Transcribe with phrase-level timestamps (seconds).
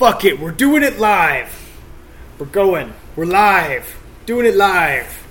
[0.00, 1.54] Fuck it, we're doing it live.
[2.38, 2.94] We're going.
[3.16, 4.00] We're live.
[4.24, 5.26] Doing it live.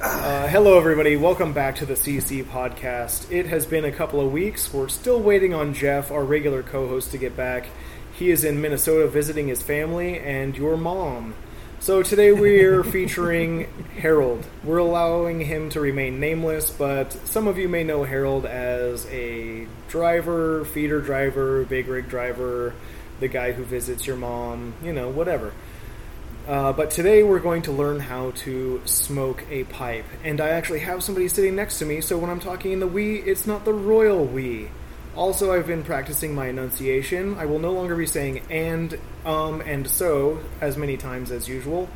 [0.00, 1.14] Uh, hello, everybody.
[1.14, 3.30] Welcome back to the CC podcast.
[3.30, 4.74] It has been a couple of weeks.
[4.74, 7.66] We're still waiting on Jeff, our regular co host, to get back.
[8.12, 11.36] He is in Minnesota visiting his family and your mom.
[11.78, 13.68] So today we're featuring
[14.00, 14.44] Harold.
[14.64, 19.68] We're allowing him to remain nameless, but some of you may know Harold as a
[19.86, 22.74] driver, feeder driver, big rig driver,
[23.22, 25.52] the guy who visits your mom, you know, whatever.
[26.46, 30.04] Uh, but today we're going to learn how to smoke a pipe.
[30.24, 32.86] And I actually have somebody sitting next to me, so when I'm talking in the
[32.86, 34.68] we, it's not the royal we.
[35.14, 37.36] Also, I've been practicing my enunciation.
[37.38, 41.88] I will no longer be saying and, um, and so as many times as usual.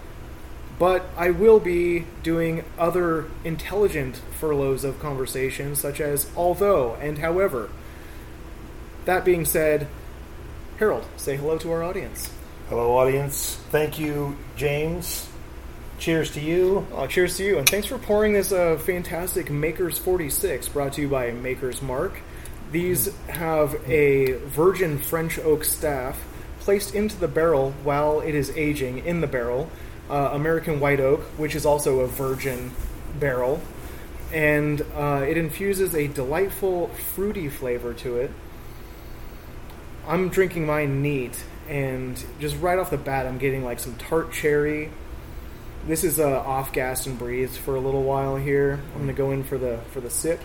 [0.79, 7.71] But I will be doing other intelligent furloughs of conversation, such as although and however.
[9.07, 9.89] That being said,
[10.79, 12.31] Harold, say hello to our audience.
[12.69, 13.57] Hello, audience.
[13.71, 15.27] Thank you, James.
[15.99, 16.87] Cheers to you.
[16.93, 21.01] Oh, cheers to you, and thanks for pouring this uh, fantastic Makers 46 brought to
[21.01, 22.19] you by Makers Mark.
[22.73, 26.23] These have a virgin French oak staff
[26.61, 29.71] placed into the barrel while it is aging in the barrel.
[30.11, 32.71] Uh, American white oak, which is also a virgin
[33.19, 33.63] barrel,
[34.31, 38.31] and uh, it infuses a delightful fruity flavor to it.
[40.07, 44.33] I'm drinking mine neat, and just right off the bat, I'm getting like some tart
[44.33, 44.91] cherry.
[45.87, 48.81] This is uh, off gas and breathed for a little while here.
[48.95, 50.41] I'm gonna go in for the for the sip.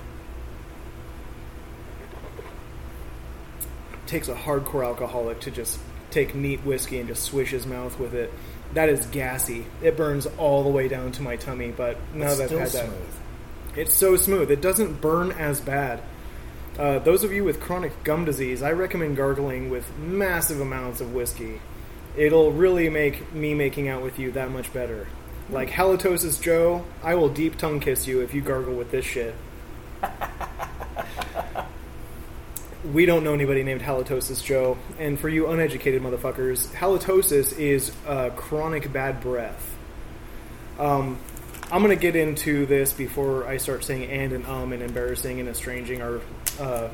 [4.08, 8.14] takes a hardcore alcoholic to just take neat whiskey and just swish his mouth with
[8.14, 8.30] it.
[8.73, 9.66] That is gassy.
[9.81, 12.70] It burns all the way down to my tummy, but now It's that I've had
[12.72, 13.78] that, smooth.
[13.78, 14.52] it's so smooth.
[14.52, 16.02] It doesn't burn as bad.
[16.77, 21.13] Uh, those of you with chronic gum disease, I recommend gargling with massive amounts of
[21.13, 21.59] whiskey.
[22.16, 25.08] It'll really make me making out with you that much better.
[25.50, 29.36] Like halitosis Joe, I will deep tongue kiss you if you gargle with this shit.
[32.94, 38.29] we don't know anybody named halitosis Joe, and for you uneducated motherfuckers, halitosis is uh,
[38.31, 39.78] chronic bad breath.
[40.79, 41.19] Um,
[41.72, 45.48] I'm gonna get into this before I start saying and and um and embarrassing and
[45.48, 46.20] estranging our
[46.59, 46.90] uh,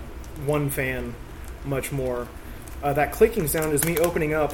[0.46, 1.16] one fan
[1.66, 2.28] much more.
[2.84, 4.54] Uh, that clicking sound is me opening up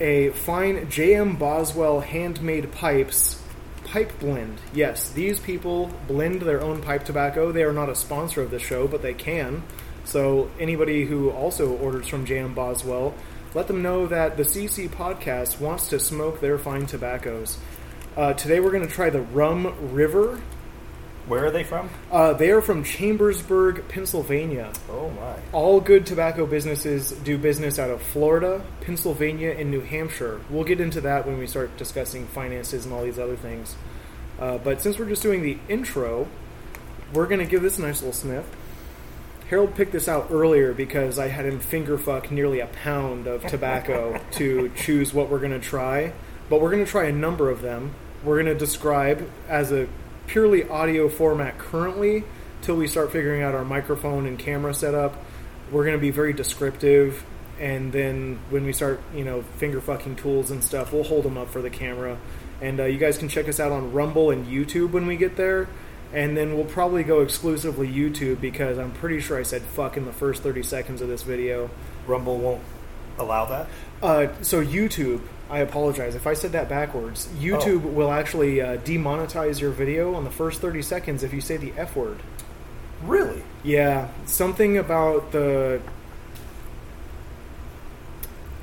[0.00, 3.42] a fine JM Boswell handmade pipes
[3.84, 4.58] pipe blend.
[4.74, 7.50] Yes, these people blend their own pipe tobacco.
[7.50, 9.62] They are not a sponsor of the show, but they can.
[10.04, 13.14] So anybody who also orders from JM Boswell,
[13.54, 17.58] let them know that the CC podcast wants to smoke their fine tobaccos.
[18.18, 20.40] Uh, today we're going to try the Rum River.
[21.28, 21.88] Where are they from?
[22.10, 24.72] Uh, they are from Chambersburg, Pennsylvania.
[24.90, 25.36] Oh my.
[25.52, 30.40] All good tobacco businesses do business out of Florida, Pennsylvania, and New Hampshire.
[30.50, 33.76] We'll get into that when we start discussing finances and all these other things.
[34.40, 36.26] Uh, but since we're just doing the intro,
[37.12, 38.46] we're going to give this a nice little sniff.
[39.48, 43.46] Harold picked this out earlier because I had him finger fuck nearly a pound of
[43.46, 46.14] tobacco to choose what we're going to try.
[46.50, 47.94] But we're going to try a number of them.
[48.24, 49.88] We're going to describe as a
[50.26, 52.24] purely audio format currently
[52.62, 55.16] till we start figuring out our microphone and camera setup.
[55.70, 57.24] We're going to be very descriptive,
[57.60, 61.36] and then when we start, you know, finger fucking tools and stuff, we'll hold them
[61.36, 62.18] up for the camera.
[62.60, 65.36] And uh, you guys can check us out on Rumble and YouTube when we get
[65.36, 65.68] there.
[66.12, 70.06] And then we'll probably go exclusively YouTube because I'm pretty sure I said fuck in
[70.06, 71.68] the first 30 seconds of this video.
[72.06, 72.62] Rumble won't
[73.18, 73.68] allow that?
[74.02, 75.20] Uh, so YouTube,
[75.50, 77.26] I apologize if I said that backwards.
[77.38, 77.88] YouTube Oh.
[77.88, 81.72] will actually uh, demonetize your video on the first 30 seconds if you say the
[81.76, 82.18] F word.
[83.02, 83.42] Really?
[83.62, 85.80] Yeah, something about the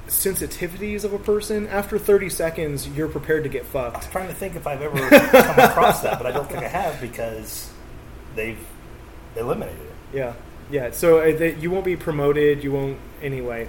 [0.07, 1.68] sensitivities of a person.
[1.68, 4.06] After 30 seconds, you're prepared to get fucked.
[4.06, 6.67] I'm trying to think if I've ever come across that, but I don't think I
[6.67, 7.72] have because
[8.35, 8.59] they've
[9.35, 9.91] eliminated it.
[10.17, 10.34] Yeah,
[10.69, 10.91] yeah.
[10.91, 12.63] So uh, that you won't be promoted.
[12.63, 13.67] You won't anyway.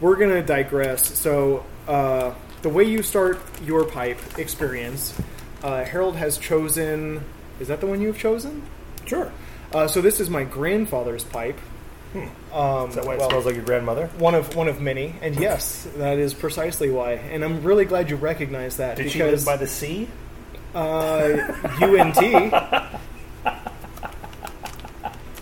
[0.00, 1.16] We're gonna digress.
[1.18, 5.16] So uh, the way you start your pipe experience,
[5.62, 7.24] uh, Harold has chosen.
[7.60, 8.62] Is that the one you've chosen?
[9.06, 9.32] Sure.
[9.72, 11.58] Uh, so this is my grandfather's pipe.
[12.54, 14.06] Um, Is that why it well, smells like your grandmother?
[14.18, 17.12] one of one of many, and yes, that is precisely why.
[17.12, 20.08] And I'm really glad you recognize that Did she live because by the sea?
[20.74, 21.36] uh,
[21.82, 22.54] UNT.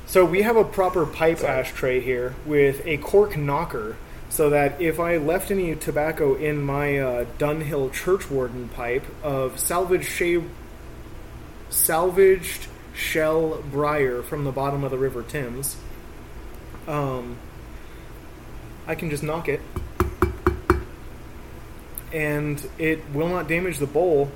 [0.07, 1.61] So we have a proper pipe Sorry.
[1.61, 3.97] ashtray here with a cork knocker,
[4.37, 10.45] so that if I left any tobacco in my uh, Dunhill Churchwarden pipe of salvaged
[11.71, 15.79] salvaged shell briar from the bottom of the River Thames,
[16.87, 17.39] um,
[18.87, 19.63] I can just knock it,
[22.13, 24.31] and it will not damage the bowl,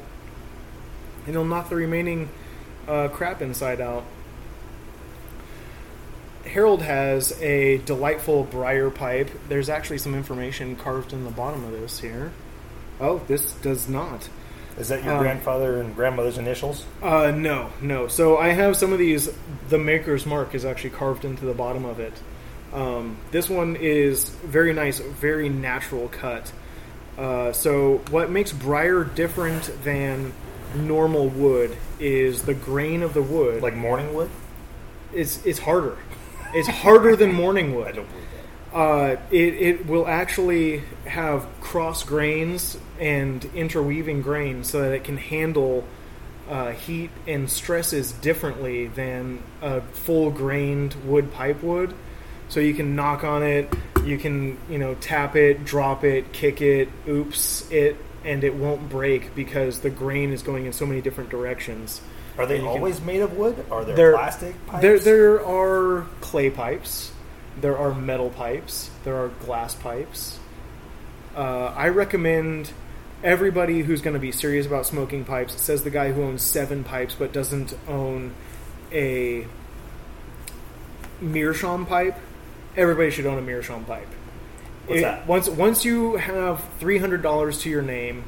[1.26, 2.30] and it'll knock the remaining
[2.88, 4.04] uh, crap inside out.
[6.44, 9.30] Harold has a delightful briar pipe.
[9.48, 12.32] There's actually some information carved in the bottom of this here.
[13.00, 14.28] Oh, this does not.
[14.78, 16.84] Is that your Um, grandfather and grandmother's initials?
[17.02, 18.08] Uh, no, no.
[18.08, 19.28] So I have some of these.
[19.68, 22.14] The maker's mark is actually carved into the bottom of it.
[22.72, 26.52] Um, this one is very nice, very natural cut.
[27.18, 30.32] Uh, so what makes briar different than
[30.74, 33.62] normal wood is the grain of the wood.
[33.62, 34.30] Like morning wood?
[35.12, 35.96] it's it's harder.
[36.54, 37.88] It's harder than morning wood.
[37.88, 38.26] I don't believe
[38.72, 38.76] that.
[38.76, 45.16] Uh, it, it will actually have cross grains and interweaving grains so that it can
[45.16, 45.84] handle
[46.48, 51.94] uh, heat and stresses differently than a full grained wood pipe would.
[52.48, 53.72] So you can knock on it,
[54.04, 58.88] you can you know tap it, drop it, kick it, oops it, and it won't
[58.88, 62.00] break because the grain is going in so many different directions.
[62.40, 63.64] Are they you can- always made of wood?
[63.70, 64.82] Are there They're- plastic pipes?
[64.82, 67.12] There, there are clay pipes,
[67.60, 70.38] there are metal pipes, there are glass pipes.
[71.36, 72.72] Uh, I recommend
[73.22, 75.60] everybody who's going to be serious about smoking pipes.
[75.60, 78.32] Says the guy who owns seven pipes but doesn't own
[78.92, 79.46] a
[81.20, 82.16] meerschaum pipe.
[82.76, 84.08] Everybody should own a meerschaum pipe.
[84.86, 85.26] What's It- that?
[85.26, 88.24] Once once you have three hundred dollars to your name,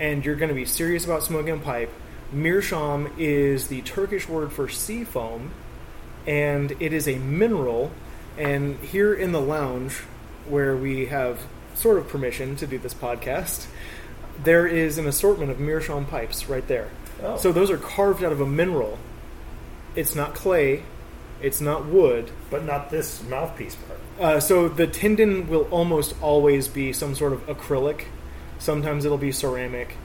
[0.00, 1.90] and you're going to be serious about smoking a pipe,
[2.32, 5.50] meerschaum is the Turkish word for sea foam,
[6.26, 7.90] and it is a mineral.
[8.38, 9.94] And here in the lounge,
[10.48, 11.40] where we have
[11.74, 13.66] sort of permission to do this podcast,
[14.42, 16.88] there is an assortment of meerschaum pipes right there.
[17.22, 17.36] Oh.
[17.36, 18.98] So those are carved out of a mineral.
[19.94, 20.82] It's not clay,
[21.42, 24.00] it's not wood, But not this mouthpiece part.
[24.20, 28.04] uh, so the tenon will almost always be some sort of acrylic.
[28.58, 29.96] Sometimes it'll be ceramic,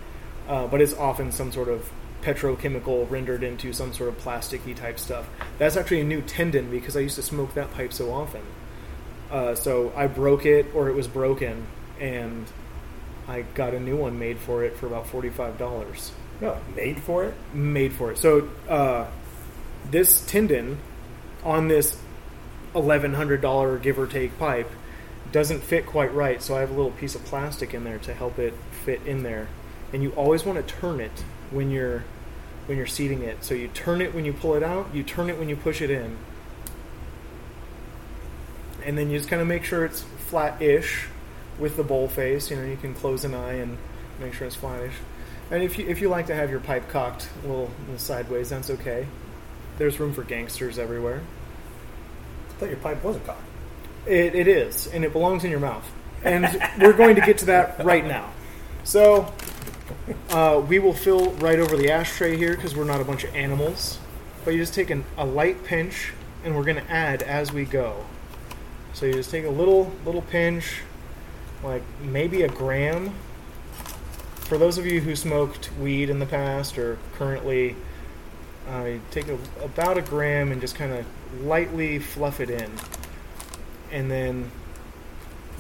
[0.50, 1.90] uh, but it's often some sort of
[2.22, 5.28] petrochemical rendered into some sort of plasticky type stuff.
[5.58, 8.42] That's actually a new tenon because I used to smoke that pipe so often.
[9.32, 11.68] Uh, so I broke it, or it was broken,
[12.00, 12.46] and
[13.28, 17.26] I got a new one made for it for about forty-five dollars No, made for
[17.26, 17.34] it?
[17.54, 18.18] made for it.
[18.18, 19.08] So uh,
[19.92, 20.78] this tenon
[21.44, 22.00] on this
[22.74, 24.72] eleven hundred dollar give or take pipe
[25.34, 26.42] doesn't fit quite right.
[26.42, 28.54] So I have a little piece of plastic in there to help it
[28.86, 29.50] fit in there.
[29.92, 32.04] And you always want to turn it when you're
[32.66, 33.44] when you're seating it.
[33.44, 34.94] So you turn it when you pull it out.
[34.94, 36.18] You turn it when you push it in.
[38.84, 41.08] And then you just kind of make sure it's flat-ish
[41.58, 42.52] with the bowl face.
[42.52, 43.78] You know, you can close an eye and
[44.20, 44.94] make sure it's flat-ish.
[45.50, 47.98] And if you if you like to have your pipe cocked a little, a little
[47.98, 49.08] sideways, that's okay.
[49.78, 51.22] There's room for gangsters everywhere.
[52.50, 53.44] I thought your pipe wasn't cocked.
[54.06, 55.88] It, it is, and it belongs in your mouth.
[56.24, 56.46] And
[56.80, 58.32] we're going to get to that right now.
[58.84, 59.34] So
[60.30, 63.36] uh, we will fill right over the ashtray here because we're not a bunch of
[63.36, 64.00] animals.
[64.46, 66.14] But you just take an, a light pinch,
[66.44, 68.06] and we're going to add as we go.
[68.94, 70.82] So you just take a little little pinch,
[71.64, 73.14] like maybe a gram.
[74.36, 77.76] For those of you who smoked weed in the past or currently,
[78.70, 81.06] uh, take a, about a gram and just kind of
[81.44, 82.72] lightly fluff it in
[83.92, 84.50] and then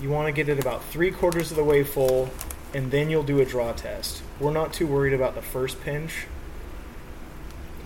[0.01, 2.29] you want to get it about three quarters of the way full,
[2.73, 4.21] and then you'll do a draw test.
[4.39, 6.27] We're not too worried about the first pinch,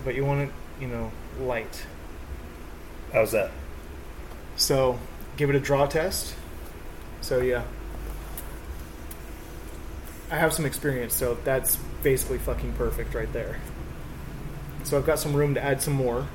[0.04, 1.86] but you want it, you know, light.
[3.12, 3.50] How's that?
[4.56, 4.98] So
[5.36, 6.34] give it a draw test.
[7.20, 7.64] So yeah,
[10.30, 13.60] I have some experience, so that's basically fucking perfect right there.
[14.82, 16.26] So I've got some room to add some more,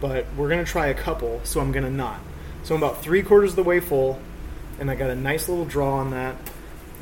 [0.00, 2.20] but we're gonna try a couple, so I'm gonna not.
[2.62, 4.18] So I'm about three quarters of the way full,
[4.78, 6.36] and I got a nice little draw on that.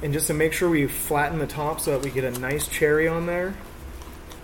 [0.02, 2.66] And just to make sure we flatten the top so that we get a nice
[2.66, 3.54] cherry on there,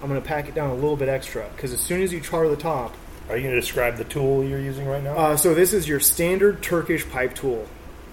[0.00, 2.48] I'm gonna pack it down a little bit extra because as soon as you char
[2.48, 2.94] the top,
[3.28, 5.16] Are you going to describe the tool you're using right now?
[5.16, 7.66] uh, so this is your standard Turkish pipe tool.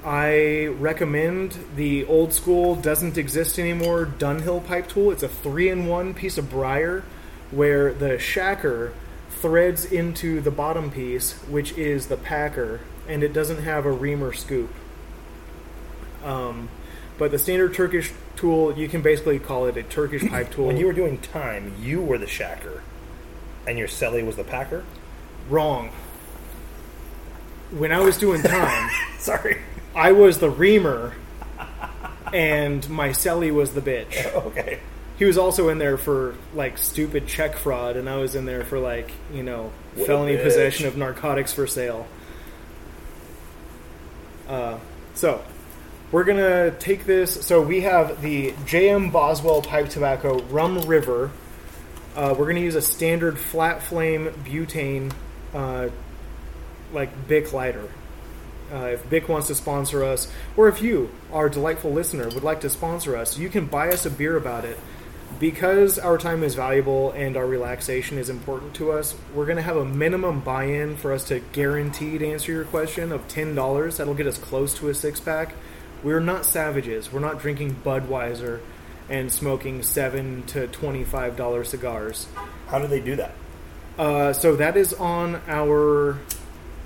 [0.04, 5.12] I recommend the old school doesn't exist anymore Dunhill pipe tool.
[5.12, 7.04] It's a three-in-one piece of briar
[7.52, 8.92] where the shacker
[9.30, 14.24] threads into the bottom piece, which is the packer, and it doesn't have a ream
[14.24, 14.70] or scoop.
[16.24, 16.70] Um,
[17.18, 20.68] but the standard Turkish tool, you can basically call it a Turkish pipe tool.
[20.68, 22.82] when you were doing time, you were the shacker,
[23.68, 24.84] and your celly was the packer?
[25.50, 25.92] wrong.
[27.72, 29.62] When I was doing time, Sorry.
[29.96, 31.14] I was the reamer,
[32.34, 34.26] and my celly was the bitch.
[34.34, 34.80] okay.
[35.18, 38.64] He was also in there for like stupid check fraud, and I was in there
[38.66, 40.44] for like you know What a felony bitch.
[40.44, 42.08] possession of narcotics for sale.
[44.48, 44.78] Uh,
[45.14, 45.44] so
[46.16, 47.46] we're gonna take this.
[47.46, 51.30] So we have the JM Boswell Pipe Tobacco Rum River.
[52.16, 55.12] Uh, we're gonna use a standard flat flame butane,
[55.54, 55.90] uh,
[56.94, 57.90] like Bic lighter.
[58.74, 62.62] Uh, if Bic wants to sponsor us, or if you, our delightful listener, would like
[62.62, 64.80] to sponsor us, you can buy us a beer about it.
[65.38, 69.64] Because our time is valuable and our relaxation is important to us, we're going to
[69.64, 73.98] have a minimum buy in for us to guaranteed answer your question of $10.
[73.98, 75.54] That'll get us close to a six pack.
[76.06, 77.12] We're not savages.
[77.12, 78.60] We're not drinking Budweiser
[79.10, 82.28] and smoking 7 to $25 cigars.
[82.68, 83.32] How do they do that?
[83.98, 86.20] Uh, so that is on our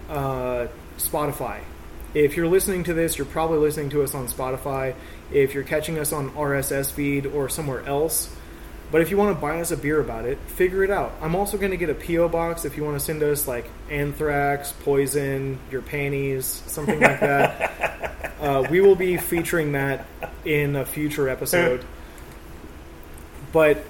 [0.08, 1.60] uh, Spotify.
[2.14, 4.96] If you're listening to this, you're probably listening to us on Spotify.
[5.34, 8.34] If you're catching us on RSS feed or somewhere else,
[8.92, 11.14] but if you want to buy us a beer about it, figure it out.
[11.22, 13.70] I'm also going to get a PO box if you want to send us like
[13.90, 18.36] anthrax, poison, your panties, something like that.
[18.42, 20.06] uh, we will be featuring that
[20.44, 21.86] in a future episode.
[23.52, 23.84] but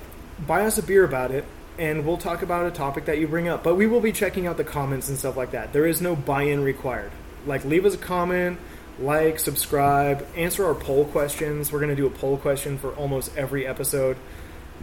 [0.45, 1.45] buy us a beer about it,
[1.77, 3.63] and we'll talk about a topic that you bring up.
[3.63, 5.73] But we will be checking out the comments and stuff like that.
[5.73, 7.11] There is no buy-in required.
[7.45, 8.59] Like, leave us a comment,
[8.99, 11.71] like, subscribe, answer our poll questions.
[11.71, 14.17] We're going to do a poll question for almost every episode.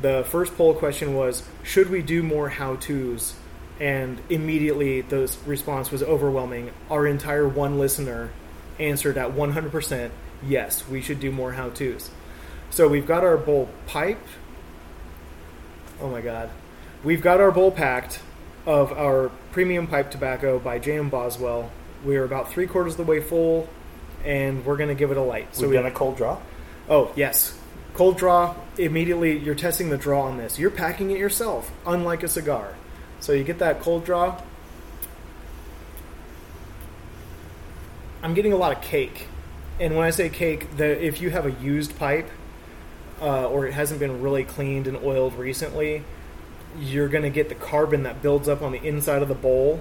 [0.00, 3.34] The first poll question was, should we do more how-tos?
[3.80, 6.70] And immediately the response was overwhelming.
[6.90, 8.30] Our entire one listener
[8.78, 10.10] answered at 100%
[10.46, 12.10] yes, we should do more how-tos.
[12.70, 14.22] So we've got our bowl pipe.
[16.00, 16.50] Oh my god.
[17.04, 18.20] We've got our bowl packed
[18.66, 21.08] of our premium pipe tobacco by J.M.
[21.08, 21.70] Boswell.
[22.04, 23.68] We're about three quarters of the way full,
[24.24, 25.54] and we're going to give it a light.
[25.54, 26.38] So We've we, done a cold draw.
[26.88, 27.58] Oh yes,
[27.96, 28.54] cold draw.
[28.76, 30.58] Immediately, you're testing the draw on this.
[30.58, 32.74] You're packing it yourself, unlike a cigar.
[33.20, 34.40] So you get that cold draw.
[38.22, 39.28] I'm getting a lot of cake,
[39.78, 42.28] and when I say cake, the if you have a used pipe
[43.20, 46.02] uh, or it hasn't been really cleaned and oiled recently,
[46.78, 49.80] you're going to get the carbon that builds up on the inside of the bowl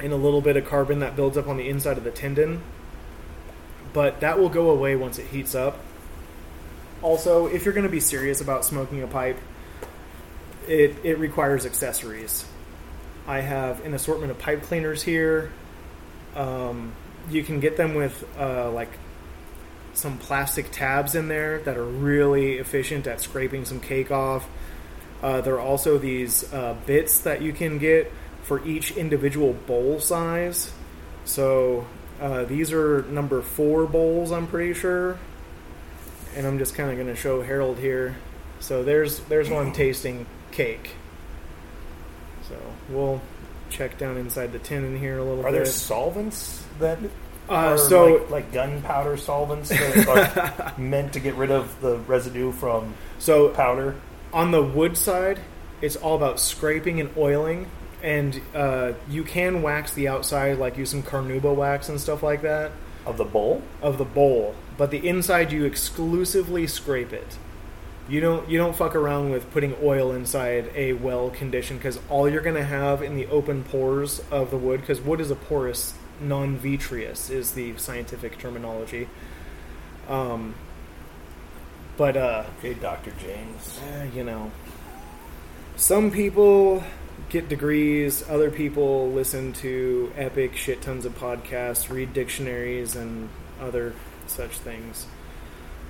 [0.00, 2.62] and a little bit of carbon that builds up on the inside of the tendon.
[3.92, 5.78] But that will go away once it heats up.
[7.02, 9.38] Also, if you're going to be serious about smoking a pipe,
[10.66, 12.46] it, it requires accessories.
[13.26, 15.52] I have an assortment of pipe cleaners here.
[16.34, 16.92] Um,
[17.30, 18.90] you can get them with uh, like
[19.94, 24.48] some plastic tabs in there that are really efficient at scraping some cake off.
[25.22, 30.00] Uh, there are also these uh, bits that you can get for each individual bowl
[30.00, 30.72] size.
[31.24, 31.86] So
[32.20, 35.18] uh, these are number four bowls, I'm pretty sure.
[36.36, 38.16] And I'm just kind of going to show Harold here.
[38.60, 40.90] So there's there's one tasting cake.
[42.48, 42.54] So
[42.88, 43.20] we'll
[43.70, 45.52] check down inside the tin in here a little Are bit.
[45.52, 46.98] there solvents that
[47.48, 51.96] Uh, are so like, like gunpowder solvents that are meant to get rid of the
[51.98, 53.94] residue from so powder?
[54.32, 55.38] on the wood side,
[55.80, 57.66] it's all about scraping and oiling,
[58.02, 62.42] and uh, you can wax the outside, like use some carnauba wax and stuff like
[62.42, 62.70] that
[63.06, 63.62] Of the bowl?
[63.82, 64.54] of the bowl.
[64.76, 67.36] But the inside, you exclusively scrape it.
[68.08, 72.28] You don't you don't fuck around with putting oil inside a well condition because all
[72.28, 75.94] you're gonna have in the open pores of the wood because wood is a porous
[76.20, 79.08] non vitreous is the scientific terminology.
[80.08, 80.54] Um,
[81.96, 83.12] but uh, Okay, Dr.
[83.18, 83.80] James.
[83.82, 84.50] eh, you know,
[85.76, 86.84] some people
[87.28, 93.28] get degrees, other people listen to epic shit tons of podcasts, read dictionaries, and
[93.60, 93.92] other
[94.26, 95.06] such things.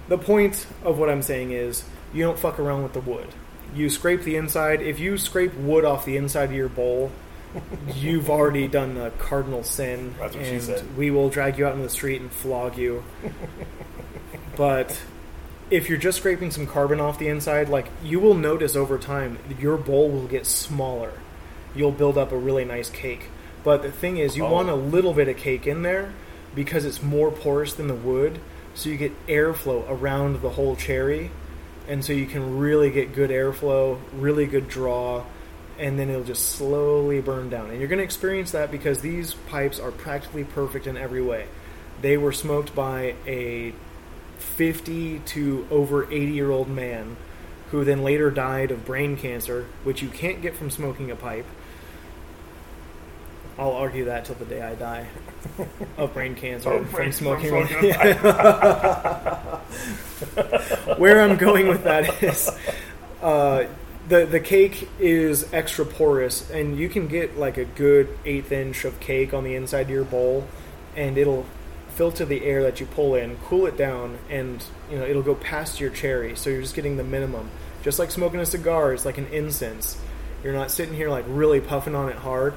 [0.08, 3.28] The point of what I'm saying is you don't fuck around with the wood.
[3.74, 4.82] You scrape the inside.
[4.82, 7.10] If you scrape wood off the inside of your bowl,
[7.94, 10.96] you've already done a cardinal sin, That's what she and said.
[10.96, 13.02] we will drag you out in the street and flog you.
[14.56, 15.00] but
[15.70, 19.38] if you're just scraping some carbon off the inside, like you will notice over time,
[19.58, 21.12] your bowl will get smaller.
[21.74, 23.26] You'll build up a really nice cake.
[23.62, 24.52] But the thing is, you Oh.
[24.52, 26.12] want a little bit of cake in there
[26.54, 28.38] because it's more porous than the wood,
[28.74, 31.30] so you get airflow around the whole cherry,
[31.88, 35.22] and so you can really get good airflow, really good draw,
[35.78, 37.70] and then it'll just slowly burn down.
[37.70, 41.46] And you're going to experience that because these pipes are practically perfect in every way.
[42.02, 43.72] They were smoked by a
[44.38, 47.16] 50 to over 80 year old man
[47.70, 51.46] who then later died of brain cancer, which you can't get from smoking a pipe.
[53.58, 55.06] I'll argue that till the day I die
[55.96, 57.50] of brain cancer Oh, from brain- smoking.
[57.50, 57.92] from smoking
[60.99, 62.50] Where I'm going with that is
[63.23, 63.64] uh,
[64.08, 68.84] the the cake is extra porous, and you can get like a good eighth inch
[68.84, 70.46] of cake on the inside of your bowl,
[70.96, 71.46] and it'll
[71.88, 75.34] filter the air that you pull in, cool it down, and you know it'll go
[75.34, 76.37] past your cherry.
[76.37, 77.50] So you're just getting the minimum.
[77.82, 79.99] Just like smoking a cigar is like an incense.
[80.42, 82.54] You're not sitting here like really puffing on it hard.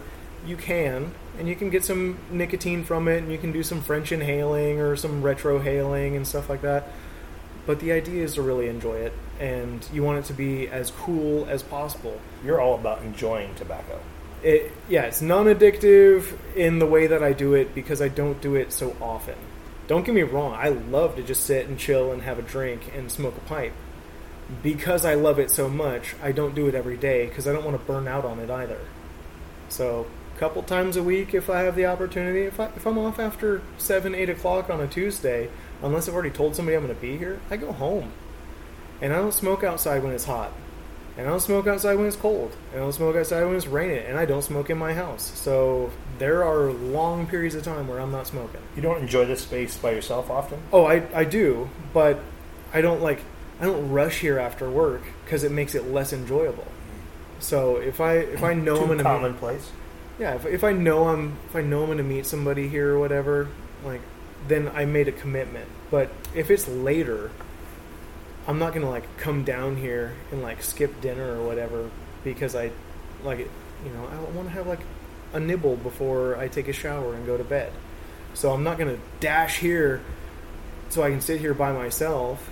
[0.48, 3.82] You can, and you can get some nicotine from it, and you can do some
[3.82, 6.88] French inhaling or some retrohaling and stuff like that.
[7.66, 10.90] But the idea is to really enjoy it, and you want it to be as
[10.92, 12.20] cool as possible.
[12.46, 14.00] You're all about enjoying tobacco.
[14.42, 18.56] It, yeah, it's non-addictive in the way that I do it because I don't do
[18.56, 19.36] it so often.
[19.88, 22.92] Don't get me wrong, I love to just sit and chill and have a drink
[22.96, 23.74] and smoke a pipe.
[24.64, 27.66] Because I love it so much, I don't do it every day because I don't
[27.66, 28.80] want to burn out on it either.
[29.70, 32.42] So, couple times a week if I have the opportunity.
[32.42, 35.50] If, I, if I'm off after 7, 8 o'clock on a Tuesday,
[35.82, 38.12] unless I've already told somebody I'm going to be here, I go home.
[39.02, 40.52] And I don't smoke outside when it's hot.
[41.18, 42.56] And I don't smoke outside when it's cold.
[42.72, 44.06] And I don't smoke outside when it's raining.
[44.06, 45.32] And I don't smoke in my house.
[45.36, 48.62] So there are long periods of time where I'm not smoking.
[48.76, 50.62] You don't enjoy this space by yourself often?
[50.72, 52.20] Oh, I, I do, but
[52.74, 53.22] I don't like
[53.60, 56.68] I don't rush here after work because it makes it less enjoyable.
[57.40, 59.72] So if I if I know Too I'm gonna meet, commonplace.
[60.20, 63.00] Yeah if, if I know I'm if I know I'm gonna meet somebody here or
[63.00, 63.48] whatever
[63.84, 64.02] like
[64.48, 65.68] then I made a commitment.
[65.90, 67.32] But if it's later,
[68.48, 71.90] I'm not gonna like come down here and like skip dinner or whatever
[72.24, 72.72] because I
[73.24, 73.40] like.
[73.86, 74.80] You know I want to have like
[75.34, 77.72] a nibble before I take a shower and go to bed.
[78.34, 80.02] So I'm not gonna dash here
[80.90, 82.50] so I can sit here by myself.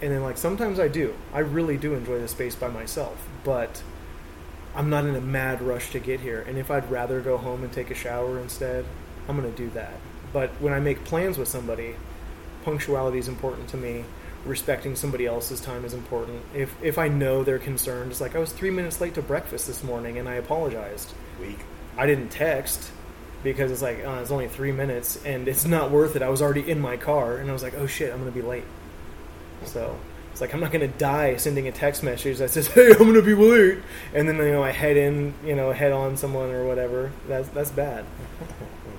[0.00, 1.14] And then like sometimes I do.
[1.32, 3.82] I really do enjoy the space by myself, but
[4.76, 6.44] I'm not in a mad rush to get here.
[6.46, 8.84] And if I'd rather go home and take a shower instead,
[9.28, 9.94] I'm going to do that.
[10.32, 11.94] But when I make plans with somebody,
[12.64, 14.04] punctuality is important to me.
[14.44, 16.42] Respecting somebody else's time is important.
[16.54, 19.66] If if I know they're concerned, it's like I was three minutes late to breakfast
[19.66, 21.12] this morning and I apologized.
[21.40, 21.58] Week.
[21.96, 22.90] I didn't text
[23.42, 26.20] because it's like uh, it's only three minutes and it's not worth it.
[26.20, 28.42] I was already in my car and I was like, oh shit, I'm gonna be
[28.42, 28.64] late.
[29.64, 29.98] So
[30.34, 33.22] it's like I'm not gonna die sending a text message that says, hey, I'm gonna
[33.22, 33.78] be late,
[34.12, 37.12] and then you know I head in, you know, head on someone or whatever.
[37.28, 38.04] That's that's bad.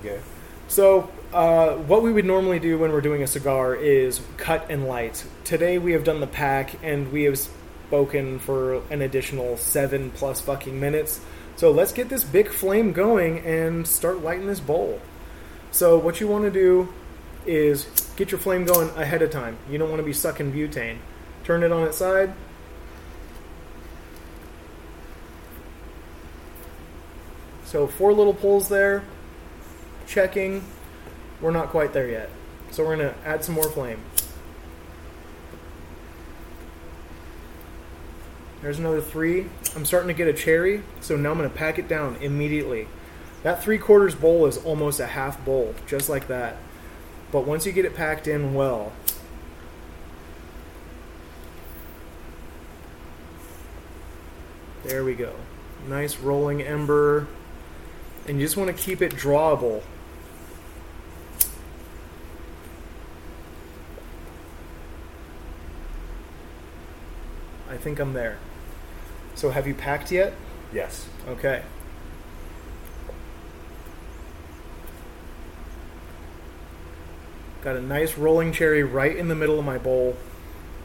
[0.00, 0.20] Okay.
[0.68, 4.86] So, uh, what we would normally do when we're doing a cigar is cut and
[4.86, 5.24] light.
[5.42, 10.40] Today we have done the pack and we have spoken for an additional seven plus
[10.40, 11.20] fucking minutes.
[11.56, 15.00] So let's get this big flame going and start lighting this bowl.
[15.70, 16.92] So what you want to do
[17.46, 19.56] is get your flame going ahead of time.
[19.70, 20.98] You don't want to be sucking butane.
[21.46, 22.32] Turn it on its side.
[27.64, 29.04] So four little pulls there
[30.08, 30.64] checking.
[31.40, 32.30] We're not quite there yet.
[32.72, 34.00] So we're to add some more flame.
[38.60, 39.46] There's another three.
[39.76, 42.88] I'm starting to get a cherry, so now I'm to pack it down immediately.
[43.44, 46.56] That three quarters bowl is almost a half bowl, just like that.
[47.30, 48.90] But once you get it packed in well,
[54.86, 55.34] there we go.
[55.88, 57.26] Nice rolling ember.
[58.26, 59.82] And you just want to keep it drawable.
[67.68, 68.38] I think I'm there.
[69.34, 70.32] So have you packed yet?
[70.72, 71.08] Yes.
[71.28, 71.62] Okay.
[77.62, 80.16] Got a nice rolling cherry right in the middle of my bowl,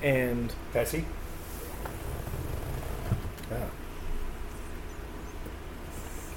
[0.01, 1.05] and Patsy?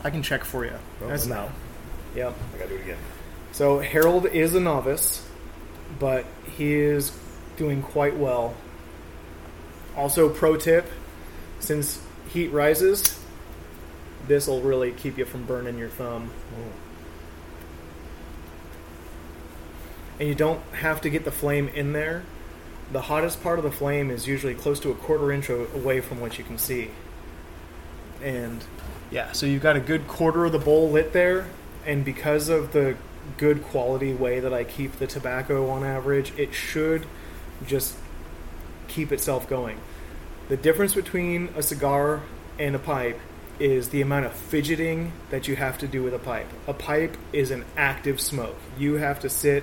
[0.05, 0.73] I can check for you.
[1.03, 1.51] Oh, That's I'm out.
[2.15, 2.35] Yep.
[2.55, 2.99] I gotta do it again.
[3.53, 5.27] So Harold is a novice,
[5.99, 7.17] but he is
[7.57, 8.55] doing quite well.
[9.97, 10.87] Also, pro tip:
[11.59, 13.19] since heat rises,
[14.29, 16.31] this will really keep you from burning your thumb.
[20.21, 22.23] And you don't have to get the flame in there.
[22.93, 26.21] The hottest part of the flame is usually close to a quarter inch away from
[26.21, 26.91] what you can see.
[28.23, 28.65] And
[29.15, 31.47] yeah, so you've got a good quarter of the bowl lit there,
[31.87, 32.97] and because of the
[33.39, 37.07] good quality way that I keep the tobacco on average, it should
[37.65, 37.97] just
[38.89, 39.79] keep itself going.
[40.49, 42.23] The difference between a cigar
[42.59, 43.21] and a pipe
[43.61, 46.49] is the amount of fidgeting that you have to do with a pipe.
[46.67, 48.57] A pipe is an active smoke.
[48.77, 49.63] You have to sit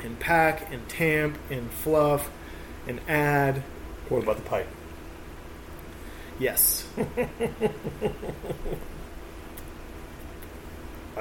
[0.00, 2.28] and pack and tamp and fluff
[2.88, 3.62] and add.
[4.08, 4.66] What about the pipe?
[6.40, 6.86] Yes.
[6.96, 7.04] I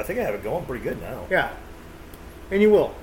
[0.03, 1.27] think I have it going pretty good now.
[1.29, 1.51] Yeah.
[2.49, 2.95] And you will.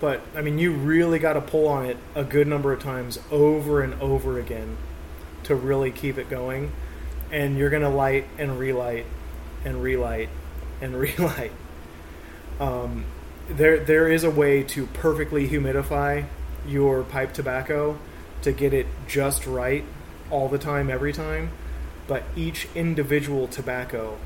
[0.00, 3.18] But, I mean, you really got to pull on it a good number of times
[3.30, 4.78] over and over again
[5.44, 6.72] to really keep it going.
[7.30, 9.04] And you're going to light and relight
[9.64, 10.30] and relight
[10.80, 11.52] and relight.
[12.58, 13.04] Um,
[13.48, 16.24] there there is a way to perfectly humidify
[16.68, 17.98] your pipe tobacco
[18.42, 19.84] to get it just right
[20.30, 21.50] all the time every time
[22.06, 24.16] but each individual tobacco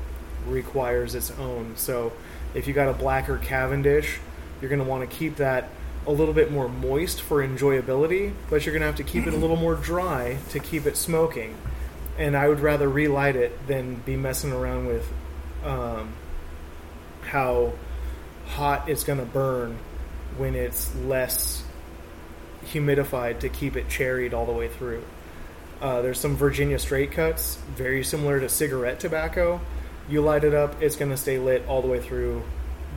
[0.47, 1.75] requires its own.
[1.75, 2.13] So
[2.53, 4.19] if you got a blacker cavendish
[4.61, 5.69] you're going to want to keep that
[6.05, 9.33] a little bit more moist for enjoyability but you're going to have to keep it
[9.33, 11.55] a little more dry to keep it smoking.
[12.17, 15.11] And i would rather relight it than be messing around with
[15.63, 16.13] um,
[17.23, 17.73] how
[18.47, 19.77] hot it's going to burn
[20.37, 21.63] when it's less
[22.73, 25.03] humidified to keep it cherried all the way through.
[25.81, 29.59] Uh, there's some Virginia straight cuts, very similar to cigarette tobacco.
[30.07, 32.43] You light it up, it's going to stay lit all the way through,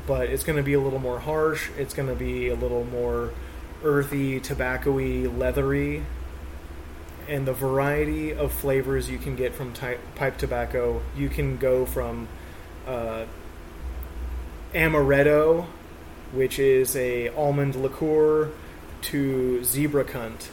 [0.06, 1.70] but it's going to be a little more harsh.
[1.78, 3.30] It's going to be a little more
[3.82, 6.04] earthy, tobacco-y, leathery.
[7.26, 11.86] And the variety of flavors you can get from ty- pipe tobacco, you can go
[11.86, 12.28] from
[12.86, 13.24] uh,
[14.74, 15.66] amaretto,
[16.32, 18.50] which is a almond liqueur,
[19.10, 20.48] to zebra cunt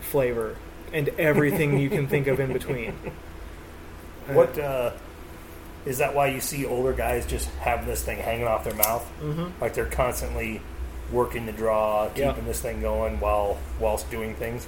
[0.00, 0.56] flavor,
[0.92, 2.94] and everything you can think of in between.
[4.28, 4.90] What uh,
[5.86, 6.14] is that?
[6.14, 9.52] Why you see older guys just have this thing hanging off their mouth, Mhm.
[9.58, 10.60] like they're constantly
[11.10, 12.40] working the draw, keeping Yeah.
[12.44, 14.66] this thing going while whilst doing things.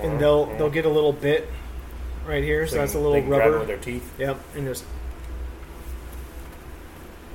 [0.00, 1.48] And they'll they'll get a little bit
[2.24, 3.58] right here, so, They that's a little they can grab it rubber.
[3.58, 4.12] with their teeth.
[4.16, 4.84] Yep, and just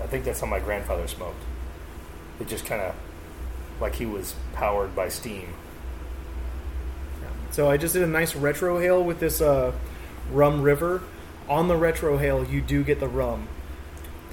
[0.01, 1.43] I think that's how my grandfather smoked.
[2.39, 2.95] It just kind of
[3.81, 5.53] like he was powered by steam.
[7.51, 9.73] So I just did a nice retrohale with this uh,
[10.31, 11.03] rum river.
[11.49, 13.47] On the retrohale, you do get the rum.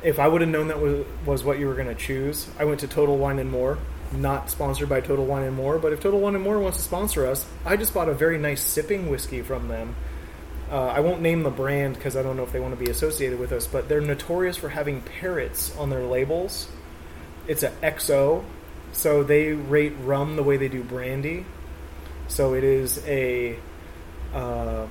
[0.03, 2.65] If I would have known that was, was what you were going to choose, I
[2.65, 3.79] went to Total Wine and More.
[4.13, 6.85] Not sponsored by Total Wine and More, but if Total Wine and More wants to
[6.85, 9.97] sponsor us, I just bought a very nice sipping whiskey from them.
[10.71, 12.91] Uh, I won't name the brand because I don't know if they want to be
[12.91, 16.69] associated with us, but they're notorious for having parrots on their labels.
[17.49, 18.45] It's a XO,
[18.93, 21.45] so they rate rum the way they do brandy.
[22.29, 23.59] So it is a.
[24.35, 24.87] Uh,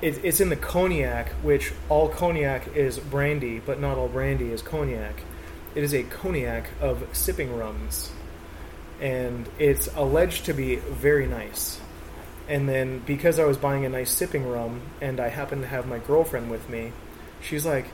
[0.00, 4.62] it, it's in the cognac, which all cognac is brandy, but not all brandy is
[4.62, 5.22] cognac.
[5.74, 8.10] It is a cognac of sipping rums,
[9.00, 11.80] and it's alleged to be very nice.
[12.48, 15.86] And then because I was buying a nice sipping rum, and I happened to have
[15.86, 16.92] my girlfriend with me,
[17.42, 17.86] she's like,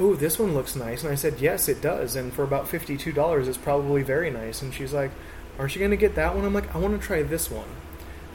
[0.00, 3.12] "Oh, this one looks nice," and I said, "Yes, it does." And for about fifty-two
[3.12, 4.62] dollars, it's probably very nice.
[4.62, 5.10] And she's like,
[5.58, 7.68] "Aren't you going to get that one?" I'm like, "I want to try this one."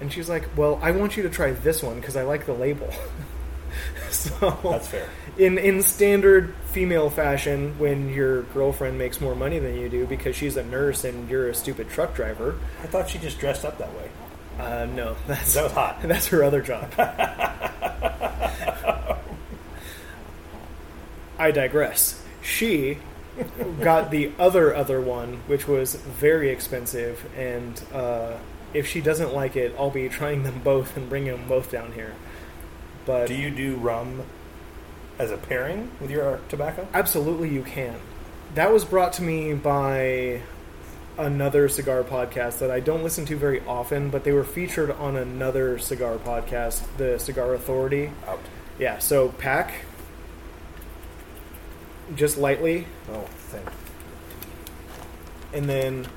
[0.01, 2.53] And she's like, "Well, I want you to try this one because I like the
[2.53, 2.89] label."
[4.11, 5.07] so That's fair.
[5.37, 10.35] in in standard female fashion, when your girlfriend makes more money than you do because
[10.35, 13.77] she's a nurse and you're a stupid truck driver, I thought she just dressed up
[13.79, 14.09] that way.
[14.59, 16.01] uh, no, that's That hot.
[16.03, 16.91] that's her other job.
[21.43, 22.23] I digress.
[22.41, 22.99] She
[23.81, 28.37] got the other other one, which was very expensive, and uh,
[28.73, 31.91] if she doesn't like it, I'll be trying them both and bringing them both down
[31.91, 32.13] here.
[33.05, 34.23] But Do you do rum
[35.19, 36.87] as a pairing with your tobacco?
[36.93, 37.95] Absolutely, you can.
[38.55, 40.43] That was brought to me by
[41.17, 45.17] another cigar podcast that I don't listen to very often, but they were featured on
[45.17, 48.11] another cigar podcast, the Cigar Authority.
[48.25, 48.39] Out.
[48.79, 49.73] Yeah, so pack
[52.15, 53.65] just lightly, Oh, thing.
[55.53, 56.07] and then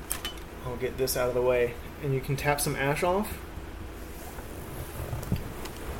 [0.65, 3.37] I'll get this out of the way, and you can tap some ash off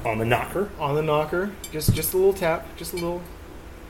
[0.06, 0.70] On the knocker.
[0.80, 1.52] on the knocker.
[1.72, 3.22] Just just a little tap, just a little.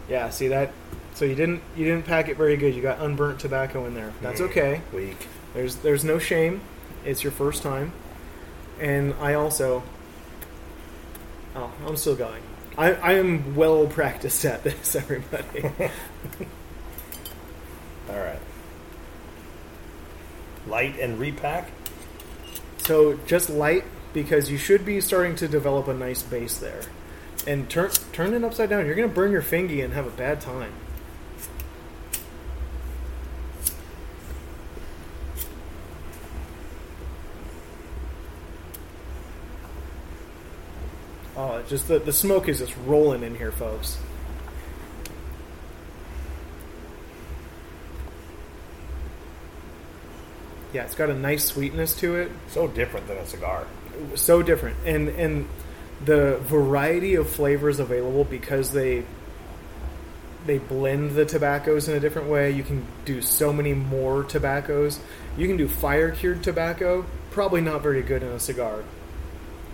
[0.09, 0.71] Yeah, see that?
[1.13, 2.73] So you didn't you didn't pack it very good.
[2.75, 4.13] You got unburnt tobacco in there.
[4.21, 4.81] That's okay.
[4.93, 5.27] Weak.
[5.53, 6.61] There's there's no shame.
[7.05, 7.91] It's your first time,
[8.79, 9.83] and I also.
[11.55, 12.41] Oh, I'm still going.
[12.77, 15.63] I, I am well practiced at this, everybody.
[18.09, 18.39] All right.
[20.67, 21.71] Light and repack.
[22.79, 26.81] so just light because you should be starting to develop a nice base there,
[27.45, 28.85] and turn turn it upside down.
[28.85, 30.73] You're gonna burn your fingy and have a bad time.
[41.37, 43.97] Oh, just the, the smoke is just rolling in here, folks.
[50.73, 52.31] Yeah, it's got a nice sweetness to it.
[52.49, 53.67] So different than a cigar.
[54.15, 54.77] So different.
[54.83, 55.47] And and
[56.03, 59.05] the variety of flavors available because they
[60.47, 62.49] they blend the tobaccos in a different way.
[62.51, 64.99] You can do so many more tobaccos.
[65.37, 68.83] You can do fire cured tobacco, probably not very good in a cigar.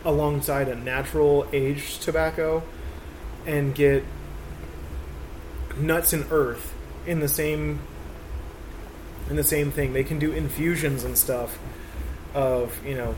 [0.05, 2.63] Alongside a natural aged tobacco,
[3.45, 4.03] and get
[5.77, 6.73] nuts and earth
[7.05, 7.79] in the same
[9.29, 9.93] in the same thing.
[9.93, 11.57] They can do infusions and stuff
[12.33, 13.15] of you know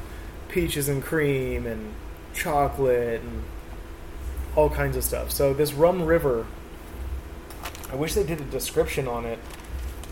[0.50, 1.94] peaches and cream and
[2.34, 3.44] chocolate and
[4.56, 5.32] all kinds of stuff.
[5.32, 6.46] So this rum river,
[7.92, 9.40] I wish they did a description on it.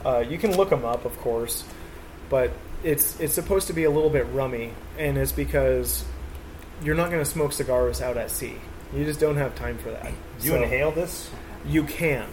[0.06, 1.64] Uh, you can look them up, of course,
[2.30, 2.52] but
[2.84, 6.04] it's it's supposed to be a little bit rummy, and it's because
[6.84, 8.56] you're not going to smoke cigars out at sea.
[8.94, 10.04] You just don't have time for that.
[10.40, 11.30] Do you So- inhale this?
[11.66, 12.26] you can,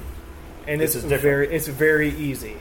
[0.67, 2.57] and This it's is very it's very easy,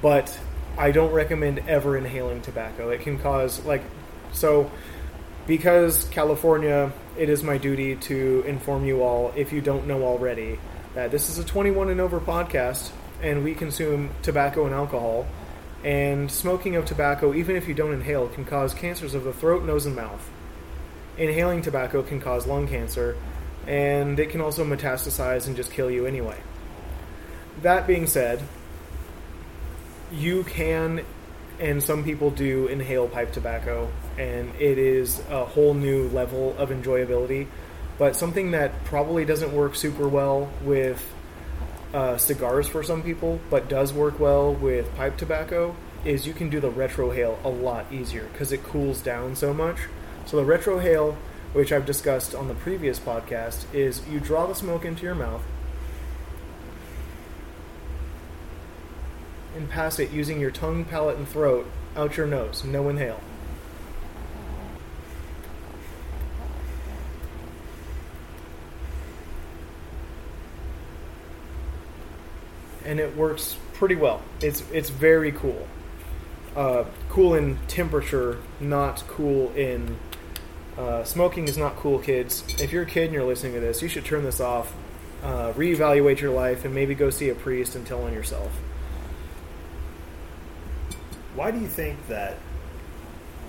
[0.00, 0.36] but
[0.78, 2.90] I don't recommend ever inhaling tobacco.
[2.90, 3.82] It can cause like
[4.32, 4.70] so
[5.46, 6.92] because California.
[7.18, 10.58] It is my duty to inform you all, if you don't know already,
[10.94, 12.90] that this is a 21 and over podcast,
[13.22, 15.26] and we consume tobacco and alcohol.
[15.82, 19.64] And smoking of tobacco, even if you don't inhale, can cause cancers of the throat,
[19.64, 20.28] nose, and mouth.
[21.18, 23.16] Inhaling tobacco can cause lung cancer,
[23.66, 26.36] and it can also metastasize and just kill you anyway.
[27.62, 28.42] That being said,
[30.12, 31.04] you can,
[31.58, 36.68] and some people do, inhale pipe tobacco, and it is a whole new level of
[36.68, 37.46] enjoyability.
[37.98, 41.02] But something that probably doesn't work super well with
[41.94, 45.74] uh, cigars for some people, but does work well with pipe tobacco,
[46.04, 49.78] is you can do the retrohale a lot easier because it cools down so much.
[50.26, 51.14] So the retrohale,
[51.52, 55.42] which I've discussed on the previous podcast, is you draw the smoke into your mouth
[59.54, 62.64] and pass it using your tongue, palate, and throat out your nose.
[62.64, 63.20] No inhale.
[72.84, 74.22] And it works pretty well.
[74.40, 75.66] It's it's very cool.
[76.54, 79.96] Uh, cool in temperature, not cool in
[80.78, 82.44] uh, smoking is not cool, kids.
[82.60, 84.74] If you're a kid and you're listening to this, you should turn this off,
[85.22, 88.52] uh, reevaluate your life, and maybe go see a priest and tell on yourself.
[91.34, 92.36] Why do you think that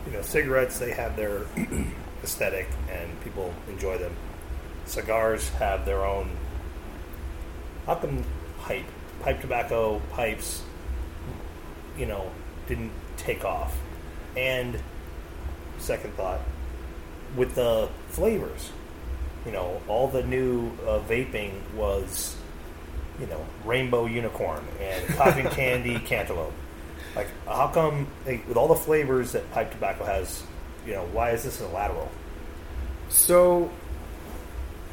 [0.06, 1.46] you know cigarettes they have their
[2.24, 4.16] aesthetic and people enjoy them?
[4.86, 6.30] Cigars have their own.
[7.86, 8.24] How come
[8.60, 8.86] pipe
[9.22, 10.64] pipe tobacco pipes,
[11.98, 12.32] you know,
[12.68, 13.78] didn't take off?
[14.38, 14.80] And
[15.78, 16.42] second thought,
[17.38, 18.72] with the flavors,
[19.46, 22.36] you know, all the new uh, vaping was,
[23.20, 26.54] you know, rainbow unicorn and cotton candy cantaloupe.
[27.16, 30.44] Like, how come they, with all the flavors that pipe tobacco has,
[30.86, 32.12] you know, why is this a lateral?
[33.10, 33.72] So,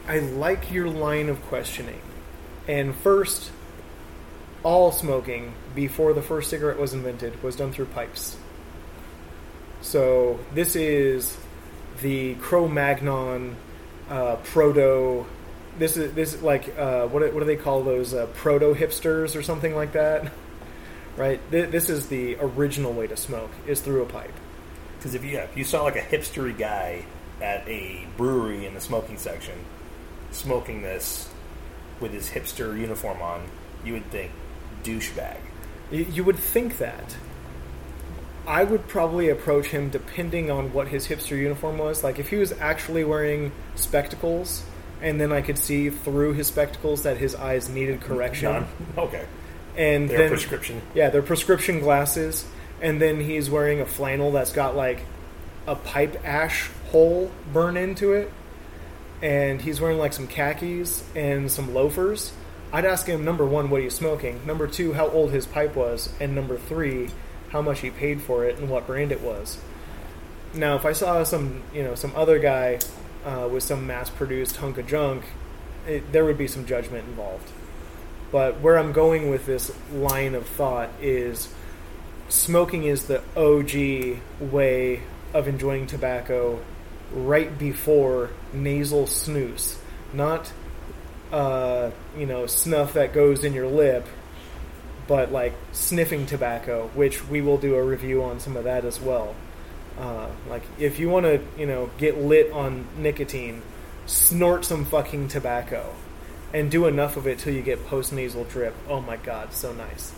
[0.06, 2.00] I like your line of questioning.
[2.68, 3.50] And first,
[4.62, 8.36] all smoking before the first cigarette was invented was done through pipes.
[9.82, 11.36] So, this is
[12.02, 13.56] the Cro Magnon
[14.08, 15.26] uh, proto.
[15.78, 18.74] This is this is like uh, what do- what do they call those uh, proto
[18.74, 20.30] hipsters or something like that,
[21.16, 21.40] right?
[21.50, 24.32] Th- This is the original way to smoke is through a pipe.
[24.98, 27.04] Because if you if you saw like a hipstery guy
[27.42, 29.58] at a brewery in the smoking section,
[30.30, 31.28] smoking this
[32.00, 33.42] with his hipster uniform on,
[33.84, 34.30] you would think
[34.84, 35.36] douchebag.
[35.90, 37.16] You would think that.
[38.46, 42.04] I would probably approach him depending on what his hipster uniform was.
[42.04, 44.64] Like if he was actually wearing spectacles,
[45.00, 48.66] and then I could see through his spectacles that his eyes needed correction, None?
[48.98, 49.24] Okay,
[49.76, 50.82] and they're then prescription.
[50.94, 52.44] yeah, they're prescription glasses,
[52.80, 55.00] and then he's wearing a flannel that's got like
[55.66, 58.30] a pipe ash hole burn into it,
[59.22, 62.32] and he's wearing like some khakis and some loafers.
[62.72, 64.44] I'd ask him number one, what he's smoking.
[64.46, 67.08] Number two, how old his pipe was, and number three,
[67.54, 69.58] how much he paid for it and what brand it was.
[70.54, 72.80] Now, if I saw some, you know, some other guy
[73.24, 75.24] uh, with some mass-produced hunk of junk,
[75.86, 77.48] it, there would be some judgment involved.
[78.32, 81.54] But where I'm going with this line of thought is
[82.28, 86.60] smoking is the OG way of enjoying tobacco
[87.12, 89.78] right before nasal snooze,
[90.12, 90.52] not
[91.30, 94.08] uh, you know snuff that goes in your lip,
[95.06, 99.00] but like sniffing tobacco, which we will do a review on some of that as
[99.00, 99.34] well.
[99.98, 103.62] Uh, like if you want to you know get lit on nicotine,
[104.06, 105.94] snort some fucking tobacco
[106.52, 108.74] and do enough of it till you get post nasal drip.
[108.88, 110.12] Oh my god, so nice.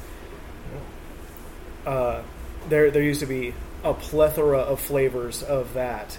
[1.86, 2.22] Uh,
[2.68, 6.18] there, there used to be a plethora of flavors of that,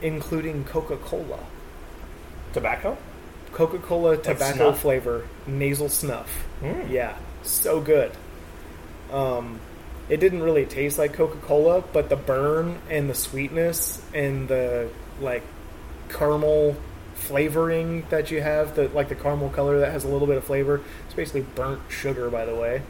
[0.00, 1.38] including Coca Cola.
[2.52, 2.96] Tobacco?
[3.52, 6.45] Coca Cola tobacco flavor nasal snuff.
[6.62, 6.90] Mm.
[6.90, 8.12] Yeah, so good.
[9.12, 9.60] Um,
[10.08, 14.88] it didn't really taste like Coca Cola, but the burn and the sweetness and the
[15.20, 15.42] like
[16.08, 16.76] caramel
[17.14, 20.44] flavoring that you have, the like the caramel color that has a little bit of
[20.44, 20.80] flavor.
[21.06, 22.82] It's basically burnt sugar, by the way.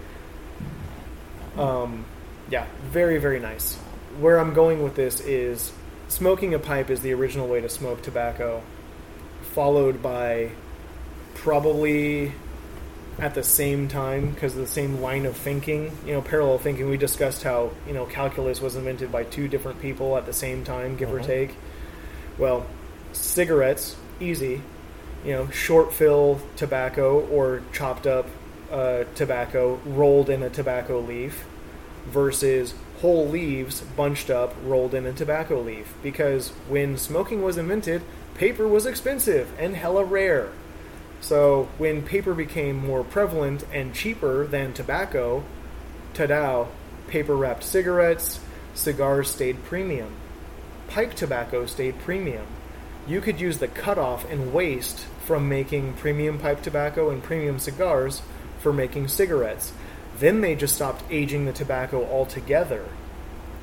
[1.57, 2.05] Um,
[2.51, 3.77] yeah, very very nice.
[4.21, 5.73] Where I'm going with this is
[6.09, 8.63] smoking a pipe is the original way to smoke tobacco,
[9.55, 10.51] followed by
[11.35, 12.33] probably
[13.19, 16.89] at the same time because of the same line of thinking, you know, parallel thinking.
[16.89, 20.65] We discussed how you know calculus was invented by two different people at the same
[20.65, 21.27] time, give or Mhm.
[21.27, 21.55] take.
[22.39, 22.67] Well,
[23.13, 24.61] cigarettes, easy,
[25.25, 28.27] you know, short fill tobacco or chopped up
[28.71, 31.45] uh, tobacco rolled in a tobacco leaf
[32.07, 35.95] versus whole leaves bunched up rolled in a tobacco leaf.
[36.03, 38.03] Because when smoking was invented,
[38.35, 40.49] paper was expensive and hella rare.
[41.21, 45.45] So when paper became more prevalent and cheaper than tobacco,
[46.15, 46.67] ta
[47.09, 48.41] paper wrapped cigarettes,
[48.75, 50.13] cigars stayed premium.
[50.89, 52.47] Pipe tobacco stayed premium.
[53.07, 58.23] You could use the cutoff and waste from making premium pipe tobacco and premium cigars
[58.59, 59.73] for making cigarettes.
[60.19, 62.85] Then they just stopped aging the tobacco altogether.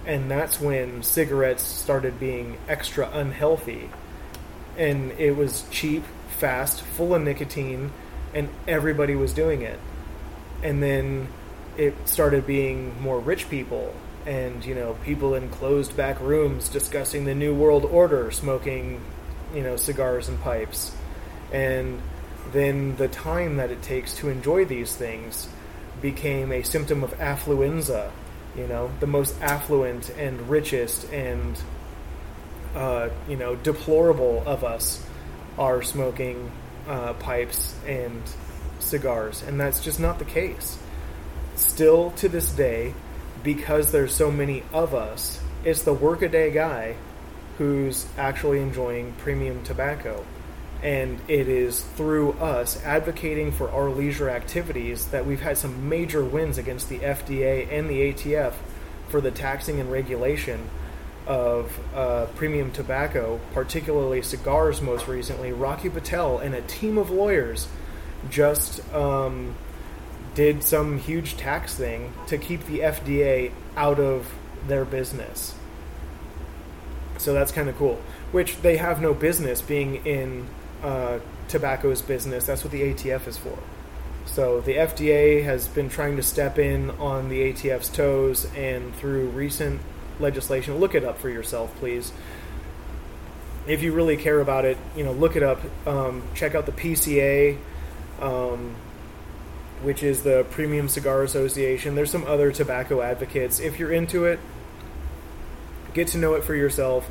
[0.06, 3.90] And that's when cigarettes started being extra unhealthy
[4.78, 6.04] and it was cheap,
[6.34, 7.92] fast, full of nicotine,
[8.34, 9.80] and everybody was doing it.
[10.62, 11.28] And then
[11.78, 13.94] it started being more rich people
[14.26, 19.02] and you know people in closed back rooms discussing the new world order smoking
[19.54, 20.96] you know cigars and pipes
[21.52, 22.00] and
[22.54, 25.50] then the time that it takes to enjoy these things
[26.00, 28.12] became a symptom of affluenza
[28.56, 31.58] you know the most affluent and richest and
[32.76, 35.04] uh, you know, deplorable of us
[35.58, 36.52] are smoking
[36.88, 38.22] uh, pipes and
[38.80, 40.78] cigars, and that's just not the case.
[41.56, 42.94] Still to this day,
[43.44, 46.96] because there's so many of us, it's the workaday guy
[47.58, 50.26] who's actually enjoying premium tobacco.
[50.82, 56.26] And it is through us advocating for our leisure activities that we've had some major
[56.26, 58.54] wins against the FDA and the ATF
[59.08, 60.70] for the taxing and regulation
[61.28, 67.68] of uh, premium tobacco, particularly cigars most recently, Rocky Patel and a team of lawyers
[68.30, 69.56] just um,
[70.36, 74.32] did some huge tax thing to keep the FDA out of
[74.68, 75.56] their business.
[77.18, 78.02] So that's kind of cool.
[78.32, 80.48] Which they have no business being in
[80.82, 82.46] uh, tobacco's business.
[82.46, 83.58] That's what the ATF is for.
[84.26, 89.28] So the FDA has been trying to step in on the ATF's toes, and through
[89.28, 89.82] recent
[90.20, 92.12] legislation, look it up for yourself, please.
[93.66, 95.62] If you really care about it, you know, look it up.
[95.88, 97.58] Um, check out the PCA,
[98.20, 98.76] um,
[99.82, 101.96] which is the Premium Cigar Association.
[101.96, 103.60] There's some other tobacco advocates.
[103.60, 104.40] If you're into it,
[105.94, 107.10] get to know it for yourself,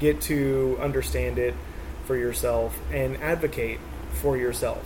[0.00, 1.54] get to understand it
[2.06, 3.78] for yourself, and advocate
[4.14, 4.84] for yourself.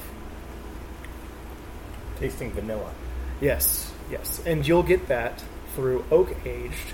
[2.18, 2.92] Tasting vanilla.
[3.40, 4.42] Yes, yes.
[4.44, 5.42] And you'll get that
[5.74, 6.92] through oak aged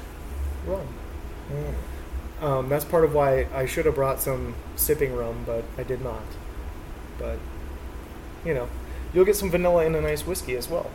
[0.66, 0.86] rum.
[2.40, 6.02] Um, that's part of why I should have brought some sipping rum, but I did
[6.02, 6.22] not.
[7.18, 7.38] But,
[8.44, 8.68] you know,
[9.12, 10.90] you'll get some vanilla in a nice whiskey as well.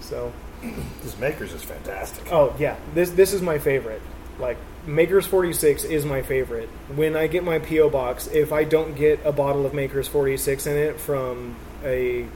[0.00, 0.32] So,
[1.02, 2.30] This Maker's is fantastic.
[2.32, 4.02] oh yeah, this this is my favorite.
[4.38, 6.68] Like Maker's 46 is my favorite.
[6.94, 10.66] When I get my PO box, if I don't get a bottle of Maker's 46
[10.66, 12.26] in it from a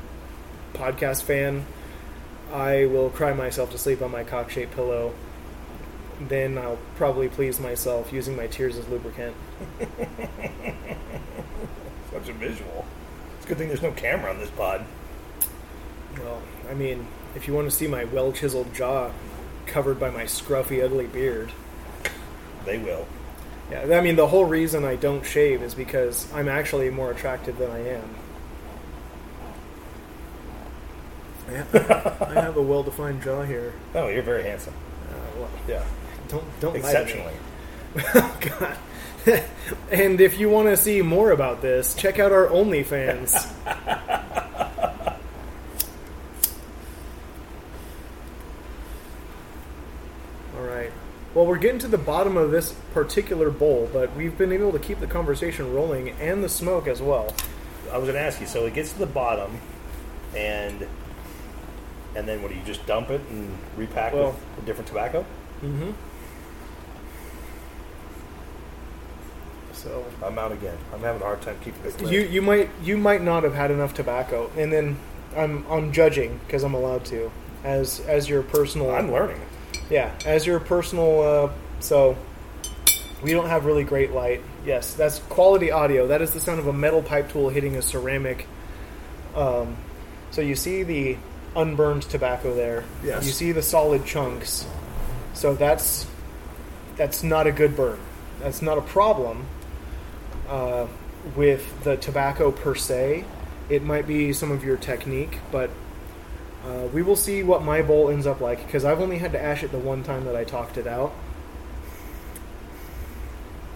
[0.74, 1.64] podcast fan,
[2.52, 5.14] I will cry myself to sleep on my cock-shaped pillow.
[6.20, 9.34] Then I'll probably please myself using my tears as lubricant.
[12.12, 12.84] Such a visual.
[13.36, 14.84] It's a good thing there's no camera on this pod.
[16.18, 19.10] Well, I mean, if you want to see my well chiseled jaw
[19.66, 21.50] covered by my scruffy, ugly beard,
[22.64, 23.06] They will.
[23.70, 27.58] yeah, I mean, the whole reason I don't shave is because I'm actually more attractive
[27.58, 28.08] than I am.
[31.50, 31.64] Yeah,
[32.20, 33.72] I have a well defined jaw here.
[33.94, 34.74] Oh, you're very handsome.
[35.10, 35.84] Uh, well, Yeah.
[36.34, 37.04] Don't don't lie to me.
[37.04, 37.34] Exceptionally.
[38.14, 38.76] Oh, God.
[39.90, 43.32] and if you want to see more about this, check out our OnlyFans.
[50.56, 50.90] All right.
[51.34, 54.78] Well, we're getting to the bottom of this particular bowl, but we've been able to
[54.78, 57.34] keep the conversation rolling and the smoke as well.
[57.92, 58.46] I was going to ask you.
[58.46, 59.58] So it gets to the bottom,
[60.36, 60.86] and
[62.16, 65.24] and then what do you just dump it and repack Well- with a different tobacco?
[65.62, 65.90] Mm-hmm.
[69.84, 70.78] So I'm out again.
[70.94, 72.00] I'm having a hard time keeping this.
[72.00, 72.10] lit.
[72.10, 74.96] you you might you might not have had enough tobacco, and then
[75.36, 77.30] I'm I'm judging because I'm allowed to
[77.62, 79.40] as as your personal I'm learning.
[79.90, 82.16] yeah as your personal uh, so
[83.22, 84.42] We don't have really great light.
[84.66, 86.06] Yes, that's quality audio.
[86.08, 88.46] That is the sound of a metal pipe tool hitting a ceramic.
[89.34, 89.76] Um,
[90.30, 91.16] so you see the
[91.56, 92.84] unburned tobacco there.
[93.02, 93.24] Yes.
[93.26, 94.66] You see the solid chunks.
[95.34, 96.06] So that's
[96.96, 97.98] that's not a good burn.
[98.40, 99.46] That's not a problem
[100.48, 100.86] uh,
[101.36, 103.24] with the tobacco per se.
[103.68, 105.70] It might be some of your technique, but
[106.66, 109.42] uh, we will see what my bowl ends up like because I've only had to
[109.42, 111.12] ash it the one time that I talked it out,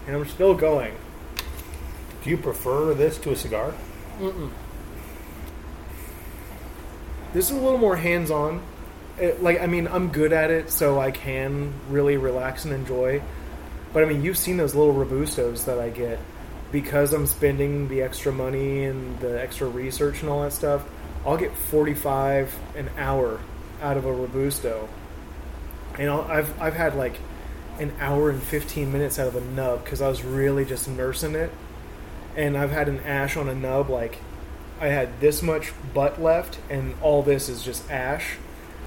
[0.07, 0.95] and I'm still going.
[2.23, 3.73] Do you prefer this to a cigar?
[7.33, 8.61] This is a little more hands-on.
[9.39, 13.21] Like I mean, I'm good at it, so I can really relax and enjoy.
[13.93, 16.19] But I mean, you've seen those little robustos that I get
[16.71, 20.85] because I'm spending the extra money and the extra research and all that stuff.
[21.25, 23.39] I'll get 45 an hour
[23.81, 24.87] out of a robusto,
[25.97, 27.19] and I'll, I've I've had like
[27.79, 31.35] an hour and 15 minutes out of a nub because I was really just nursing
[31.35, 31.51] it.
[32.35, 34.19] And I've had an ash on a nub like
[34.79, 38.35] I had this much butt left, and all this is just ash.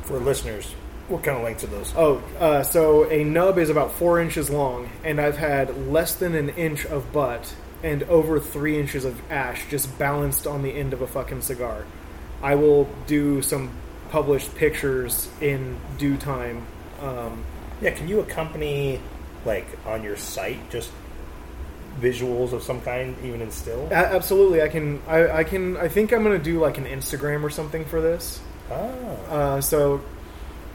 [0.05, 0.73] For listeners,
[1.09, 1.93] what kind of lengths are those?
[1.97, 6.35] Oh, uh, so a nub is about four inches long, and I've had less than
[6.35, 10.93] an inch of butt and over three inches of ash just balanced on the end
[10.93, 11.85] of a fucking cigar.
[12.43, 13.71] I will do some
[14.11, 16.67] published pictures in due time.
[17.01, 17.45] Um,
[17.81, 19.01] Yeah, can you accompany,
[19.45, 20.91] like, on your site, just
[22.01, 23.89] visuals of some kind, even in still?
[23.91, 25.01] a- absolutely, I can.
[25.09, 25.77] I, I can.
[25.77, 28.41] I think I'm gonna do like an Instagram or something for this.
[28.71, 28.75] Ah.
[29.29, 30.01] Uh, so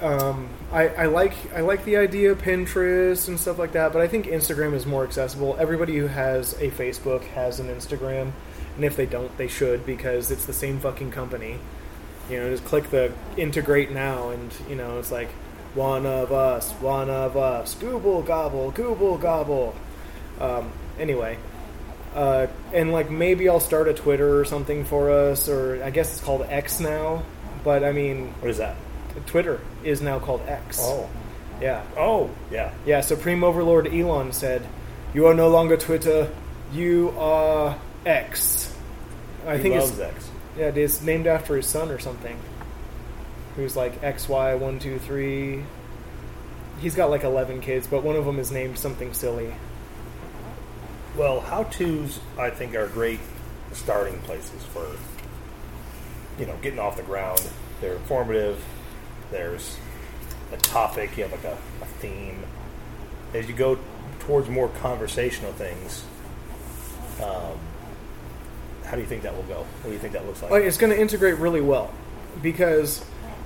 [0.02, 4.02] um, I, I like I like the idea of Pinterest and stuff like that, but
[4.02, 5.56] I think Instagram is more accessible.
[5.60, 8.32] Everybody who has a Facebook has an Instagram,
[8.76, 11.60] and if they don't, they should because it's the same fucking company.
[12.30, 15.30] You know, just click the integrate now, and you know it's like
[15.74, 19.76] one of us, one of us, gooble gobble, gooble gobble.
[20.40, 21.40] Um, anyway,
[22.14, 26.12] uh, and like maybe I'll start a Twitter or something for us, or I guess
[26.12, 27.24] it's called X now.
[27.64, 28.76] But I mean, What is that?
[29.26, 30.78] Twitter is now called X.
[30.82, 31.10] Oh.
[31.62, 31.84] Yeah.
[31.98, 32.74] Oh, yeah.
[32.86, 34.62] Yeah, Supreme Overlord Elon said,
[35.14, 36.30] You are no longer Twitter,
[36.72, 38.74] you are X.
[39.46, 40.30] I He think loves it's X.
[40.58, 42.38] yeah, it's named after his son or something.
[43.56, 45.64] Who's like XY one two three.
[46.80, 49.52] He's got like eleven kids, but one of them is named something silly.
[51.16, 53.20] Well, how tos, I think, are great
[53.74, 54.86] starting places for,
[56.40, 57.42] you know, getting off the ground.
[57.82, 58.64] They're informative.
[59.32, 59.78] There's
[60.52, 61.18] a topic.
[61.18, 62.44] You have like a, a theme.
[63.34, 63.78] As you go
[64.20, 66.04] towards more conversational things,
[67.22, 67.58] um,
[68.86, 69.60] how do you think that will go?
[69.82, 70.52] What do you think that looks like?
[70.52, 71.94] Like, it's going to integrate really well
[72.42, 73.04] because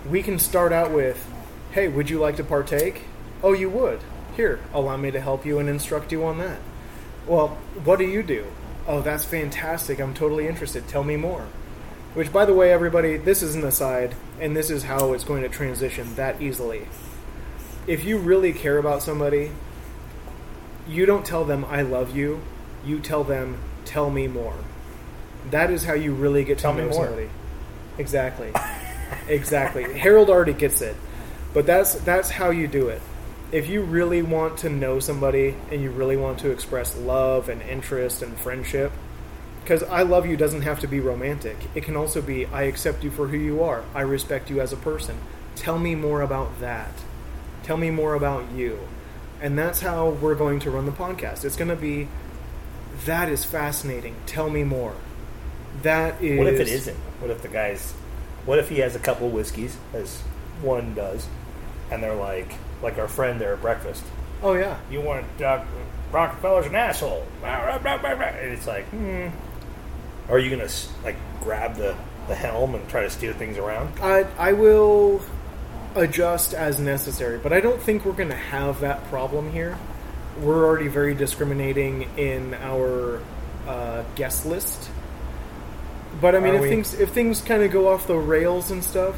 [0.09, 1.23] we can start out with,
[1.71, 3.03] "Hey, would you like to partake?"
[3.41, 3.99] "Oh, you would."
[4.36, 6.59] Here, allow me to help you and instruct you on that.
[7.27, 8.45] Well, what do you do?
[8.88, 9.99] Oh, that's fantastic.
[9.99, 10.88] I'm totally interested.
[10.88, 11.47] Tell me more.
[12.14, 15.43] Which, by the way, everybody, this is an aside, and this is how it's going
[15.43, 16.88] to transition that easily.
[17.88, 19.51] If you really care about somebody,
[20.88, 22.41] you don't tell them, I love you.
[22.86, 24.55] You tell them, tell me more.
[25.51, 27.05] That is how you really get to Tell me know more.
[27.05, 27.30] somebody.
[27.97, 28.51] Exactly.
[29.28, 29.97] exactly.
[29.97, 30.95] Harold already gets it.
[31.53, 33.01] But that's that's how you do it.
[33.51, 37.62] If you really want to know somebody and you really want to express love and
[37.62, 38.91] interest and friendship,
[39.62, 41.57] because I love you doesn't have to be romantic.
[41.76, 43.84] It can also be I accept you for who you are.
[43.93, 45.18] I respect you as a person.
[45.55, 46.91] Tell me more about that.
[47.64, 48.80] Tell me more about you.
[49.39, 51.45] And that's how we're going to run the podcast.
[51.45, 52.07] It's going to be
[53.05, 54.16] that is fascinating.
[54.26, 54.95] Tell me more.
[55.82, 56.97] That is What if it isn't?
[57.20, 57.91] What if the guy's?
[58.45, 60.22] What if he has a couple of whiskeys, as
[60.62, 61.28] one does,
[61.91, 64.03] and they're like, like our friend there at breakfast.
[64.43, 64.80] Oh yeah.
[64.89, 65.64] You want uh,
[66.12, 69.28] Rockefeller's an asshole, and it's like, hmm.
[70.32, 70.69] Are you gonna
[71.03, 71.95] like grab the
[72.27, 73.99] the helm and try to steer things around?
[74.01, 75.21] I I will
[75.95, 79.77] adjust as necessary, but I don't think we're going to have that problem here.
[80.39, 83.21] We're already very discriminating in our
[83.67, 84.89] uh, guest list.
[86.19, 86.69] But I mean, Are if we?
[86.69, 89.17] things if things kind of go off the rails and stuff,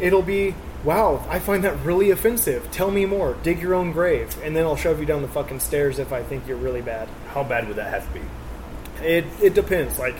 [0.00, 1.24] it'll be wow.
[1.28, 2.70] I find that really offensive.
[2.70, 3.36] Tell me more.
[3.42, 6.22] Dig your own grave, and then I'll shove you down the fucking stairs if I
[6.22, 7.08] think you're really bad.
[7.28, 9.06] How bad would that have to be?
[9.06, 9.98] It it depends.
[9.98, 10.16] Like,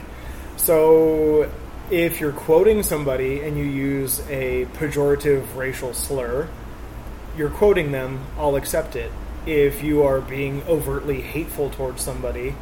[0.63, 1.51] so
[1.91, 6.49] if you're quoting somebody and you use a pejorative racial slur,
[7.37, 8.25] you're quoting them.
[8.39, 9.11] I'll accept it.
[9.45, 12.55] If you are being overtly hateful towards somebody,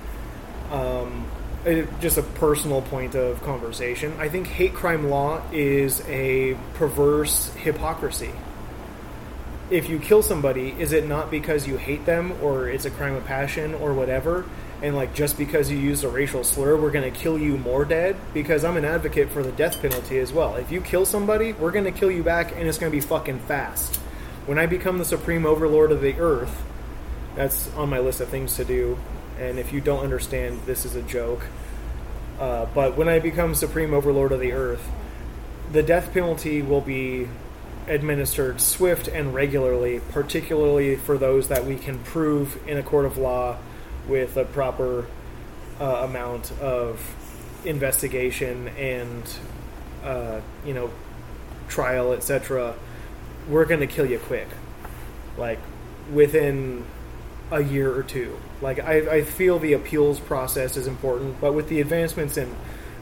[0.71, 1.27] um,
[1.67, 4.15] it, just a personal point of conversation.
[4.19, 8.33] I think hate crime law is a perverse hypocrisy.
[9.71, 13.15] if you kill somebody, is it not because you hate them or it's a crime
[13.15, 14.45] of passion or whatever?
[14.83, 17.85] And like just because you used a racial slur, we're going to kill you more
[17.85, 18.17] dead?
[18.33, 20.57] Because I'm an advocate for the death penalty as well.
[20.57, 23.03] If you kill somebody, we're going to kill you back and it's going to be
[23.03, 23.97] fucking fast.
[24.47, 26.63] When I become the supreme overlord of the earth,
[27.37, 28.99] that's on my list of things to do.
[29.39, 31.43] And if you don't understand, this is a joke.
[32.39, 34.91] Uh, but when I become supreme overlord of the earth,
[35.73, 37.29] the death penalty will be
[37.87, 43.19] administered swift and regularly, particularly for those that we can prove in a court of
[43.19, 43.59] law
[44.09, 45.07] with a proper
[45.81, 47.17] uh, amount of
[47.65, 49.23] investigation and
[50.05, 50.91] uh, you know
[51.69, 52.75] trial, etc.
[53.49, 54.49] We're going to kill you quick,
[55.37, 55.59] like
[56.13, 56.85] within
[57.51, 58.39] a year or two.
[58.61, 62.55] Like I, I feel the appeals process is important, but with the advancements in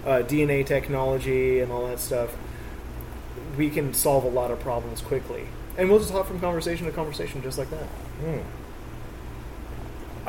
[0.05, 2.37] uh, DNA technology and all that stuff,
[3.57, 5.47] we can solve a lot of problems quickly.
[5.77, 7.85] And we'll just hop from conversation to conversation just like that.
[7.85, 8.39] Hmm.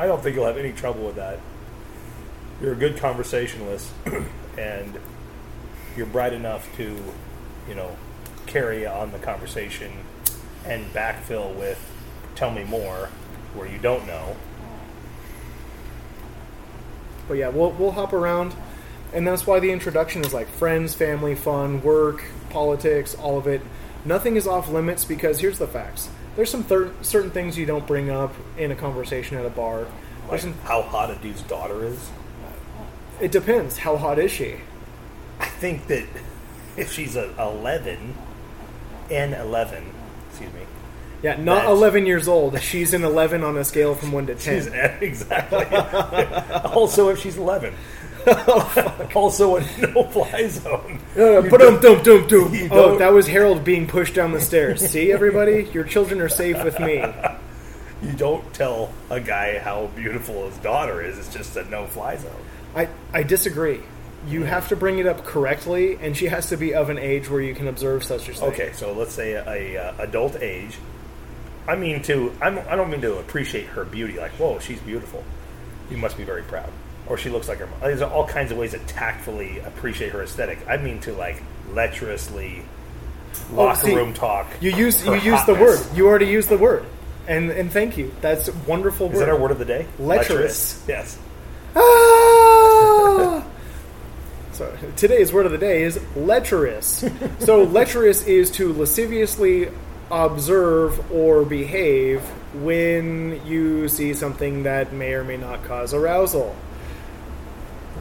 [0.00, 1.38] I don't think you'll have any trouble with that.
[2.62, 3.92] You're a good conversationalist,
[4.56, 4.98] and
[5.94, 6.96] you're bright enough to,
[7.68, 7.98] you know,
[8.46, 9.92] carry on the conversation
[10.64, 11.78] and backfill with
[12.34, 13.10] "tell me more"
[13.52, 14.36] where you don't know.
[17.28, 18.54] But yeah, we'll we'll hop around,
[19.12, 23.60] and that's why the introduction is like friends, family, fun, work, politics, all of it.
[24.06, 26.08] Nothing is off limits because here's the facts.
[26.40, 29.86] There's some thir- certain things you don't bring up in a conversation at a bar.
[30.26, 32.08] Like some, how hot a dude's daughter is.
[33.20, 33.76] it depends.
[33.76, 34.56] How hot is she?
[35.38, 36.06] I think that
[36.78, 38.14] if she's a 11
[39.10, 39.84] and 11,
[40.30, 40.60] excuse me,
[41.22, 42.58] Yeah, not That's- 11 years old.
[42.62, 44.62] She's an 11 on a scale from 1 to 10.
[44.62, 44.66] she's
[45.02, 45.66] exactly.
[46.70, 47.74] also, if she's 11.
[49.14, 51.00] also, a no-fly zone.
[51.12, 52.54] Uh, ba-dum, dum, dum, dum.
[52.54, 54.88] You Oh, that was Harold being pushed down the stairs.
[54.88, 55.68] See, everybody?
[55.72, 57.04] Your children are safe with me.
[58.02, 61.18] You don't tell a guy how beautiful his daughter is.
[61.18, 62.32] It's just a no-fly zone.
[62.74, 63.80] I, I disagree.
[64.26, 67.28] You have to bring it up correctly, and she has to be of an age
[67.28, 68.48] where you can observe such a thing.
[68.50, 70.78] Okay, so let's say a, a uh, adult age.
[71.68, 72.32] I mean to.
[72.40, 74.18] I'm, I don't mean to appreciate her beauty.
[74.18, 75.22] Like, whoa, she's beautiful.
[75.90, 76.70] You must be very proud.
[77.10, 77.66] Or she looks like her.
[77.66, 77.80] mom.
[77.80, 80.60] There's all kinds of ways to tactfully appreciate her aesthetic.
[80.68, 81.42] I mean to like
[81.72, 82.62] lecherously
[83.52, 84.46] locker Oh, see, room talk.
[84.60, 85.80] You use you use the word.
[85.92, 86.84] You already used the word,
[87.26, 88.14] and and thank you.
[88.20, 89.20] That's a wonderful Is word.
[89.22, 89.86] that our word of the day?
[89.98, 90.84] Lecherous.
[90.86, 91.18] Yes.
[91.74, 93.44] Ah!
[94.52, 97.04] so today's word of the day is lecherous.
[97.40, 99.68] so lecherous is to lasciviously
[100.12, 102.20] observe or behave
[102.54, 106.54] when you see something that may or may not cause arousal.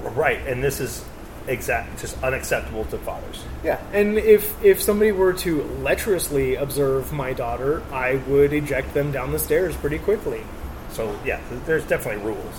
[0.03, 1.03] Right, and this is
[1.47, 3.43] exact, just unacceptable to fathers.
[3.63, 9.11] Yeah, and if if somebody were to lecherously observe my daughter, I would eject them
[9.11, 10.41] down the stairs pretty quickly.
[10.91, 12.55] So yeah, there's definitely rules.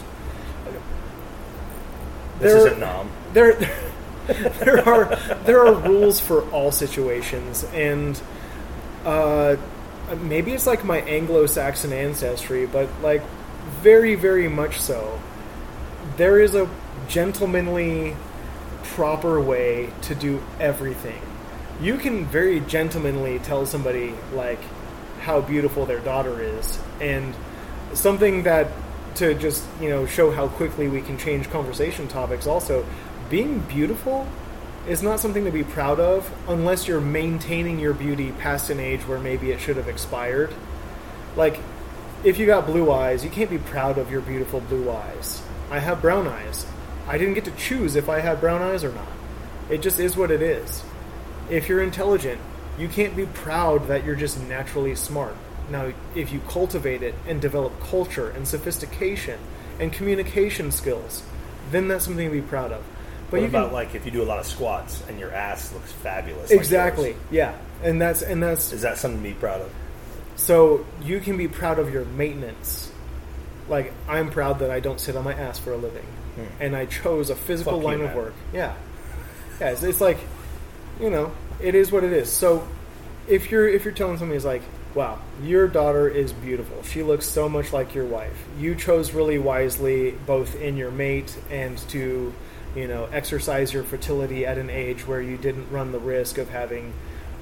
[2.38, 3.10] This There- isn't nom.
[3.32, 3.52] there
[4.60, 8.20] there are there are rules for all situations and
[9.04, 9.56] uh,
[10.22, 13.22] maybe it's like my Anglo-Saxon ancestry but like
[13.82, 15.20] very very much so
[16.16, 16.68] there is a
[17.08, 18.16] gentlemanly
[18.82, 21.20] proper way to do everything.
[21.80, 24.60] You can very gentlemanly tell somebody like
[25.20, 27.34] how beautiful their daughter is and
[27.92, 28.68] something that
[29.16, 32.86] to just you know show how quickly we can change conversation topics also
[33.28, 34.26] being beautiful
[34.88, 39.00] is not something to be proud of unless you're maintaining your beauty past an age
[39.06, 40.52] where maybe it should have expired.
[41.36, 41.60] Like
[42.24, 45.42] if you got blue eyes you can't be proud of your beautiful blue eyes.
[45.70, 46.66] I have brown eyes
[47.10, 49.08] i didn't get to choose if i had brown eyes or not
[49.68, 50.82] it just is what it is
[51.50, 52.40] if you're intelligent,
[52.78, 55.34] you can't be proud that you're just naturally smart.
[55.68, 59.38] Now, if you cultivate it and develop culture and sophistication
[59.80, 61.24] and communication skills,
[61.72, 62.84] then that's something to be proud of.
[63.30, 65.72] But What about can, like if you do a lot of squats and your ass
[65.72, 66.52] looks fabulous?
[66.52, 67.20] exactly, yours?
[67.32, 69.72] yeah, and that's and that's Is that something to be proud of?
[70.36, 72.90] so you can be proud of your maintenance.
[73.68, 76.06] Like I'm proud that I don't sit on my ass for a living,
[76.58, 77.84] and I chose a physical Hmm.
[77.84, 78.34] Fuck you, line of work.
[78.52, 78.74] Yeah,
[79.60, 79.70] yeah.
[79.70, 80.18] It's, it's like,
[81.00, 82.30] you know, it is what it is.
[82.30, 82.66] So
[83.28, 84.62] if you're if you're telling somebody is like,
[84.94, 86.82] wow, your daughter is beautiful.
[86.82, 88.36] She looks so much like your wife.
[88.58, 92.32] You chose really wisely, both in your mate and to,
[92.74, 96.48] you know, exercise your fertility at an age where you didn't run the risk of
[96.50, 96.92] having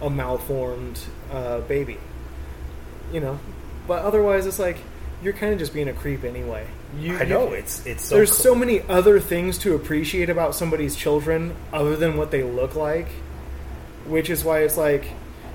[0.00, 1.00] a malformed
[1.32, 1.98] uh, baby
[3.12, 3.38] you know.
[3.86, 4.76] But otherwise, it's like
[5.22, 6.66] you're kind of just being a creep anyway.
[6.98, 10.30] You, I you- know it's it's so there's cl- so many other things to appreciate
[10.30, 13.08] about somebody's children other than what they look like,
[14.06, 15.04] which is why it's like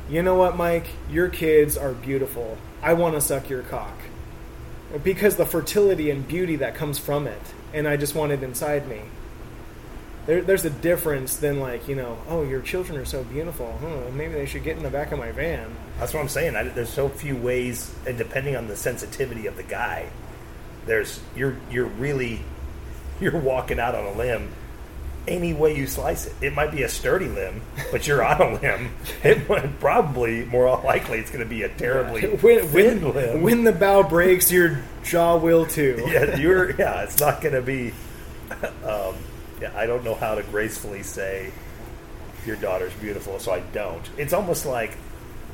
[0.10, 0.86] you know what, Mike?
[1.10, 2.58] Your kids are beautiful.
[2.82, 3.94] I want to suck your cock.
[5.04, 7.42] Because the fertility and beauty that comes from it,
[7.74, 9.02] and I just want it inside me.
[10.26, 13.78] There, there's a difference than like you know, oh, your children are so beautiful.
[13.82, 15.76] Huh, maybe they should get in the back of my van.
[16.00, 16.56] That's what I'm saying.
[16.56, 20.10] I, there's so few ways, and depending on the sensitivity of the guy,
[20.86, 22.42] there's you're you're really
[23.20, 24.52] you're walking out on a limb
[25.28, 26.34] any way you slice it.
[26.42, 27.62] It might be a sturdy limb,
[27.92, 28.92] but you're on a limb.
[29.24, 33.42] It might, probably more likely it's going to be a terribly when, thin when, limb.
[33.42, 36.04] when the bow breaks, your jaw will too.
[36.08, 37.04] yeah, you're yeah.
[37.04, 37.94] It's not going to be.
[38.84, 39.33] Um, yeah,
[39.76, 41.52] I don't know how to gracefully say
[42.46, 44.08] your daughter's beautiful, so I don't.
[44.18, 44.98] It's almost like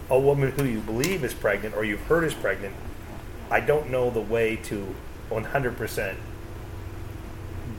[0.10, 2.74] a woman who you believe is pregnant or you've heard is pregnant.
[3.52, 4.96] I don't know the way to
[5.30, 6.18] 100 percent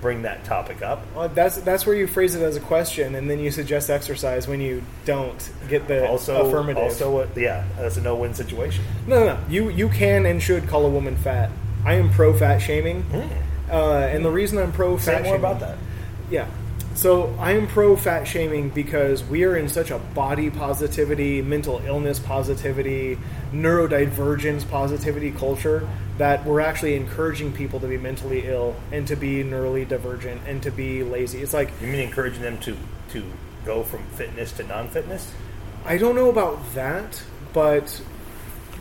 [0.00, 1.02] bring that topic up.
[1.14, 4.48] Well, that's that's where you phrase it as a question, and then you suggest exercise
[4.48, 6.82] when you don't get the Also, affirmative.
[6.82, 8.84] also, uh, yeah, that's a no-win situation.
[9.06, 9.38] no, no, no.
[9.48, 11.50] You you can and should call a woman fat.
[11.84, 13.04] I am pro fat shaming,
[13.70, 15.76] uh, and the reason I'm pro fat more shaming, about that.
[16.30, 16.48] Yeah.
[16.94, 21.80] So I am pro fat shaming because we are in such a body positivity, mental
[21.86, 23.18] illness positivity,
[23.52, 29.42] neurodivergence positivity culture that we're actually encouraging people to be mentally ill and to be
[29.42, 31.38] neurally divergent and to be lazy.
[31.38, 32.76] It's like You mean encouraging them to
[33.12, 33.24] to
[33.64, 35.32] go from fitness to non-fitness?
[35.84, 37.22] I don't know about that,
[37.52, 38.02] but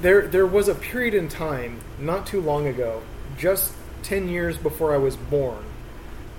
[0.02, 3.02] there there was a period in time not too long ago,
[3.38, 3.74] just
[4.04, 5.64] 10 years before I was born,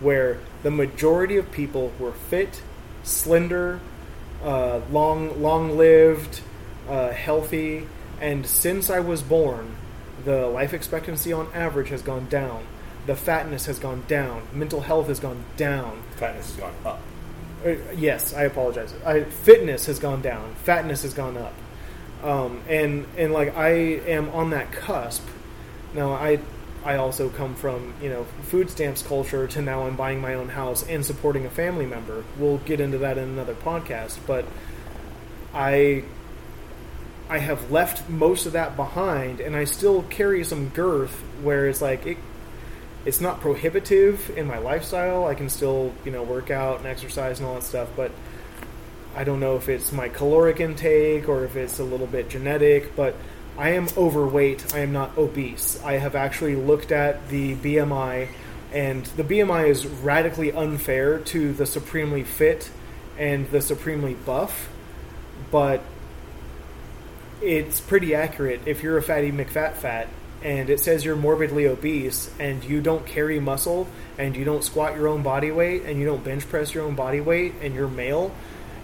[0.01, 2.63] where the majority of people were fit,
[3.03, 3.81] slender,
[4.43, 6.41] uh, long long lived,
[6.89, 7.87] uh, healthy,
[8.21, 9.77] and since I was born,
[10.25, 12.67] the life expectancy on average has gone down.
[13.07, 14.43] The fatness has gone down.
[14.53, 16.03] Mental health has gone down.
[16.17, 17.01] Fatness has gone up.
[17.65, 18.95] Uh, yes, I apologize.
[19.05, 20.55] I, fitness has gone down.
[20.65, 21.55] Fatness has gone up.
[22.23, 25.27] Um, and and like I am on that cusp.
[25.95, 26.39] Now I
[26.85, 30.49] I also come from you know food stamps culture to now I'm buying my own
[30.49, 32.25] house and supporting a family member.
[32.39, 34.45] We'll get into that in another podcast, but
[35.53, 36.05] I
[37.29, 41.83] I have left most of that behind, and I still carry some girth where it's
[41.83, 42.19] like it
[43.05, 45.27] it's not prohibitive in my lifestyle.
[45.27, 48.11] I can still, you know, work out and exercise and all that stuff, but
[49.17, 52.95] I don't know if it's my caloric intake or if it's a little bit genetic,
[52.97, 53.17] but
[53.59, 54.75] I am overweight.
[54.75, 55.81] I am not obese.
[55.83, 58.29] I have actually looked at the BMI,
[58.73, 62.71] and the BMI is radically unfair to the supremely fit
[63.19, 64.71] and the supremely buff,
[65.51, 65.83] but
[67.43, 70.09] it's pretty accurate if you're a fatty McFat fat
[70.43, 73.87] and it says you're morbidly obese and you don't carry muscle
[74.19, 76.95] and you don't squat your own body weight and you don't bench press your own
[76.95, 78.35] body weight and you're male,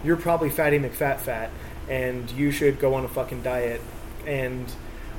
[0.03, 1.49] you're probably fatty McFat fat
[1.89, 3.81] and you should go on a fucking diet.
[4.27, 4.71] And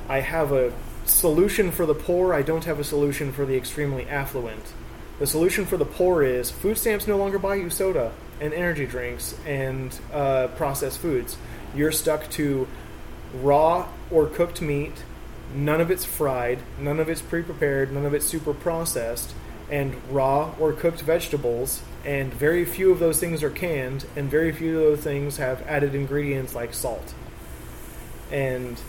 [0.07, 0.71] I have a
[1.05, 4.63] solution for the poor, I don't have a solution for the extremely affluent.
[5.19, 8.85] The solution for the poor is food stamps no longer buy you soda and energy
[8.85, 11.35] drinks and uh, processed foods.
[11.75, 12.67] You're stuck to
[13.33, 15.03] raw or cooked meat.
[15.53, 19.33] None of it's fried, none of it's pre prepared, none of it's super processed,
[19.69, 21.81] and raw or cooked vegetables.
[22.05, 25.61] And very few of those things are canned, and very few of those things have
[25.63, 27.13] added ingredients like salt.
[28.31, 28.79] And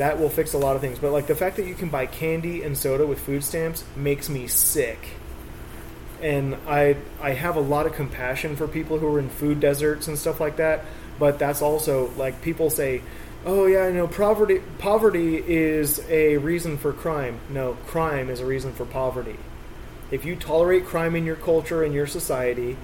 [0.00, 0.98] that will fix a lot of things.
[0.98, 4.30] But like the fact that you can buy candy and soda with food stamps makes
[4.30, 4.98] me sick.
[6.22, 10.08] And I I have a lot of compassion for people who are in food deserts
[10.08, 10.86] and stuff like that.
[11.18, 13.02] But that's also like people say,
[13.44, 18.46] "Oh yeah, you know, poverty poverty is a reason for crime." No, crime is a
[18.46, 19.36] reason for poverty.
[20.10, 22.78] If you tolerate crime in your culture and your society,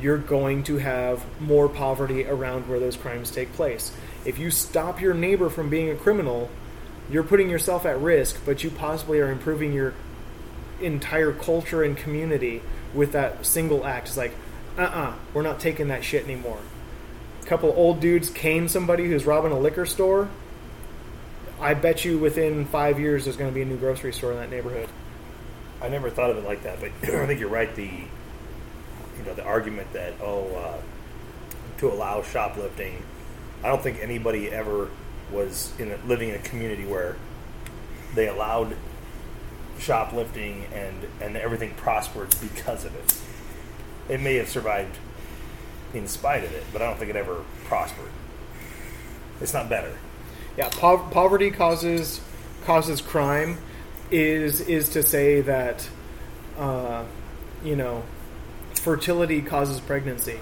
[0.00, 3.92] you're going to have more poverty around where those crimes take place.
[4.24, 6.48] If you stop your neighbor from being a criminal,
[7.12, 9.92] you're putting yourself at risk, but you possibly are improving your
[10.80, 12.62] entire culture and community
[12.94, 14.08] with that single act.
[14.08, 14.32] It's like,
[14.78, 16.58] uh uh-uh, uh, we are not taking that shit anymore.
[17.42, 20.30] A couple old dudes cane somebody who's robbing a liquor store.
[21.60, 24.38] I bet you within five years there's going to be a new grocery store in
[24.38, 24.88] that neighborhood.
[25.82, 27.72] I never thought of it like that, but I think you're right.
[27.74, 30.80] The you know the argument that oh uh,
[31.78, 33.02] to allow shoplifting,
[33.62, 34.88] I don't think anybody ever
[35.32, 37.16] was in a, living in a community where
[38.14, 38.76] they allowed
[39.78, 43.18] shoplifting and and everything prospered because of it.
[44.08, 44.96] It may have survived
[45.94, 48.10] in spite of it, but I don't think it ever prospered.
[49.40, 49.96] It's not better.
[50.56, 52.20] Yeah, po- poverty causes
[52.64, 53.58] causes crime.
[54.10, 55.88] Is is to say that,
[56.58, 57.04] uh,
[57.64, 58.02] you know,
[58.74, 60.38] fertility causes pregnancy.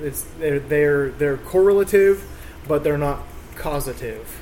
[0.00, 2.22] It's they're they're they're correlative,
[2.68, 3.20] but they're not
[3.56, 4.40] causative.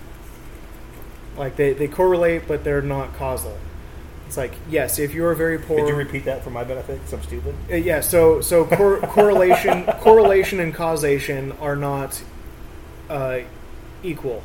[1.36, 3.58] Like they, they correlate, but they're not causal.
[4.26, 5.78] It's like yes, if you are very poor.
[5.78, 6.94] Could you repeat that for my benefit?
[6.98, 7.54] Because I'm stupid.
[7.70, 12.22] Uh, yeah, so so cor- correlation correlation and causation are not
[13.08, 13.40] uh,
[14.02, 14.42] equal.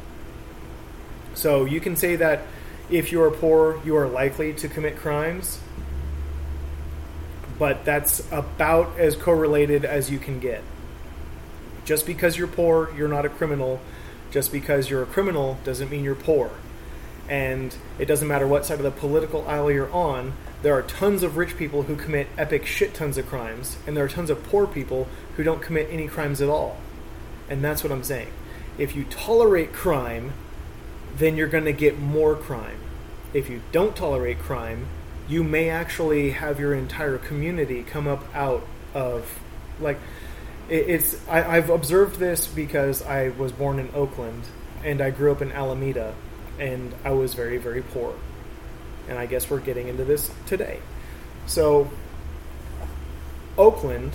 [1.34, 2.42] So you can say that
[2.90, 5.60] if you are poor, you are likely to commit crimes,
[7.58, 10.64] but that's about as correlated as you can get.
[11.86, 13.80] Just because you're poor, you're not a criminal.
[14.32, 16.52] Just because you're a criminal doesn't mean you're poor.
[17.28, 21.24] And it doesn't matter what side of the political aisle you're on, there are tons
[21.24, 24.44] of rich people who commit epic shit tons of crimes, and there are tons of
[24.44, 25.08] poor people
[25.38, 26.78] who don't commit any crimes at all.
[27.50, 28.30] And that's what I'm saying.
[28.78, 30.34] If you tolerate crime,
[31.18, 32.80] then you're going to get more crime.
[33.34, 34.88] If you don't tolerate crime,
[35.28, 39.40] you may actually have your entire community come up out of
[39.80, 40.00] like
[40.70, 44.44] it's I, I've observed this because I was born in Oakland
[44.84, 46.14] and I grew up in Alameda
[46.60, 48.14] and I was very very poor.
[49.08, 50.80] And I guess we're getting into this today.
[51.48, 51.90] So
[53.58, 54.14] Oakland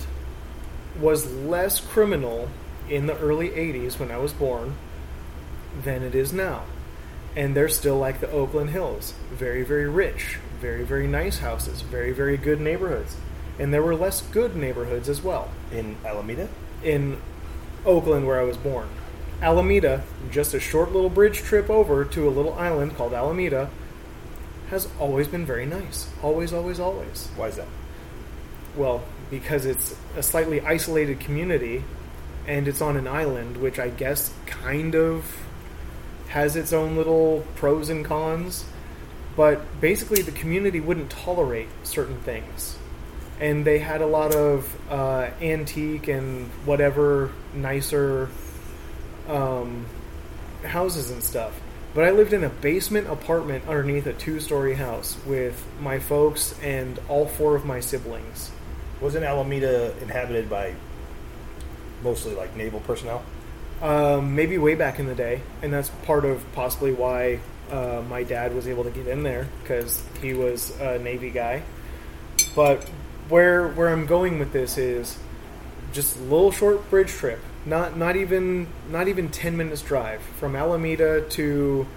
[0.99, 2.49] was less criminal
[2.89, 4.75] in the early 80s when I was born
[5.83, 6.63] than it is now.
[7.35, 9.13] And they're still like the Oakland Hills.
[9.31, 10.37] Very very rich.
[10.61, 11.81] Very very nice houses.
[11.81, 13.17] Very very good neighborhoods.
[13.59, 16.47] And there were less good neighborhoods as well In Alameda?
[16.85, 17.17] in
[17.85, 18.87] Oakland, where I was born.
[19.41, 23.69] Alameda, just a short little bridge trip over to a little island called Alameda,
[24.69, 26.09] has always been very nice.
[26.23, 27.27] Always, always, always.
[27.35, 27.67] Why is that?
[28.75, 31.83] Well, because it's a slightly isolated community
[32.47, 35.45] and it's on an island, which I guess kind of
[36.29, 38.65] has its own little pros and cons.
[39.35, 42.77] But basically, the community wouldn't tolerate certain things.
[43.39, 48.29] And they had a lot of uh, antique and whatever nicer
[49.27, 49.85] um,
[50.63, 51.59] houses and stuff.
[51.93, 56.53] But I lived in a basement apartment underneath a two story house with my folks
[56.61, 58.51] and all four of my siblings.
[58.99, 60.75] Wasn't Alameda inhabited by
[62.03, 63.23] mostly like naval personnel?
[63.81, 67.39] Um, maybe way back in the day, and that's part of possibly why
[67.71, 71.63] uh, my dad was able to get in there because he was a Navy guy.
[72.55, 72.89] But
[73.29, 75.17] where where I'm going with this is
[75.93, 80.55] just a little short bridge trip, not not even not even ten minutes drive from
[80.55, 81.87] Alameda to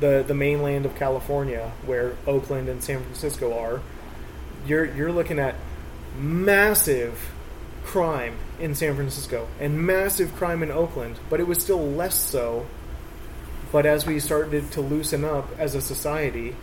[0.00, 3.80] the the mainland of California, where Oakland and San Francisco are.
[4.66, 5.54] You're you're looking at
[6.18, 7.32] massive
[7.84, 12.66] crime in San Francisco and massive crime in Oakland, but it was still less so.
[13.70, 16.54] But as we started to loosen up as a society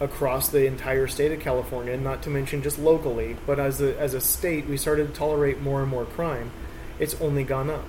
[0.00, 4.14] across the entire state of California, not to mention just locally, but as a, as
[4.14, 6.50] a state, we started to tolerate more and more crime.
[6.98, 7.84] It's only gone up.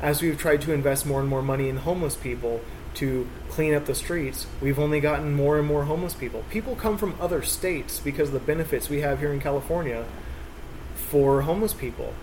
[0.00, 2.62] As we've tried to invest more and more money in homeless people
[2.94, 6.44] to clean up the streets, we've only gotten more and more homeless people.
[6.50, 10.06] People come from other states because of the benefits we have here in California
[10.94, 12.14] for homeless people.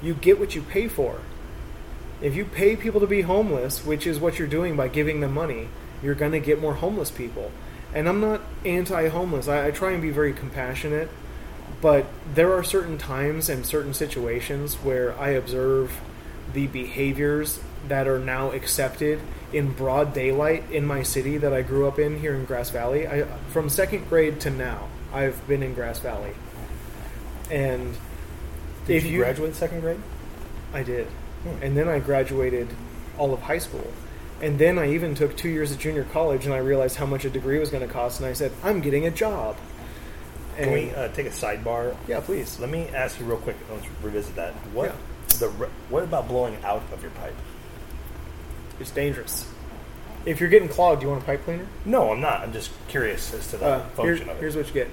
[0.00, 1.20] You get what you pay for.
[2.20, 5.34] If you pay people to be homeless, which is what you're doing by giving them
[5.34, 5.68] money,
[6.02, 7.50] you're going to get more homeless people.
[7.94, 11.08] And I'm not anti homeless, I, I try and be very compassionate,
[11.80, 16.00] but there are certain times and certain situations where I observe
[16.52, 19.20] the behaviors that are now accepted
[19.52, 23.06] in broad daylight in my city that I grew up in here in Grass Valley.
[23.06, 26.32] I, from second grade to now, I've been in Grass Valley.
[27.50, 27.94] And
[28.86, 30.00] Did if you, you graduate second grade?
[30.72, 31.06] I did.
[31.06, 31.62] Hmm.
[31.62, 32.68] And then I graduated
[33.16, 33.86] all of high school.
[34.42, 37.24] And then I even took two years of junior college and I realized how much
[37.24, 38.20] a degree was going to cost.
[38.20, 39.56] And I said, I'm getting a job.
[40.56, 41.96] And Can we uh, take a sidebar?
[42.06, 42.58] yeah, please.
[42.60, 43.56] Let me ask you real quick.
[43.70, 44.52] Let's revisit that.
[44.72, 44.90] What
[45.30, 45.36] Yeah.
[45.38, 45.48] the
[45.88, 47.34] what about blowing out of your pipe?
[48.80, 49.48] It's dangerous.
[50.26, 51.66] If you're getting clogged, do you want a pipe cleaner?
[51.84, 52.40] No, I'm not.
[52.40, 54.40] I'm just curious as to the Uh, function of it.
[54.40, 54.88] here's what you get.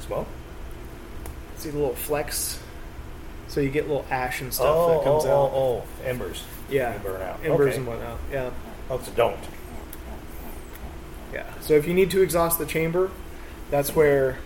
[0.00, 0.26] Smoke.
[1.56, 2.58] See the little flex?
[3.48, 5.50] So you get little ash and stuff Oh, that comes oh, out.
[5.54, 6.44] oh, oh, embers.
[6.68, 6.92] Yeah.
[6.92, 7.40] They burn out.
[7.44, 7.76] Embers okay.
[7.76, 8.18] and whatnot.
[8.30, 8.50] Yeah.
[8.90, 9.38] Oh, so don't.
[11.32, 11.46] Yeah.
[11.60, 13.10] So if you need to exhaust the chamber,
[13.70, 14.38] that's where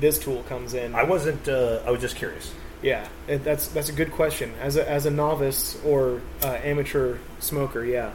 [0.00, 0.94] this tool comes in.
[0.94, 1.48] I wasn't.
[1.48, 2.52] Uh, I was just curious.
[2.82, 4.52] Yeah, it, that's that's a good question.
[4.60, 8.12] As a as a novice or uh, amateur smoker, yeah,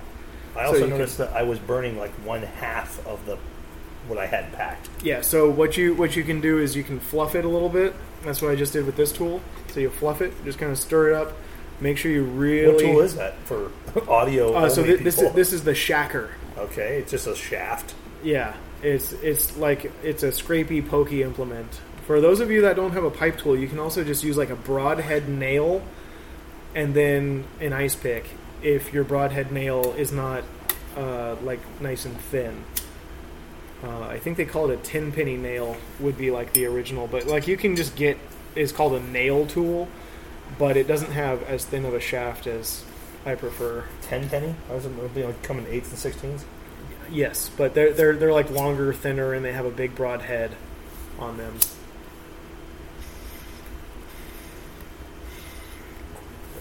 [0.56, 3.38] I also you noticed that I was burning like one half of the
[4.08, 4.90] what I had packed.
[5.02, 5.22] yeah.
[5.22, 7.96] So what you what you can do is you can fluff it a little bit.
[8.24, 9.42] That's what I just did with this tool.
[9.70, 11.34] So you fluff it, just kind of stir it up.
[11.82, 12.74] Make sure you really.
[12.74, 13.72] What tool is that for
[14.10, 14.54] audio?
[14.54, 16.30] Uh, so thi- this is this is the shacker.
[16.58, 16.98] okay.
[17.00, 17.96] It's just a shaft.
[18.24, 18.54] Yeah,
[18.84, 21.80] it's it's like it's a scrapey, pokey implement.
[22.06, 24.36] For those of you that don't have a pipe tool, you can also just use
[24.36, 25.82] like a broadhead nail
[26.76, 28.26] and then an ice pick.
[28.62, 30.44] if your broadhead nail is not
[30.98, 32.64] uh, like nice and thin.
[33.82, 37.08] Uh, I think they call it a ten penny nail would be like the original,
[37.08, 38.18] but like you can just get
[38.56, 39.88] is called a nail tool,
[40.60, 42.84] but it doesn't have as thin of a shaft as
[43.26, 43.86] I prefer.
[44.04, 44.54] Ten penny?
[44.70, 46.46] I was it be like coming eights and sixteens.
[47.10, 50.52] Yes, but they're they're they're like longer, thinner, and they have a big broad head
[51.18, 51.56] on them.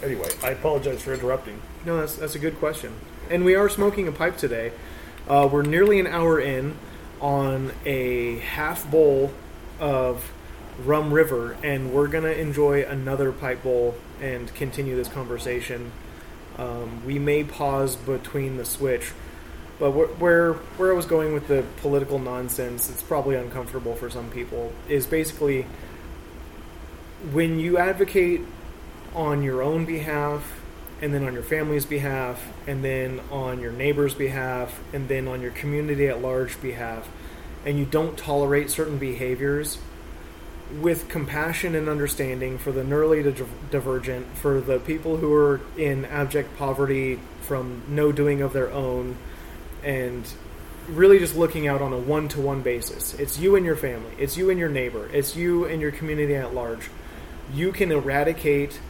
[0.03, 1.61] Anyway, I apologize for interrupting.
[1.85, 2.95] No, that's that's a good question.
[3.29, 4.73] And we are smoking a pipe today.
[5.29, 6.77] Uh, we're nearly an hour in
[7.21, 9.33] on a half bowl
[9.81, 10.33] of
[10.85, 15.93] Rum River, and we're gonna enjoy another pipe bowl and continue this conversation.
[16.57, 19.13] Um, we may pause between the switch,
[19.79, 24.09] but where, where where I was going with the political nonsense, it's probably uncomfortable for
[24.09, 24.73] some people.
[24.89, 25.67] Is basically
[27.33, 28.43] when you advocate
[29.15, 30.61] on your own behalf
[31.01, 35.41] and then on your family's behalf and then on your neighbor's behalf and then on
[35.41, 37.09] your community at large behalf
[37.65, 39.79] and you don't tolerate certain behaviors
[40.81, 43.23] with compassion and understanding for the neurally
[43.71, 49.17] divergent for the people who are in abject poverty from no doing of their own
[49.83, 50.31] and
[50.89, 53.15] really just looking out on a one-to-one basis.
[53.15, 54.13] It's you and your family.
[54.19, 55.09] It's you and your neighbor.
[55.13, 56.89] It's you and your community at large.
[57.53, 58.81] You can eradicate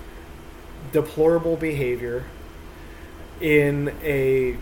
[0.92, 2.24] deplorable behavior
[3.40, 4.56] in a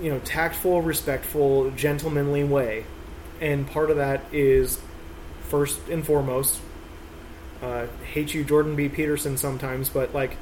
[0.00, 2.84] you know tactful, respectful, gentlemanly way,
[3.40, 4.78] and part of that is
[5.50, 6.60] first and foremost.
[7.60, 8.88] Uh, hate you, Jordan B.
[8.88, 10.36] Peterson, sometimes, but like,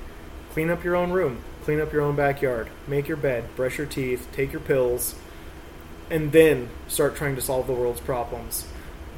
[0.52, 3.86] clean up your own room, clean up your own backyard, make your bed, brush your
[3.86, 5.16] teeth, take your pills,
[6.10, 8.66] and then start trying to solve the world's problems.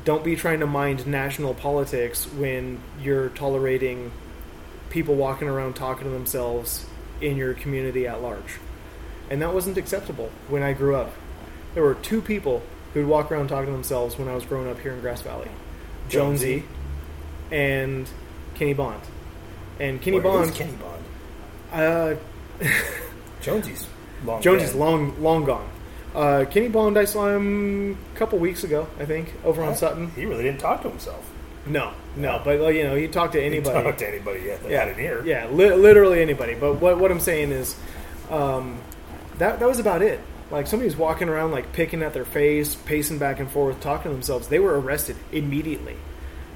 [0.05, 4.13] Don't be trying to mind national politics when you're tolerating
[4.89, 6.87] people walking around talking to themselves
[7.21, 8.59] in your community at large.
[9.29, 11.13] And that wasn't acceptable when I grew up.
[11.75, 12.63] There were two people
[12.95, 15.51] who'd walk around talking to themselves when I was growing up here in Grass Valley
[16.11, 16.65] Jonesy,
[17.51, 18.09] and
[18.55, 19.01] Kenny Bond.
[19.79, 20.55] And Kenny Where Bond.
[20.55, 21.03] Kenny Bond.
[21.73, 22.15] Uh,
[23.41, 23.87] Jonesy's
[24.25, 24.43] long.
[24.43, 24.79] Jonesy's dead.
[24.79, 25.69] long, long gone.
[26.15, 30.11] Uh, Kenny Bond, I saw him a couple weeks ago, I think, over on Sutton.
[30.11, 31.29] He really didn't talk to himself.
[31.67, 33.83] No, no, but like, you know, he talked to He anybody.
[33.85, 35.23] talk to anybody yet yeah, had an ear.
[35.25, 36.55] Yeah, li- literally anybody.
[36.55, 37.77] But what what I'm saying is,
[38.31, 38.81] um,
[39.39, 40.21] that that was about it.
[40.51, 44.15] Like somebody's walking around like picking at their face, pacing back and forth, talking to
[44.15, 44.49] themselves.
[44.49, 45.97] They were arrested immediately.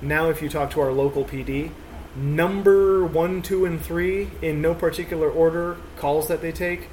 [0.02, 1.70] Now, if you talk to our local PD,
[2.16, 6.88] number one, two, and three in no particular order calls that they take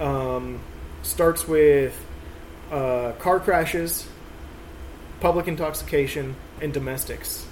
[0.00, 0.60] um,
[1.02, 1.98] starts with
[2.70, 4.06] uh, car crashes,
[5.20, 7.46] public intoxication, and domestics.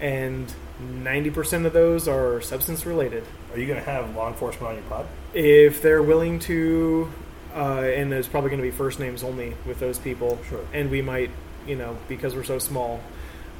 [0.00, 0.52] And
[0.82, 3.24] 90% of those are substance related.
[3.52, 5.06] Are you going to have law enforcement on your pod?
[5.32, 7.10] If they're willing to,
[7.54, 10.38] uh, and there's probably going to be first names only with those people.
[10.48, 10.64] Sure.
[10.72, 11.30] And we might,
[11.66, 13.00] you know, because we're so small,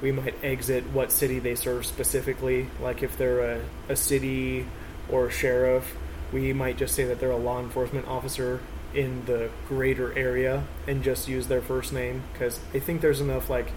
[0.02, 2.68] we might exit what city they serve specifically.
[2.82, 4.66] Like if they're a, a city
[5.08, 5.96] or a sheriff,
[6.32, 8.60] we might just say that they're a law enforcement officer
[8.94, 13.50] in the greater area and just use their first name because I think there's enough
[13.50, 13.70] like,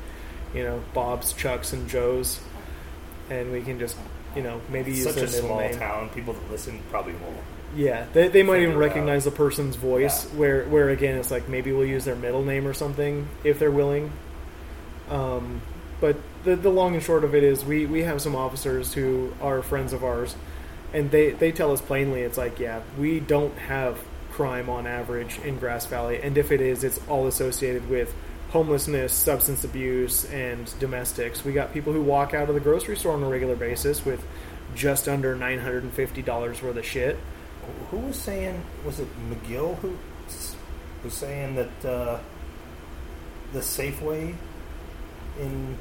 [0.53, 2.39] you know, Bob's, Chucks, and Joe's,
[3.29, 3.97] and we can just,
[4.35, 5.77] you know, maybe use Such a middle small name.
[5.77, 6.09] town.
[6.09, 7.37] People that listen probably won't.
[7.75, 10.25] Yeah, they, they might even recognize the person's voice.
[10.25, 10.39] Yeah.
[10.39, 13.71] Where where again, it's like maybe we'll use their middle name or something if they're
[13.71, 14.11] willing.
[15.09, 15.61] Um,
[15.99, 19.33] but the the long and short of it is, we we have some officers who
[19.41, 20.35] are friends of ours,
[20.93, 23.99] and they they tell us plainly, it's like, yeah, we don't have
[24.31, 28.13] crime on average in Grass Valley, and if it is, it's all associated with
[28.51, 31.43] homelessness, substance abuse, and domestics.
[31.43, 34.23] We got people who walk out of the grocery store on a regular basis with
[34.73, 37.17] just under nine hundred and fifty dollars worth of shit.
[37.91, 38.63] Who was saying?
[38.85, 39.97] Was it McGill who
[41.03, 42.19] was saying that uh,
[43.53, 44.35] the Safeway
[45.39, 45.77] in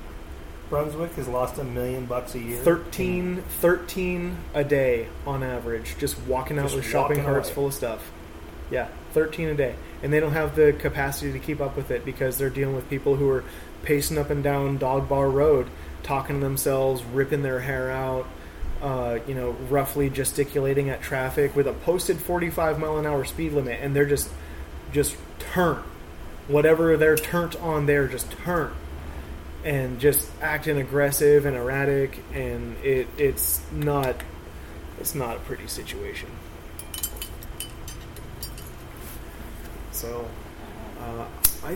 [0.69, 2.59] Brunswick has lost a million bucks a year?
[2.59, 7.55] 13, 13 a day on average, just walking out Just with shopping carts away.
[7.55, 8.11] full of stuff.
[8.71, 9.75] Yeah, 13 a day.
[10.03, 12.91] And they don't have the capacity to keep up with it because they're dealing with
[12.91, 13.45] people who are
[13.83, 15.69] pacing up and down Dog Bar Road,
[16.03, 18.27] talking to themselves, ripping their hair out,
[18.83, 23.53] uh, you know, roughly gesticulating at traffic with a posted 45 mile an hour speed
[23.53, 24.29] limit, and they're just,
[24.93, 25.83] just turn.
[26.49, 28.73] Whatever they're turned on there, just turn
[29.67, 34.15] and just acting aggressive and erratic and it it's not
[35.01, 36.29] it's not a pretty situation.
[39.91, 40.27] So
[41.01, 41.25] uh,
[41.65, 41.75] I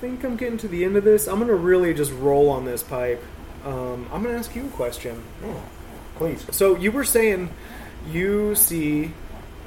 [0.00, 1.28] think I'm getting to the end of this.
[1.28, 3.22] I'm gonna really just roll on this pipe.
[3.64, 5.16] Um, I'm gonna ask you a question.
[5.42, 5.81] Hmm.
[6.22, 6.46] Please.
[6.50, 7.50] so you were saying
[8.08, 9.12] you see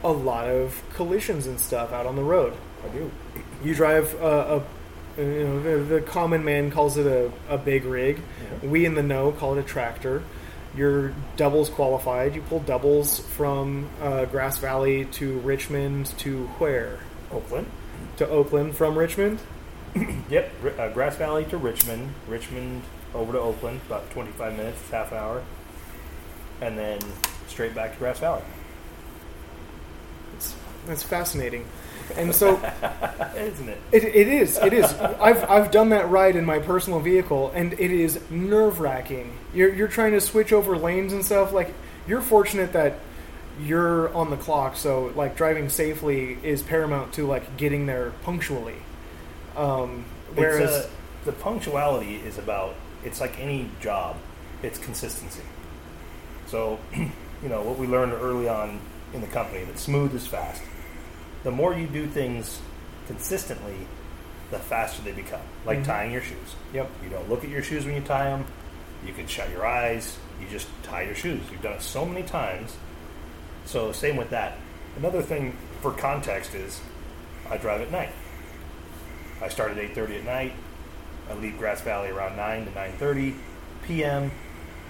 [0.03, 2.53] a lot of collisions and stuff out on the road.
[2.83, 3.11] I do.
[3.63, 4.63] You drive a,
[5.17, 8.19] a you know, the, the common man calls it a, a big rig.
[8.61, 8.69] Yeah.
[8.69, 10.23] We in the know call it a tractor.
[10.75, 12.35] You're doubles qualified.
[12.35, 16.99] You pull doubles from uh, Grass Valley to Richmond to where?
[17.31, 17.67] Oakland.
[18.17, 19.39] To Oakland from Richmond.
[20.29, 20.51] Yep.
[20.77, 22.13] Uh, Grass Valley to Richmond.
[22.27, 22.81] Richmond
[23.13, 25.43] over to Oakland, about 25 minutes, half an hour.
[26.61, 26.99] And then
[27.47, 28.43] straight back to Grass Valley.
[30.35, 30.55] It's,
[30.87, 31.65] that's fascinating.
[32.15, 32.55] And so
[33.35, 33.77] Isn't it?
[33.91, 34.57] It, it is.
[34.59, 34.93] It is.
[34.93, 39.33] I've, I've done that ride in my personal vehicle, and it is nerve wracking.
[39.53, 41.51] You're, you're trying to switch over lanes and stuff.
[41.51, 41.73] Like,
[42.07, 42.99] you're fortunate that
[43.59, 48.75] you're on the clock, so, like, driving safely is paramount to, like, getting there punctually.
[49.55, 50.89] Um, whereas, uh,
[51.25, 54.15] the punctuality is about it's like any job
[54.61, 55.41] it's consistency
[56.47, 58.79] so you know what we learned early on
[59.13, 60.61] in the company that smooth is fast.
[61.43, 62.59] The more you do things
[63.07, 63.87] consistently
[64.51, 65.41] the faster they become.
[65.65, 65.85] Like Mhm.
[65.85, 66.55] tying your shoes.
[66.73, 66.89] Yep.
[67.03, 68.45] you don't look at your shoes when you tie them
[69.05, 70.17] you can shut your eyes.
[70.41, 71.41] You just tie your shoes.
[71.51, 72.75] You've done it so many times.
[73.65, 74.57] So same with that.
[74.97, 76.81] Another thing for context is
[77.49, 78.09] i drive at night.
[79.41, 80.53] I start at 8:30 at night.
[81.29, 83.35] I leave Grass Valley around 9 to 9:30
[83.85, 84.31] p.m.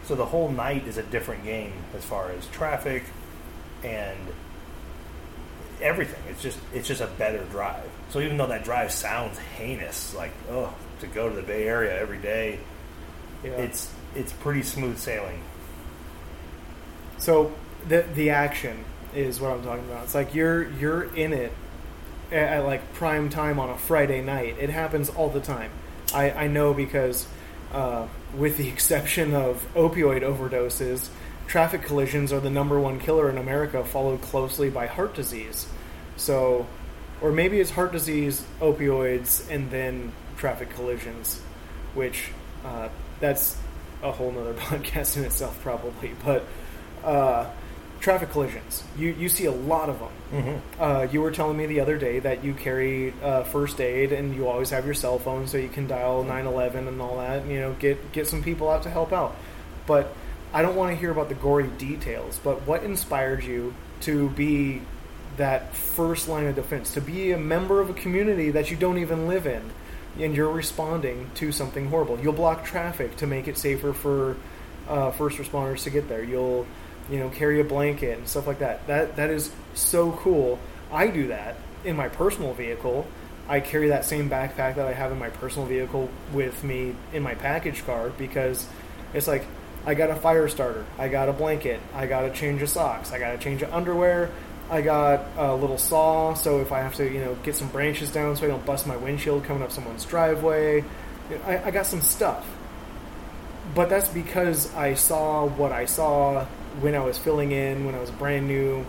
[0.05, 3.03] So the whole night is a different game as far as traffic
[3.83, 4.17] and
[5.81, 6.21] everything.
[6.29, 7.89] It's just it's just a better drive.
[8.09, 11.99] So even though that drive sounds heinous, like oh, to go to the Bay Area
[11.99, 12.59] every day,
[13.43, 13.51] Yeah.
[13.51, 15.41] it's it's pretty smooth sailing.
[17.17, 17.51] So
[17.87, 18.85] the the action
[19.15, 20.03] is what I'm talking about.
[20.03, 21.51] It's like you're you're in it
[22.31, 24.57] at, at like prime time on a Friday night.
[24.59, 25.71] It happens all the time.
[26.13, 27.27] I, I know because
[27.73, 28.07] uh,
[28.37, 31.09] with the exception of opioid overdoses,
[31.47, 35.67] traffic collisions are the number one killer in America, followed closely by heart disease.
[36.17, 36.67] So,
[37.21, 41.39] or maybe it's heart disease, opioids, and then traffic collisions,
[41.93, 42.29] which
[42.65, 43.57] uh, that's
[44.03, 46.11] a whole nother podcast in itself, probably.
[46.23, 46.45] But
[47.03, 47.49] uh,
[48.05, 50.11] traffic collisions, you you see a lot of them.
[50.31, 50.81] Mm-hmm.
[50.81, 54.35] Uh, you were telling me the other day that you carry uh, first aid and
[54.35, 57.41] you always have your cell phone so you can dial 911 and all that.
[57.41, 59.35] And, you know, get get some people out to help out.
[59.87, 60.13] But
[60.53, 62.39] I don't want to hear about the gory details.
[62.43, 64.83] But what inspired you to be
[65.37, 68.99] that first line of defense, to be a member of a community that you don't
[68.99, 69.71] even live in,
[70.19, 72.19] and you're responding to something horrible?
[72.19, 74.37] You'll block traffic to make it safer for
[74.87, 76.23] uh, first responders to get there.
[76.23, 76.67] You'll
[77.09, 78.85] you know, carry a blanket and stuff like that.
[78.87, 80.59] That that is so cool.
[80.91, 83.07] I do that in my personal vehicle.
[83.47, 87.21] I carry that same backpack that I have in my personal vehicle with me in
[87.21, 88.67] my package car because
[89.13, 89.45] it's like
[89.85, 93.11] I got a fire starter, I got a blanket, I got a change of socks,
[93.11, 94.31] I got a change of underwear,
[94.71, 98.09] I got a little saw so if I have to, you know, get some branches
[98.09, 100.83] down so I don't bust my windshield coming up someone's driveway.
[101.45, 102.47] I, I got some stuff
[103.73, 106.45] but that's because I saw what I saw
[106.81, 108.85] when I was filling in, when I was brand new,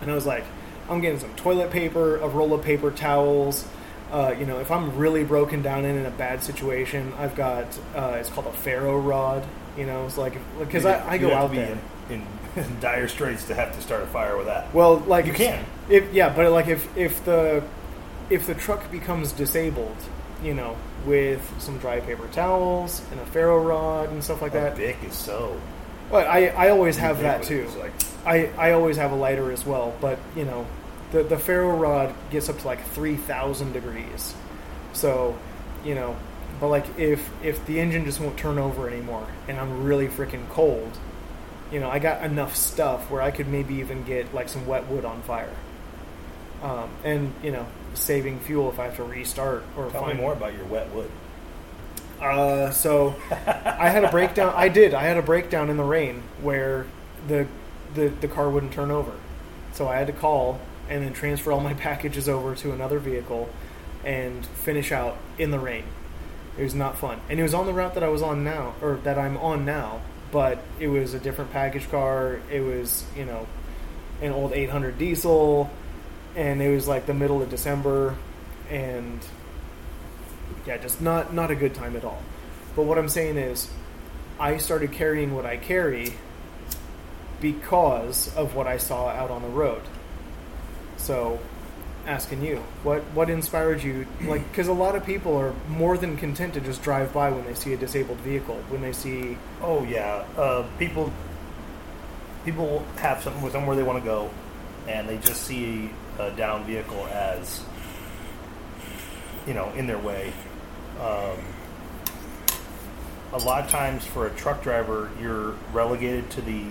[0.00, 0.44] and I was like,
[0.88, 3.66] I'm getting some toilet paper, a roll of paper towels.
[4.12, 7.66] Uh, you know, if I'm really broken down and in a bad situation, I've got
[7.94, 9.44] uh, it's called a ferro rod.
[9.76, 11.78] You know, it's like because I, I go to out be there.
[12.10, 12.24] in,
[12.56, 14.72] in dire straits to have to start a fire with that.
[14.74, 15.64] Well, like You can.
[15.88, 17.64] if yeah, but like if if the
[18.30, 19.96] if the truck becomes disabled,
[20.42, 24.76] you know, with some dry paper towels and a ferro rod and stuff like that.
[24.76, 25.58] Bic is so.
[26.14, 27.68] Well, I I always have that too.
[27.76, 27.92] Like,
[28.24, 30.64] I, I always have a lighter as well, but you know,
[31.10, 34.32] the the ferro rod gets up to like three thousand degrees.
[34.92, 35.36] So,
[35.84, 36.16] you know,
[36.60, 40.48] but like if if the engine just won't turn over anymore and I'm really freaking
[40.50, 40.96] cold,
[41.72, 44.86] you know, I got enough stuff where I could maybe even get like some wet
[44.86, 45.56] wood on fire.
[46.62, 50.18] Um, and you know, saving fuel if I have to restart or tell me find
[50.20, 51.10] more about your wet wood.
[52.20, 54.52] Uh, so I had a breakdown.
[54.56, 54.94] I did.
[54.94, 56.86] I had a breakdown in the rain where
[57.26, 57.46] the,
[57.94, 59.12] the the car wouldn't turn over.
[59.72, 63.48] So I had to call and then transfer all my packages over to another vehicle
[64.04, 65.84] and finish out in the rain.
[66.56, 68.74] It was not fun, and it was on the route that I was on now,
[68.80, 70.00] or that I'm on now.
[70.30, 72.40] But it was a different package car.
[72.50, 73.46] It was you know
[74.22, 75.70] an old 800 diesel,
[76.36, 78.14] and it was like the middle of December,
[78.70, 79.18] and
[80.66, 82.22] yeah, just not not a good time at all.
[82.76, 83.68] But what I'm saying is,
[84.38, 86.14] I started carrying what I carry
[87.40, 89.82] because of what I saw out on the road.
[90.96, 91.38] So,
[92.06, 94.06] asking you, what what inspired you?
[94.22, 97.44] Like, because a lot of people are more than content to just drive by when
[97.44, 101.12] they see a disabled vehicle, when they see Oh yeah, uh, people
[102.44, 104.30] people have something with them where they want to go,
[104.88, 107.62] and they just see a down vehicle as
[109.46, 110.32] you know in their way.
[111.00, 111.38] Um,
[113.32, 116.64] a lot of times for a truck driver, you're relegated to the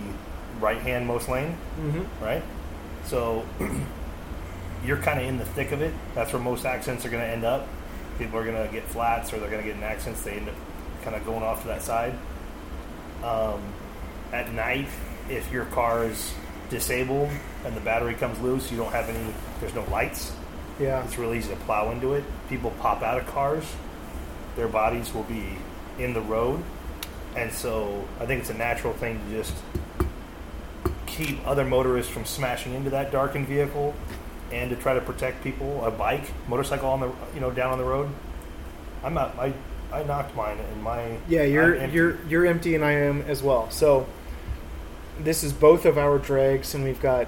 [0.59, 2.23] right hand most lane, Mm-hmm.
[2.23, 2.43] right?
[3.05, 3.45] So
[4.85, 5.93] you're kind of in the thick of it.
[6.15, 7.67] That's where most accidents are going to end up.
[8.17, 10.21] People are going to get flats or they're going to get in accidents.
[10.23, 10.55] They end up
[11.03, 12.13] kind of going off to that side.
[13.23, 13.61] Um,
[14.31, 14.87] at night,
[15.29, 16.33] if your car is
[16.69, 17.29] disabled
[17.65, 20.31] and the battery comes loose, you don't have any, there's no lights.
[20.79, 21.03] Yeah.
[21.03, 22.23] It's really easy to plow into it.
[22.49, 23.65] People pop out of cars,
[24.55, 25.57] their bodies will be
[25.99, 26.63] in the road.
[27.35, 29.53] And so I think it's a natural thing to just
[31.05, 33.93] keep other motorists from smashing into that darkened vehicle
[34.51, 37.77] and to try to protect people, a bike, motorcycle on the you know, down on
[37.77, 38.09] the road.
[39.03, 39.53] I'm not I
[39.91, 43.69] I knocked mine in my Yeah, you're you're you're empty and I am as well.
[43.71, 44.07] So
[45.19, 47.27] this is both of our drags and we've got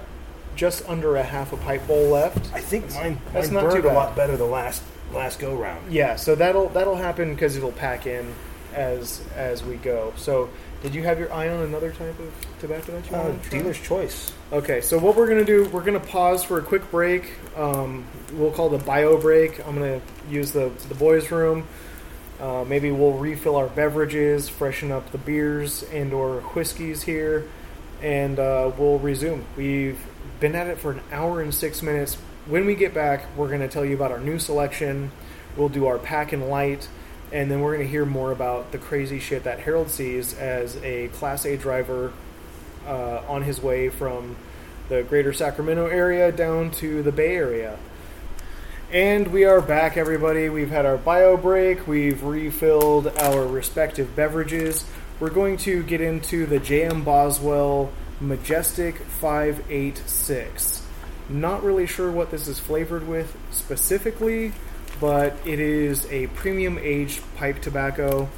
[0.55, 2.53] just under a half a pipe bowl left.
[2.53, 4.83] I think mine, That's mine not too a lot better the last
[5.13, 5.91] last go round.
[5.91, 8.33] Yeah, so that'll that'll happen because it'll pack in
[8.73, 10.13] as as we go.
[10.17, 10.49] So
[10.81, 13.79] did you have your eye on another type of tobacco that you Uh, wanted dealer's
[13.79, 14.33] choice.
[14.53, 17.33] Okay, so what we're gonna do, we're gonna pause for a quick break.
[17.57, 19.65] Um, we'll call the bio break.
[19.67, 21.65] I'm gonna use the the boys' room.
[22.41, 27.45] Uh, maybe we'll refill our beverages, freshen up the beers and or whiskeys here,
[28.01, 29.45] and uh, we'll resume.
[29.55, 29.97] We've
[30.45, 32.17] been at it for an hour and six minutes.
[32.45, 35.09] When we get back, we're gonna tell you about our new selection.
[35.57, 36.87] We'll do our pack and light,
[37.31, 41.07] and then we're gonna hear more about the crazy shit that Harold sees as a
[41.07, 42.13] Class A driver
[42.85, 44.35] uh, on his way from
[44.87, 47.79] the greater Sacramento area down to the Bay Area.
[48.91, 50.47] And we are back, everybody.
[50.47, 54.85] We've had our bio break, we've refilled our respective beverages.
[55.19, 60.81] We're going to get into the JM Boswell Majestic 586.
[61.27, 64.53] Not really sure what this is flavored with specifically,
[65.01, 68.29] but it is a premium aged pipe tobacco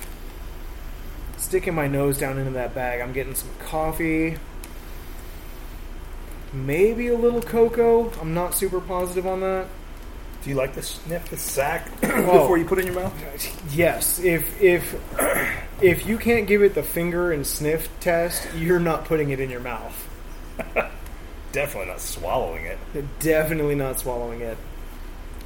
[1.37, 3.01] sticking my nose down into that bag.
[3.01, 4.37] I'm getting some coffee,
[6.51, 8.11] maybe a little cocoa.
[8.19, 9.67] I'm not super positive on that.
[10.47, 13.75] Do you like to sniff the sack before you put it in your mouth?
[13.75, 14.95] Yes, if if
[15.81, 19.49] if you can't give it the finger and sniff test, you're not putting it in
[19.49, 20.07] your mouth.
[21.51, 22.79] Definitely not swallowing it.
[23.19, 24.57] Definitely not swallowing it.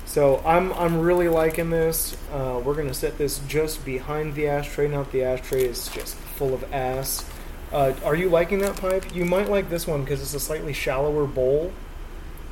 [0.05, 2.15] So I'm I'm really liking this.
[2.31, 4.87] Uh, we're gonna set this just behind the ashtray.
[4.87, 7.27] Now that the ashtray is just full of ass.
[7.71, 9.15] Uh, are you liking that pipe?
[9.15, 11.73] You might like this one because it's a slightly shallower bowl.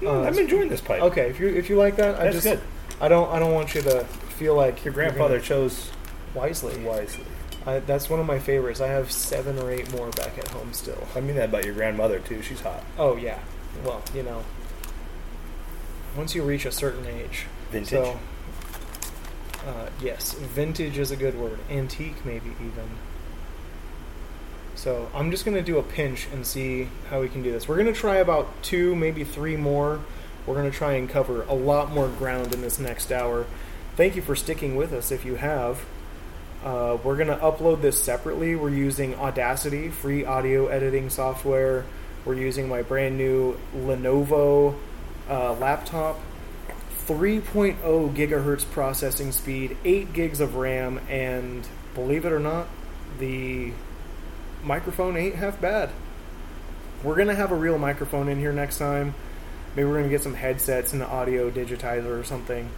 [0.02, 1.02] Mm, I'm enjoying this pipe.
[1.02, 2.62] Okay, if you if you like that, I That's just good.
[3.02, 4.04] I don't I don't want you to
[4.38, 5.92] feel like Your grandfather gonna- chose
[6.34, 6.78] wisely.
[6.84, 7.26] wisely.
[7.66, 8.80] I, that's one of my favorites.
[8.80, 11.08] I have seven or eight more back at home still.
[11.16, 12.42] I mean that about your grandmother too.
[12.42, 12.84] She's hot.
[12.98, 13.40] Oh yeah.
[13.84, 14.44] Well, you know,
[16.16, 17.90] once you reach a certain age, Vintage.
[17.90, 18.20] So,
[19.68, 21.60] uh, yes, vintage is a good word.
[21.70, 22.90] Antique, maybe even.
[24.80, 27.68] So I'm just gonna do a pinch and see how we can do this.
[27.68, 30.00] We're gonna try about two, maybe three more.
[30.48, 33.46] We're gonna try and cover a lot more ground in this next hour.
[33.98, 35.12] Thank you for sticking with us.
[35.12, 35.84] If you have,
[36.64, 38.56] uh, we're gonna upload this separately.
[38.56, 41.84] We're using Audacity, free audio editing software.
[42.24, 44.76] We're using my brand new Lenovo
[45.30, 46.22] uh, laptop.
[47.06, 52.68] 3.0 gigahertz processing speed, 8 gigs of RAM, and believe it or not,
[53.20, 53.74] the
[54.64, 55.90] microphone ain't half bad.
[57.04, 59.14] We're gonna have a real microphone in here next time.
[59.76, 62.70] Maybe we're gonna get some headsets and an audio digitizer or something,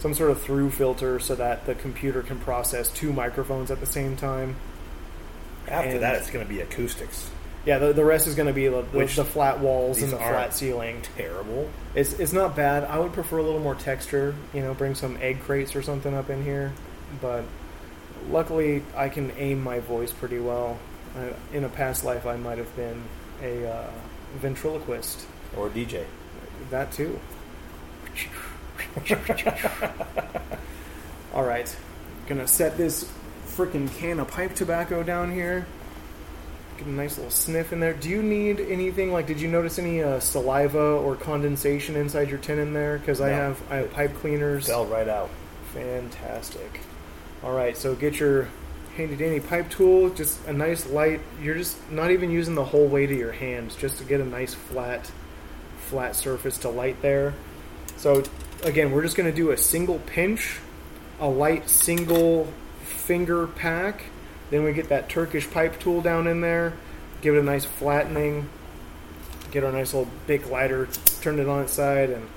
[0.00, 3.86] some sort of through filter so that the computer can process two microphones at the
[3.86, 4.56] same time.
[5.68, 7.30] After And- that, it's going to be acoustics.
[7.66, 10.54] Yeah, the, the rest is gonna be the, the, the flat walls and the flat
[10.54, 11.02] ceiling.
[11.18, 11.68] Terrible.
[11.94, 12.84] It's it's not bad.
[12.84, 14.34] I would prefer a little more texture.
[14.54, 16.72] You know, bring some egg crates or something up in here.
[17.20, 17.44] But
[18.30, 20.78] luckily, I can aim my voice pretty well.
[21.52, 23.02] In a past life, I might have been
[23.42, 23.90] a uh,
[24.36, 25.26] ventriloquist.
[25.56, 26.04] Or DJ.
[26.70, 27.18] That too.
[31.34, 31.74] All right,
[32.26, 33.10] gonna set this
[33.46, 35.66] freaking can of pipe tobacco down here.
[36.78, 37.92] Get a nice little sniff in there.
[37.92, 39.12] Do you need anything?
[39.12, 42.98] Like, did you notice any uh, saliva or condensation inside your tin in there?
[42.98, 44.66] Because I have I have pipe cleaners.
[44.66, 45.30] Fell right out.
[45.74, 46.80] Fantastic.
[47.42, 48.48] All right, so get your
[48.98, 50.10] handy dandy pipe tool.
[50.10, 51.20] Just a nice light.
[51.40, 54.24] You're just not even using the whole weight of your hands, just to get a
[54.24, 55.10] nice flat,
[55.78, 57.32] flat surface to light there.
[57.96, 58.24] So
[58.64, 60.58] again, we're just going to do a single pinch,
[61.20, 62.52] a light single
[62.82, 64.02] finger pack.
[64.50, 66.72] Then we get that Turkish pipe tool down in there,
[67.22, 68.48] give it a nice flattening.
[69.52, 70.88] Get our nice little Bic lighter
[71.22, 72.28] turn it on its side and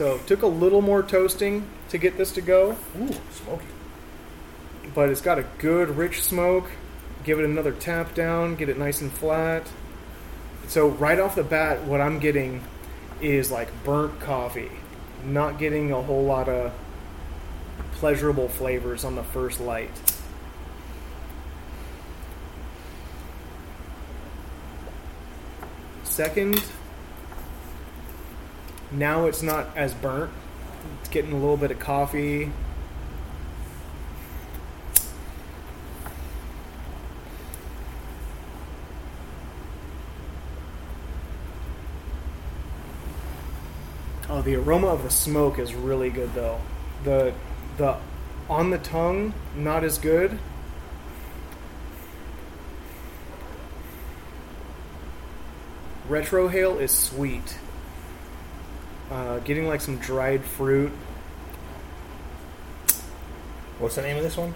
[0.00, 3.66] so took a little more toasting to get this to go, Ooh, smoky.
[4.94, 6.70] but it's got a good rich smoke.
[7.22, 9.66] Give it another tap down, get it nice and flat.
[10.68, 12.62] So right off the bat, what I'm getting
[13.20, 14.70] is like burnt coffee.
[15.26, 16.72] Not getting a whole lot of
[17.92, 19.90] pleasurable flavors on the first light.
[26.04, 26.64] Second,
[28.92, 30.30] now it's not as burnt.
[31.00, 32.50] It's getting a little bit of coffee.
[44.28, 46.60] Oh, the aroma of the smoke is really good though.
[47.04, 47.34] The
[47.76, 47.96] the
[48.48, 50.38] on the tongue not as good.
[56.08, 57.59] Retrohale is sweet.
[59.10, 60.92] Uh, getting like some dried fruit.
[63.80, 64.54] What's the name of this one?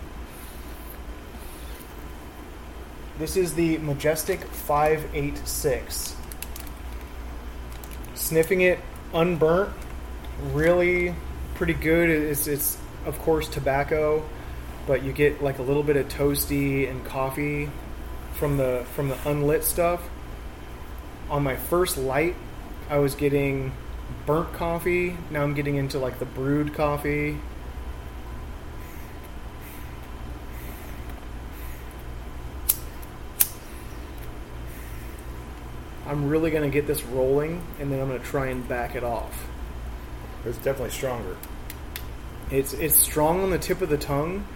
[3.18, 6.16] This is the Majestic 586.
[8.14, 8.78] Sniffing it
[9.12, 9.72] unburnt,
[10.52, 11.14] really
[11.54, 12.10] pretty good.
[12.10, 14.24] It's, it's of course tobacco,
[14.86, 17.70] but you get like a little bit of toasty and coffee
[18.34, 20.02] from the from the unlit stuff.
[21.30, 22.36] On my first light,
[22.90, 23.72] I was getting
[24.26, 25.16] burnt coffee.
[25.30, 27.38] Now I'm getting into like the brewed coffee.
[36.06, 38.94] I'm really going to get this rolling and then I'm going to try and back
[38.94, 39.46] it off.
[40.44, 41.36] It's definitely stronger.
[42.50, 44.46] It's it's strong on the tip of the tongue.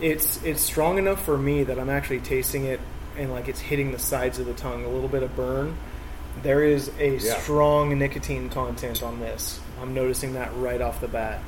[0.00, 2.80] It's it's strong enough for me that I'm actually tasting it
[3.16, 5.76] and like it's hitting the sides of the tongue, a little bit of burn.
[6.46, 7.40] There is a Yeah.
[7.40, 9.58] strong nicotine content on this.
[9.82, 11.40] I'm noticing that right off the bat.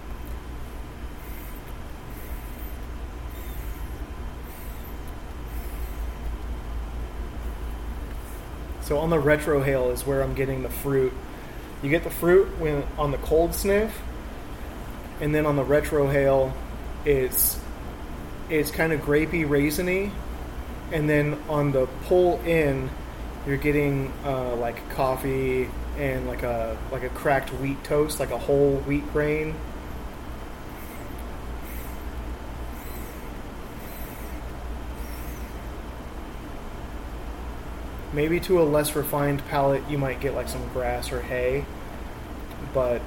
[8.82, 11.12] So on the retrohale is where I'm getting the fruit.
[11.80, 14.00] You get the fruit when on the cold sniff,
[15.20, 16.50] and then on the retrohale,
[17.04, 17.56] it's
[18.50, 20.10] it's kind of grapey, raisiny,
[20.90, 22.90] and then on the pull in,
[23.48, 28.36] you're getting uh, like coffee and like a like a cracked wheat toast, like a
[28.36, 29.54] whole wheat grain.
[38.12, 41.64] Maybe to a less refined palate, you might get like some grass or hay,
[42.74, 43.00] but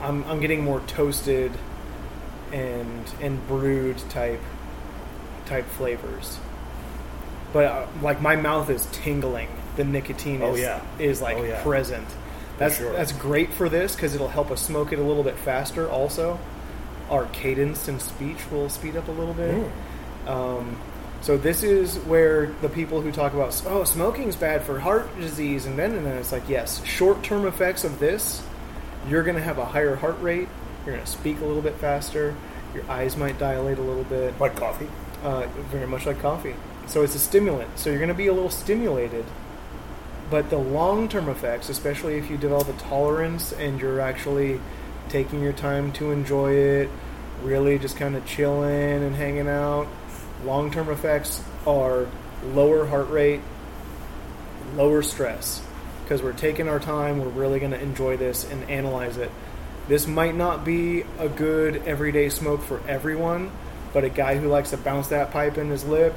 [0.00, 1.52] I'm I'm getting more toasted
[2.50, 4.40] and and brewed type
[5.44, 6.40] type flavors.
[7.52, 9.48] But uh, like my mouth is tingling.
[9.76, 10.80] The nicotine Oh, is yeah.
[10.98, 11.62] is like Oh, yeah.
[11.62, 12.06] present.
[12.58, 12.92] That's sure.
[12.92, 15.88] that's great for this because it'll help us smoke it a little bit faster.
[15.88, 16.38] Also,
[17.10, 19.54] our cadence and speech will speed up a little bit.
[20.26, 20.28] Mm.
[20.30, 20.76] Um,
[21.20, 25.64] so this is where the people who talk about oh smoking's bad for heart disease
[25.66, 28.42] and then and then it's like yes short term effects of this
[29.08, 30.46] you're going to have a higher heart rate
[30.84, 32.34] you're going to speak a little bit faster
[32.74, 34.88] your eyes might dilate a little bit Like coffee.
[35.24, 36.54] uh, very much like coffee
[36.86, 37.78] so it's a stimulant.
[37.78, 39.24] So you're going to be a little stimulated.
[40.30, 44.60] But the long term effects especially if you develop a tolerance and you're actually
[45.08, 46.90] taking your time to enjoy it
[47.42, 49.86] really just kind of chilling and hanging out
[50.44, 52.08] long term effects are
[52.44, 53.40] lower heart rate
[54.74, 55.62] lower stress.
[56.02, 59.30] Because we're taking our time we're really going to enjoy this and analyze it.
[59.86, 63.52] This might not be a good everyday smoke for everyone
[63.92, 66.16] but a guy who likes to bounce that pipe in his lip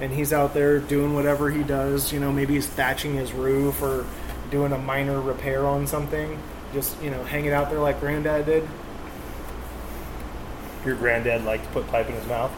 [0.00, 3.82] and he's out there doing whatever he does you know maybe he's thatching his roof
[3.82, 4.06] or
[4.50, 6.38] doing a minor repair on something
[6.72, 8.68] just you know hanging out there like granddad did.
[10.84, 12.52] Your granddad liked to put pipe in his mouth.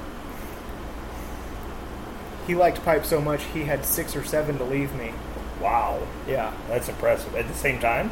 [2.46, 5.12] he liked pipe so much he had six or seven to leave me.
[5.60, 6.52] Wow, yeah.
[6.68, 7.34] That's impressive.
[7.34, 8.10] At the same time,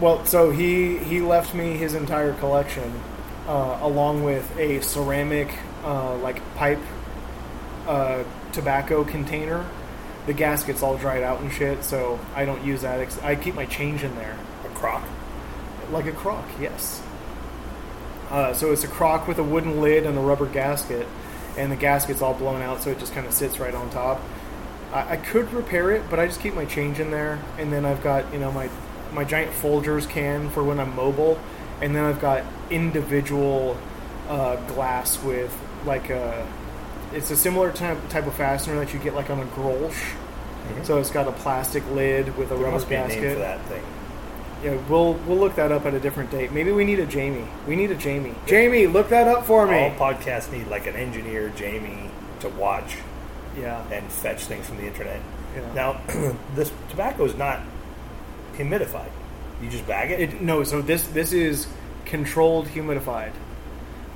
[0.00, 3.00] Well, so he he left me his entire collection,
[3.46, 5.52] uh, along with a ceramic
[5.84, 6.80] uh, like pipe
[7.86, 9.68] uh, tobacco container.
[10.26, 13.00] The gasket's all dried out and shit, so I don't use that.
[13.00, 15.02] Ex- I keep my change in there, a crock.
[15.90, 16.46] like a crock.
[16.60, 17.02] Yes.
[18.30, 21.06] Uh, so it's a crock with a wooden lid and a rubber gasket,
[21.56, 24.20] and the gasket's all blown out, so it just kind of sits right on top.
[24.92, 27.84] I, I could repair it, but I just keep my change in there, and then
[27.84, 28.68] I've got you know my
[29.12, 31.40] my giant Folgers can for when I'm mobile,
[31.80, 33.76] and then I've got individual
[34.28, 35.52] uh, glass with
[35.84, 36.46] like a
[37.12, 40.14] it's a similar type type of fastener that you get like on a Grolsch.
[40.70, 40.84] Mhm.
[40.84, 43.40] So it's got a plastic lid with a There rubber must be a name for
[43.40, 43.82] that thing.
[44.62, 46.52] Yeah, we'll we'll look that up at a different date.
[46.52, 47.46] Maybe we need a Jamie.
[47.66, 48.34] We need a Jamie.
[48.46, 49.78] Jamie, look that up for me.
[49.78, 52.10] All podcasts need like an engineer, Jamie,
[52.40, 52.98] to watch
[53.58, 53.82] yeah.
[53.90, 55.20] and fetch things from the internet.
[55.56, 55.72] Yeah.
[55.72, 56.00] Now,
[56.54, 57.60] this tobacco is not
[58.54, 59.10] humidified.
[59.62, 60.20] You just bag it.
[60.20, 61.66] It, no, so this this is
[62.04, 63.32] controlled humidified.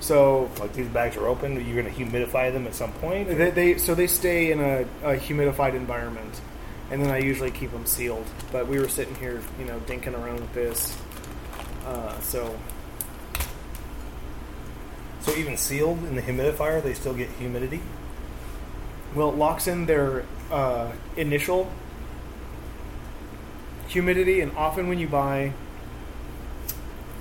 [0.00, 1.54] So like these bags are open.
[1.66, 3.28] You're going to humidify them at some point.
[3.28, 6.40] they, they so they stay in a, a humidified environment,
[6.90, 8.26] and then I usually keep them sealed.
[8.52, 10.96] But we were sitting here, you know, dinking around with this.
[11.86, 12.54] Uh, so
[15.24, 17.80] So even sealed in the humidifier, they still get humidity.
[19.14, 21.70] well, it locks in their uh, initial
[23.88, 25.52] humidity, and often when you buy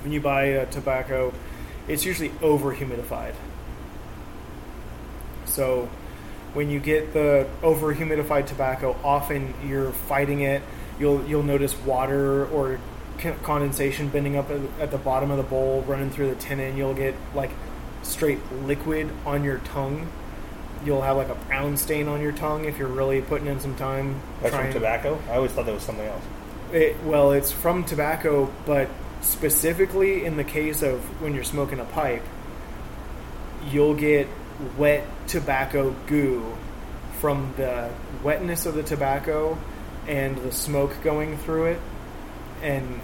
[0.02, 1.32] when you buy uh, tobacco,
[1.88, 3.34] it's usually over humidified.
[5.44, 5.88] So
[6.54, 10.62] when you get the over humidified tobacco, often you're fighting it.
[10.98, 12.78] You'll you'll notice water or
[13.42, 14.50] condensation bending up
[14.80, 16.76] at, the bottom of the bowl, running through the tenon.
[16.76, 17.50] You'll get like
[18.02, 20.10] straight liquid on your tongue.
[20.84, 23.74] You'll have like a brown stain on your tongue if you're really putting in some
[23.76, 24.20] time.
[24.42, 25.18] That's from tobacco.
[25.28, 26.22] I always thought that was something else.
[26.72, 28.88] it, well, it's from tobacco, but
[29.24, 32.22] specifically in the case of when you're smoking a pipe,
[33.70, 34.28] you'll get
[34.76, 36.56] wet tobacco goo
[37.20, 37.90] from the
[38.22, 39.58] wetness of the tobacco
[40.06, 41.80] and the smoke going through it,
[42.62, 43.00] and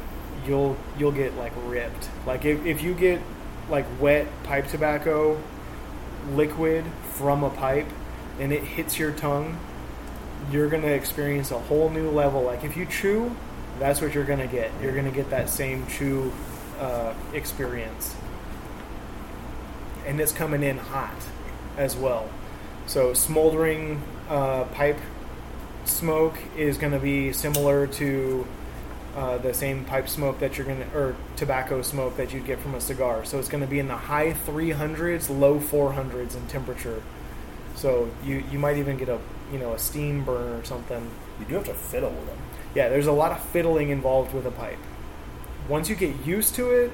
[0.47, 2.09] you'll you'll get like ripped.
[2.27, 3.21] Like if, if you get
[3.69, 5.41] like wet pipe tobacco
[6.33, 6.85] liquid
[7.15, 7.87] from a pipe
[8.39, 9.59] and it hits your tongue,
[10.51, 12.43] you're to experience a whole new level.
[12.43, 13.35] Like if you chew,
[13.79, 14.71] that's what you're going to get.
[14.83, 16.33] You're going to get that same chew
[16.79, 18.15] uh, experience.
[20.07, 21.15] And it's coming in hot
[21.77, 22.29] as well.
[22.87, 24.99] So smoldering uh, pipe
[25.85, 28.47] smoke is going to be similar to
[29.15, 32.59] uh, the same pipe smoke that you're going to, or tobacco smoke that you'd get
[32.61, 33.25] from a cigar.
[33.25, 37.03] So it's going to be in the high 300s, low 400s in temperature.
[37.75, 39.19] So you you might even get a
[39.53, 41.11] you know a steam burn or something.
[41.39, 42.39] You do have to fiddle with them.
[42.75, 44.79] Yeah, there's a lot of fiddling involved with a pipe.
[45.69, 46.93] Once you get used to it,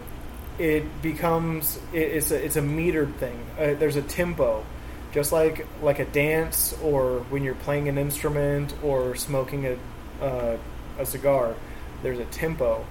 [0.58, 3.38] it becomes it, it's a it's a metered thing.
[3.58, 4.64] Uh, there's a tempo,
[5.12, 10.56] just like like a dance or when you're playing an instrument or smoking a uh,
[10.98, 11.54] a cigar.
[12.02, 12.84] There's a tempo.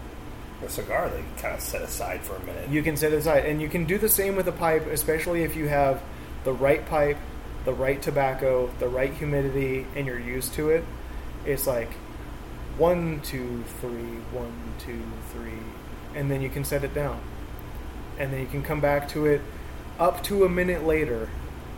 [0.64, 2.70] A cigar, they kind of set aside for a minute.
[2.70, 5.58] You can set aside, and you can do the same with a pipe, especially if
[5.58, 6.02] you have
[6.46, 7.18] the right pipe,
[7.66, 10.86] the right tobacco, the right humidity, and you're used to it.
[11.46, 11.90] It's like
[12.78, 15.60] one, two, three, one, two, three,
[16.14, 17.22] and then you can set it down,
[18.18, 19.42] and then you can come back to it
[20.00, 21.30] up to a minute later,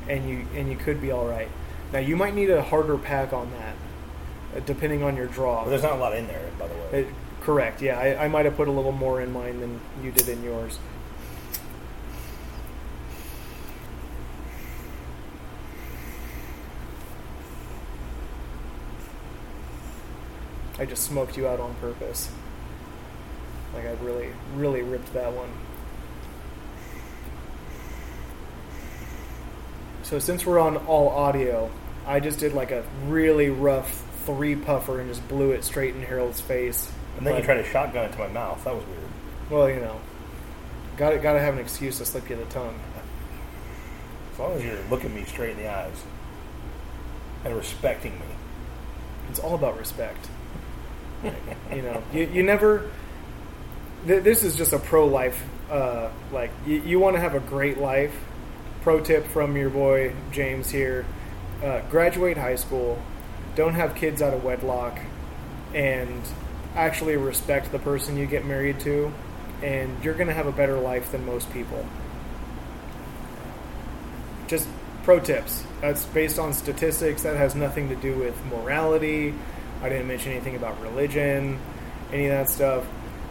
[0.08, 1.50] and you and you could be all right.
[1.94, 3.76] Now you might need a harder pack on that,
[4.56, 5.64] uh, depending on your draw.
[5.64, 7.02] But there's not a lot in there, by the way.
[7.02, 7.08] It,
[7.42, 7.82] correct.
[7.82, 10.44] Yeah, I, I might have put a little more in mine than you did in
[10.44, 10.80] yours.
[20.80, 22.30] I just smoked you out on purpose.
[23.74, 25.50] Like I really, really ripped that one.
[30.04, 31.70] So since we're on all audio,
[32.06, 36.02] I just did like a really rough three puffer and just blew it straight in
[36.02, 36.92] Harold's face.
[37.18, 38.64] and then you tried to shotgun it to my mouth.
[38.64, 39.00] That was weird.
[39.50, 40.00] Well, you know,
[40.98, 42.80] got to got to have an excuse to slip you the tongue.
[44.34, 46.04] As long as you're looking me straight in the eyes
[47.44, 48.26] and respecting me.
[49.30, 50.30] It's all about respect.
[51.72, 52.90] You know, you, you never.
[54.06, 55.44] Th- this is just a pro life.
[55.70, 58.16] Uh, like you, you want to have a great life.
[58.82, 61.06] Pro tip from your boy James here:
[61.64, 63.02] uh, graduate high school,
[63.56, 64.98] don't have kids out of wedlock,
[65.74, 66.22] and
[66.76, 69.12] actually respect the person you get married to,
[69.62, 71.86] and you're going to have a better life than most people.
[74.48, 74.68] Just
[75.04, 75.64] pro tips.
[75.82, 77.24] That's based on statistics.
[77.24, 79.34] That has nothing to do with morality.
[79.82, 81.60] I didn't mention anything about religion,
[82.12, 82.86] any of that stuff.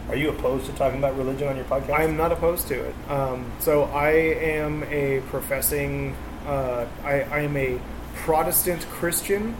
[0.09, 1.99] Are you opposed to talking about religion on your podcast?
[1.99, 2.95] I'm not opposed to it.
[3.09, 6.15] Um, so I am a professing,
[6.45, 7.79] uh, I, I am a
[8.15, 9.55] Protestant Christian.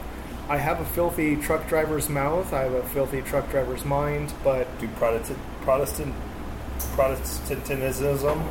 [0.49, 2.53] I have a filthy truck driver's mouth.
[2.53, 4.33] I have a filthy truck driver's mind.
[4.43, 6.15] But Do Protestant, Protestant,
[6.95, 8.43] Protestantism?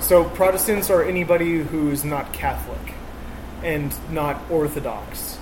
[0.00, 2.94] so Protestants are anybody who's not Catholic
[3.62, 5.38] and not Orthodox.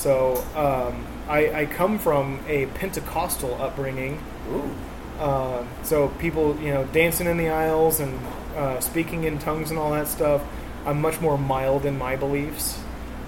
[0.00, 4.18] So um, I, I come from a Pentecostal upbringing.
[4.50, 4.74] Ooh.
[5.18, 8.18] Uh, so people, you know, dancing in the aisles and
[8.56, 10.42] uh, speaking in tongues and all that stuff.
[10.86, 12.80] I'm much more mild in my beliefs.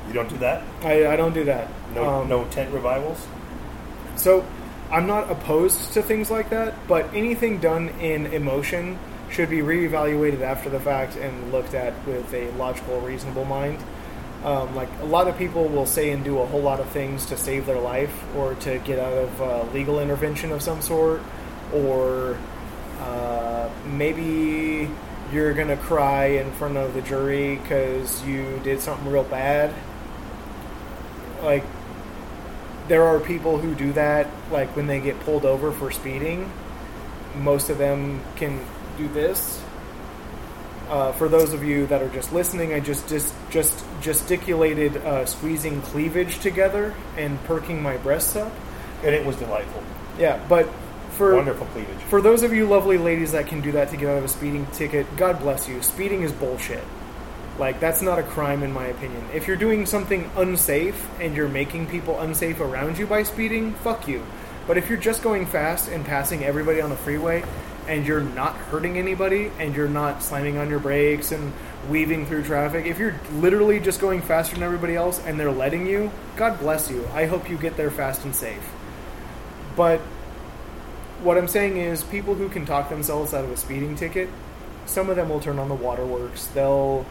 [0.08, 0.62] You don't do that?
[0.82, 1.68] I, I don't do that.
[1.94, 3.26] No, Um, no tent revivals?
[4.16, 4.42] So
[4.90, 8.98] I'm not opposed to things like that, but anything done in emotion
[9.30, 13.78] should be reevaluated after the fact and looked at with a logical, reasonable mind.
[14.44, 17.26] Um, like a lot of people will say and do a whole lot of things
[17.26, 21.22] to save their life or to get out of uh, legal intervention of some sort,
[21.72, 22.36] or
[23.00, 24.90] uh, maybe
[25.32, 29.72] you're gonna cry in front of the jury because you did something real bad.
[31.42, 31.64] Like
[32.88, 36.50] there are people who do that like when they get pulled over for speeding
[37.36, 38.60] most of them can
[38.98, 39.62] do this
[40.92, 45.24] uh, for those of you that are just listening i just just, just gesticulated uh,
[45.26, 48.52] squeezing cleavage together and perking my breasts up
[49.02, 49.82] And it was delightful.
[50.18, 50.68] yeah but
[51.16, 51.98] for Wonderful cleavage.
[52.12, 54.28] for those of you lovely ladies that can do that to get out of a
[54.28, 56.84] speeding ticket god bless you speeding is bullshit
[57.58, 59.22] like that's not a crime in my opinion.
[59.34, 64.08] If you're doing something unsafe and you're making people unsafe around you by speeding, fuck
[64.08, 64.24] you.
[64.66, 67.44] But if you're just going fast and passing everybody on the freeway
[67.88, 71.52] and you're not hurting anybody and you're not slamming on your brakes and
[71.88, 75.86] weaving through traffic, if you're literally just going faster than everybody else and they're letting
[75.86, 77.06] you, God bless you.
[77.12, 78.70] I hope you get there fast and safe.
[79.76, 80.00] But
[81.22, 84.28] what I'm saying is people who can talk themselves out of a speeding ticket,
[84.86, 86.46] some of them will turn on the waterworks.
[86.48, 87.06] They'll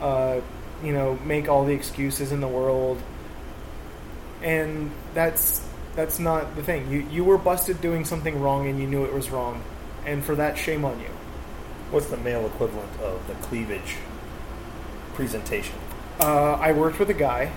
[0.00, 0.40] uh,
[0.82, 3.00] you know, make all the excuses in the world,
[4.42, 5.66] and that's
[5.96, 6.90] that's not the thing.
[6.90, 9.62] You you were busted doing something wrong, and you knew it was wrong,
[10.06, 11.10] and for that, shame on you.
[11.90, 13.96] What's the male equivalent of the cleavage
[15.14, 15.76] presentation?
[16.20, 17.52] Uh, I worked with a guy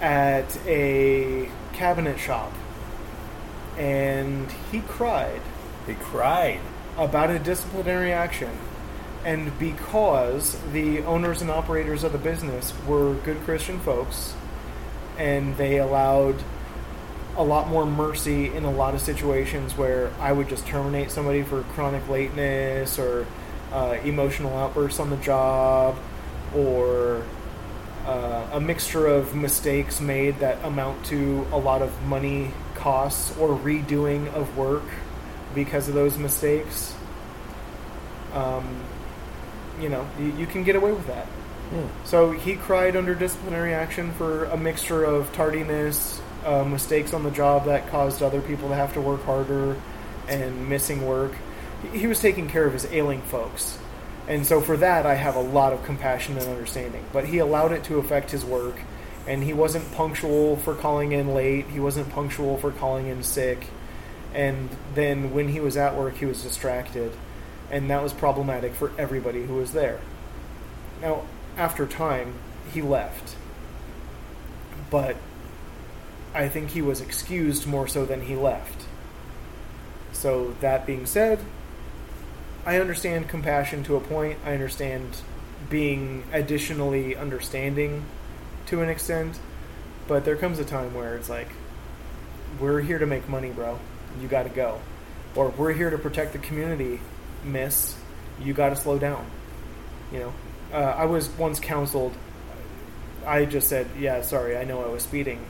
[0.00, 2.52] at a cabinet shop,
[3.76, 5.40] and he cried
[5.86, 6.60] He cried.
[6.96, 8.50] about a disciplinary action.
[9.24, 14.34] And because the owners and operators of the business were good Christian folks,
[15.18, 16.36] and they allowed
[17.38, 21.42] a lot more mercy in a lot of situations where I would just terminate somebody
[21.44, 23.26] for chronic lateness or
[23.72, 25.96] uh, emotional outbursts on the job
[26.54, 27.22] or
[28.06, 33.50] uh, a mixture of mistakes made that amount to a lot of money costs or
[33.50, 34.84] redoing of work
[35.54, 36.94] because of those mistakes.
[38.34, 38.82] Um,
[39.80, 41.26] you know, you, you can get away with that.
[42.04, 47.30] So he cried under disciplinary action for a mixture of tardiness, uh, mistakes on the
[47.30, 49.76] job that caused other people to have to work harder,
[50.28, 51.32] and missing work.
[51.92, 53.78] He- He was taking care of his ailing folks.
[54.26, 57.02] And so for that, I have a lot of compassion and understanding.
[57.12, 58.76] But he allowed it to affect his work,
[59.26, 63.66] and he wasn't punctual for calling in late, he wasn't punctual for calling in sick.
[64.34, 67.12] And then when he was at work, he was distracted.
[67.70, 70.00] And that was problematic for everybody who was there.
[71.00, 71.22] Now,
[71.56, 72.34] after time,
[72.72, 73.34] he left.
[74.90, 75.16] But
[76.38, 78.84] I think he was excused more so than he left.
[80.12, 81.40] So, that being said,
[82.64, 84.38] I understand compassion to a point.
[84.44, 85.16] I understand
[85.68, 88.04] being additionally understanding
[88.66, 89.40] to an extent.
[90.06, 91.48] But there comes a time where it's like,
[92.60, 93.80] we're here to make money, bro.
[94.20, 94.80] You got to go.
[95.34, 97.00] Or we're here to protect the community,
[97.44, 97.96] miss.
[98.40, 99.28] You got to slow down.
[100.12, 100.32] You know,
[100.72, 102.14] uh, I was once counseled.
[103.26, 105.44] I just said, "Yeah, sorry, I know I was speeding,"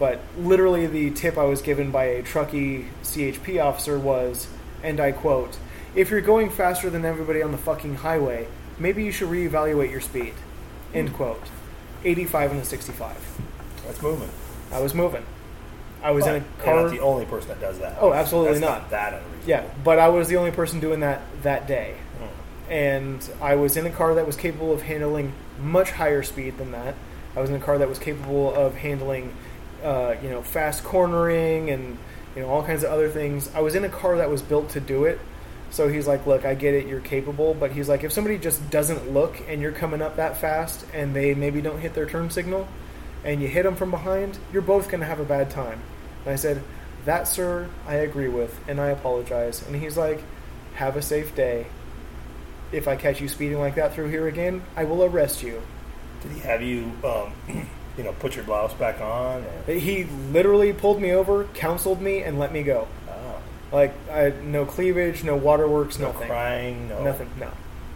[0.00, 4.48] but literally the tip I was given by a Truckee CHP officer was,
[4.82, 5.58] and I quote,
[5.94, 8.48] "If you're going faster than everybody on the fucking highway,
[8.78, 10.32] maybe you should reevaluate your speed."
[10.94, 11.42] End quote.
[12.04, 13.14] 85 and a 65.
[13.86, 14.32] That's movement.
[14.72, 15.24] I was moving.
[16.02, 16.82] I was But in a you're car.
[16.84, 17.98] not the only person that does that.
[18.00, 18.90] Oh, absolutely That's not.
[18.90, 19.44] that unreasonable.
[19.46, 21.96] Yeah, but I was the only person doing that that day.
[22.18, 22.72] Hmm.
[22.72, 26.72] And I was in a car that was capable of handling much higher speed than
[26.72, 26.94] that.
[27.36, 29.34] I was in a car that was capable of handling,
[29.82, 31.98] uh, you know, fast cornering and
[32.34, 33.50] you know all kinds of other things.
[33.54, 35.18] I was in a car that was built to do it.
[35.70, 38.70] So he's like, "Look, I get it, you're capable, but he's like, if somebody just
[38.70, 42.30] doesn't look and you're coming up that fast and they maybe don't hit their turn
[42.30, 42.66] signal,
[43.24, 45.80] and you hit them from behind, you're both going to have a bad time."
[46.24, 46.62] And I said,
[47.04, 50.22] "That, sir, I agree with, and I apologize." And he's like,
[50.74, 51.66] "Have a safe day.
[52.72, 55.62] If I catch you speeding like that through here again, I will arrest you."
[56.22, 57.32] Did he have you, um,
[57.96, 59.44] you know, put your blouse back on?
[59.66, 62.88] Or, He literally pulled me over, counseled me, and let me go.
[63.08, 63.40] oh,
[63.72, 66.28] Like, I, no cleavage, no waterworks, no nothing.
[66.28, 67.50] crying, no Nothing, no.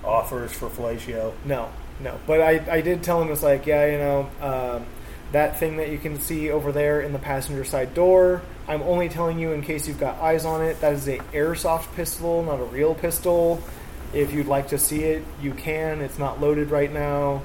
[0.04, 1.32] offers for fellatio.
[1.44, 1.68] No,
[2.00, 2.18] no.
[2.26, 4.86] But I, I did tell him it's like, yeah, you know, um,
[5.32, 8.42] that thing that you can see over there in the passenger side door.
[8.68, 10.80] I'm only telling you in case you've got eyes on it.
[10.80, 13.62] That is a airsoft pistol, not a real pistol.
[14.12, 16.00] If you'd like to see it, you can.
[16.02, 17.42] It's not loaded right now.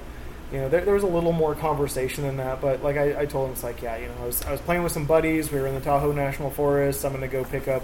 [0.51, 3.25] You know, there, there was a little more conversation than that, but like I, I
[3.25, 5.51] told him, it's like, yeah, you know, I was, I was playing with some buddies.
[5.51, 7.05] We were in the Tahoe National Forest.
[7.05, 7.83] I'm going to go pick up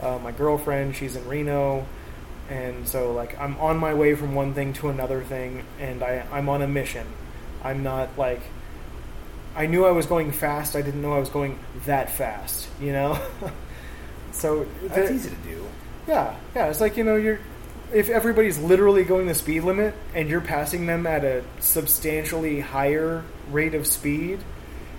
[0.00, 0.96] uh, my girlfriend.
[0.96, 1.84] She's in Reno.
[2.48, 6.24] And so, like, I'm on my way from one thing to another thing, and I,
[6.32, 7.06] I'm on a mission.
[7.62, 8.40] I'm not like.
[9.54, 10.74] I knew I was going fast.
[10.76, 12.66] I didn't know I was going that fast.
[12.80, 13.20] You know.
[14.32, 15.66] so That's the- easy to do.
[16.06, 16.68] yeah, yeah.
[16.70, 17.38] It's like you know, you're
[17.92, 23.24] if everybody's literally going the speed limit and you're passing them at a substantially higher
[23.50, 24.40] rate of speed,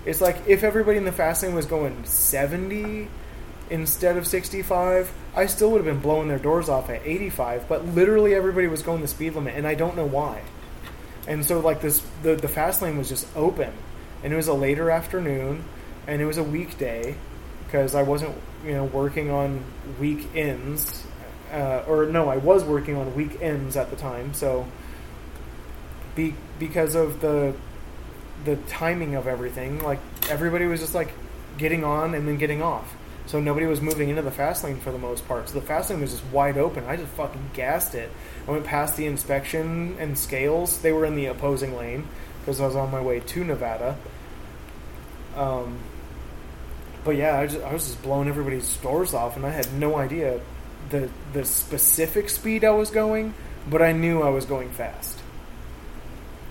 [0.04, 3.08] it's like if everybody in the fast lane was going seventy
[3.68, 7.68] instead of sixty-five, I still would have been blowing their doors off at eighty-five.
[7.68, 10.42] But literally everybody was going the speed limit, and I don't know why.
[11.28, 13.72] And so like this, the the fast lane was just open,
[14.24, 15.64] and it was a later afternoon,
[16.06, 17.14] and it was a weekday
[17.66, 18.34] because I wasn't,
[18.64, 19.62] you know, working on
[20.00, 21.06] weekends,
[21.50, 24.34] uh, or no, I was working on weekends at the time.
[24.34, 24.66] So,
[26.14, 27.54] be because of the
[28.44, 30.00] the timing of everything, like
[30.30, 31.12] everybody was just like
[31.58, 32.96] getting on and then getting off.
[33.26, 35.48] So nobody was moving into the fast lane for the most part.
[35.48, 36.84] So the fast lane was just wide open.
[36.86, 38.10] I just fucking gassed it.
[38.48, 40.78] I went past the inspection and scales.
[40.80, 42.08] They were in the opposing lane
[42.40, 43.96] because I was on my way to Nevada.
[45.36, 45.78] Um,
[47.04, 49.96] but yeah, I, just, I was just blowing everybody's doors off, and I had no
[49.96, 50.40] idea
[50.90, 53.34] the the specific speed I was going,
[53.68, 55.18] but I knew I was going fast.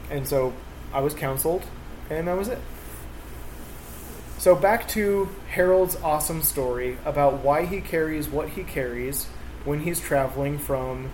[0.09, 0.53] And so
[0.93, 1.63] I was counseled,
[2.09, 2.59] and that was it.
[4.39, 9.25] So back to Harold's awesome story about why he carries what he carries
[9.65, 11.11] when he's traveling from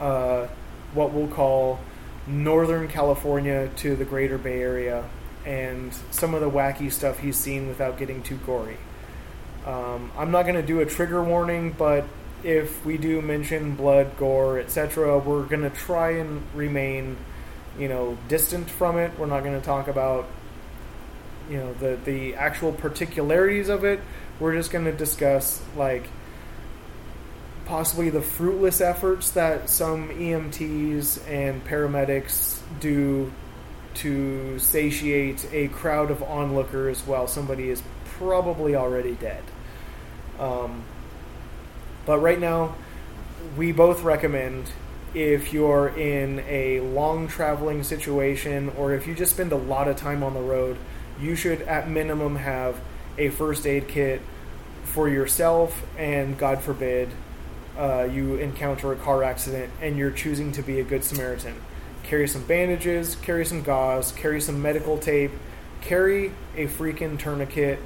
[0.00, 0.48] uh,
[0.92, 1.78] what we'll call
[2.26, 5.08] Northern California to the Greater Bay Area,
[5.46, 8.76] and some of the wacky stuff he's seen without getting too gory.
[9.66, 12.04] Um, I'm not going to do a trigger warning, but
[12.44, 17.16] if we do mention blood, gore, etc., we're going to try and remain,
[17.78, 19.18] you know, distant from it.
[19.18, 20.26] We're not going to talk about,
[21.50, 24.00] you know, the the actual particularities of it.
[24.38, 26.04] We're just going to discuss like
[27.64, 33.32] possibly the fruitless efforts that some EMTs and paramedics do
[33.94, 37.82] to satiate a crowd of onlookers while somebody is
[38.18, 39.42] probably already dead.
[40.38, 40.84] Um,
[42.06, 42.74] but right now,
[43.56, 44.70] we both recommend
[45.14, 49.96] if you're in a long traveling situation or if you just spend a lot of
[49.96, 50.76] time on the road,
[51.20, 52.80] you should at minimum have
[53.16, 54.20] a first aid kit
[54.84, 57.10] for yourself and God forbid
[57.78, 61.54] uh, you encounter a car accident and you're choosing to be a good Samaritan.
[62.02, 65.30] Carry some bandages, carry some gauze, carry some medical tape,
[65.80, 67.78] carry a freaking tourniquet.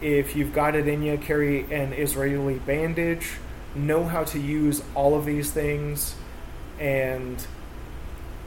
[0.00, 3.32] If you've got it in you, carry an Israeli bandage.
[3.74, 6.14] Know how to use all of these things
[6.78, 7.44] and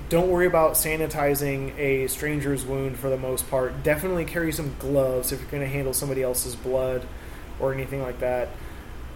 [0.09, 3.83] don't worry about sanitizing a stranger's wound for the most part.
[3.83, 7.05] Definitely carry some gloves if you're going to handle somebody else's blood
[7.59, 8.49] or anything like that.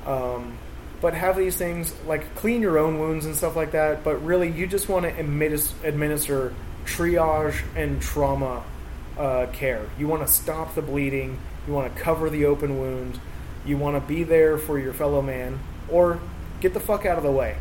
[0.06, 0.58] Um,
[1.02, 4.04] but have these things like clean your own wounds and stuff like that.
[4.04, 6.54] But really, you just want to adminis- administer
[6.86, 8.64] triage and trauma
[9.18, 9.88] uh, care.
[10.00, 11.38] You want to stop the bleeding.
[11.68, 13.20] You want to cover the open wound.
[13.66, 16.19] You want to be there for your fellow man, or
[16.61, 17.57] get the fuck out of the way.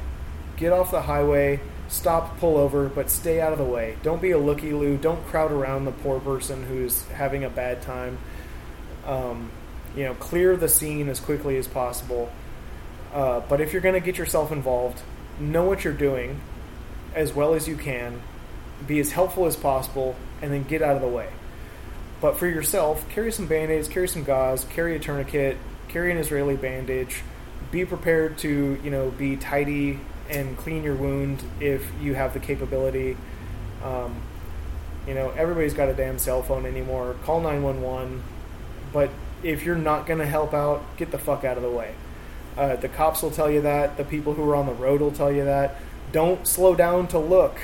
[0.57, 1.61] Get off the highway.
[1.89, 3.97] Stop, pull over, but stay out of the way.
[4.03, 4.97] Don't be a looky loo.
[4.97, 8.19] Don't crowd around the poor person who's having a bad time.
[9.07, 9.51] Um,
[9.95, 12.31] you know, clear the scene as quickly as possible.
[13.13, 15.01] Uh, but if you're going to get yourself involved,
[15.39, 16.41] know what you're doing
[17.15, 18.21] as well as you can,
[18.87, 21.29] be as helpful as possible, and then get out of the way.
[22.21, 25.57] But for yourself, carry some band aids, carry some gauze, carry a tourniquet,
[25.89, 27.23] carry an Israeli bandage.
[27.77, 30.01] Be prepared to, you know, be tidy
[30.31, 33.19] and clean your wound if you have the capability.
[33.85, 34.23] Um,
[35.07, 37.17] you know, everybody's got a damn cell phone anymore.
[37.25, 38.23] Call 911.
[38.95, 39.11] But
[39.43, 41.95] if you're not going to help out, get the fuck out of the way.
[42.57, 43.99] Uh, the cops will tell you that.
[43.99, 45.77] The people who are on the road will tell you that.
[46.13, 47.59] Don't slow down to look.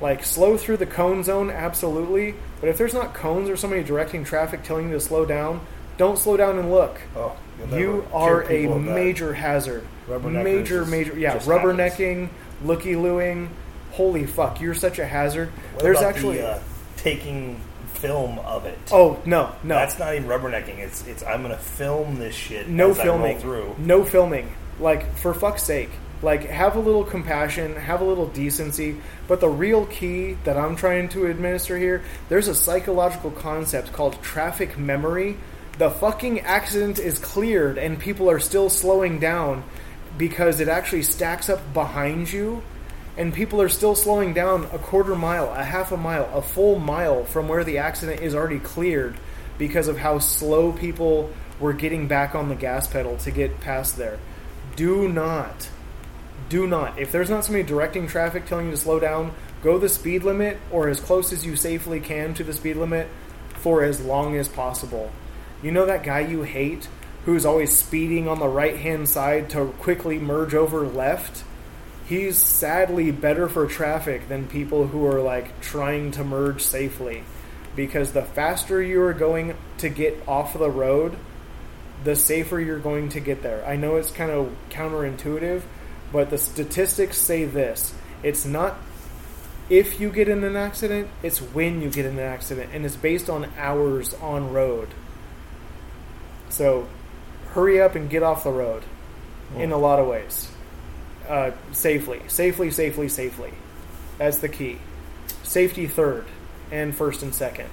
[0.00, 2.36] Like, slow through the cone zone, absolutely.
[2.60, 5.66] But if there's not cones or somebody directing traffic telling you to slow down,
[5.96, 7.00] don't slow down and look.
[7.16, 7.36] Oh,
[7.72, 8.94] You are a people of that.
[8.94, 9.86] major hazard.
[10.08, 11.18] Major, major.
[11.18, 12.28] Yeah, rubbernecking,
[12.64, 13.50] looky looing.
[13.92, 15.48] Holy fuck, you're such a hazard.
[15.74, 16.38] What There's actually.
[16.38, 16.62] the, uh,
[16.96, 17.60] taking
[17.94, 18.78] film of it.
[18.92, 19.74] oh, no, no.
[19.74, 20.78] That's not even rubbernecking.
[20.78, 22.68] It's it's I'm gonna film this shit.
[22.68, 23.74] no as I roll filming through.
[23.78, 25.90] no filming like for fuck's sake
[26.22, 30.76] like have a little compassion have a little decency but the real key that i'm
[30.76, 35.36] trying to administer here there's a psychological concept called traffic memory
[35.78, 39.62] the fucking accident is cleared and people are still slowing down
[40.18, 42.62] because it actually stacks up behind you
[43.16, 46.78] and people are still slowing down a quarter mile, a half a mile, a full
[46.78, 49.16] mile from where the accident is already cleared
[49.56, 51.30] because of how slow people
[51.60, 54.18] were getting back on the gas pedal to get past there.
[54.76, 55.68] Do not,
[56.48, 56.98] do not.
[56.98, 59.32] If there's not somebody directing traffic telling you to slow down,
[59.62, 63.08] go the speed limit or as close as you safely can to the speed limit
[63.54, 65.10] for as long as possible.
[65.62, 66.88] You know that guy you hate
[67.24, 71.44] who's always speeding on the right hand side to quickly merge over left?
[72.06, 77.24] He's sadly better for traffic than people who are like trying to merge safely.
[77.76, 81.16] Because the faster you are going to get off the road,
[82.04, 83.64] the safer you're going to get there.
[83.66, 85.62] I know it's kind of counterintuitive,
[86.12, 88.78] but the statistics say this it's not
[89.68, 92.96] if you get in an accident, it's when you get in an accident, and it's
[92.96, 94.88] based on hours on road.
[96.50, 96.88] So,
[97.52, 98.82] hurry up and get off the road
[99.56, 100.50] in a lot of ways.
[101.28, 103.52] Uh, safely, safely, safely, safely.
[104.18, 104.78] That's the key.
[105.42, 106.24] Safety third,
[106.70, 107.68] and first and second.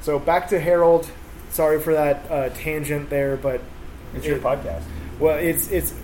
[0.00, 1.08] So back to Harold.
[1.50, 3.60] Sorry for that uh, tangent there, but
[4.14, 4.82] It's your podcast.
[5.20, 5.94] well, it's it's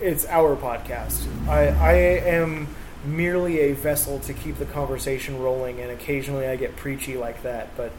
[0.00, 1.26] it's our podcast.
[1.48, 1.92] I I
[2.26, 2.68] am
[3.04, 7.76] merely a vessel to keep the conversation rolling, and occasionally I get preachy like that.
[7.76, 7.92] But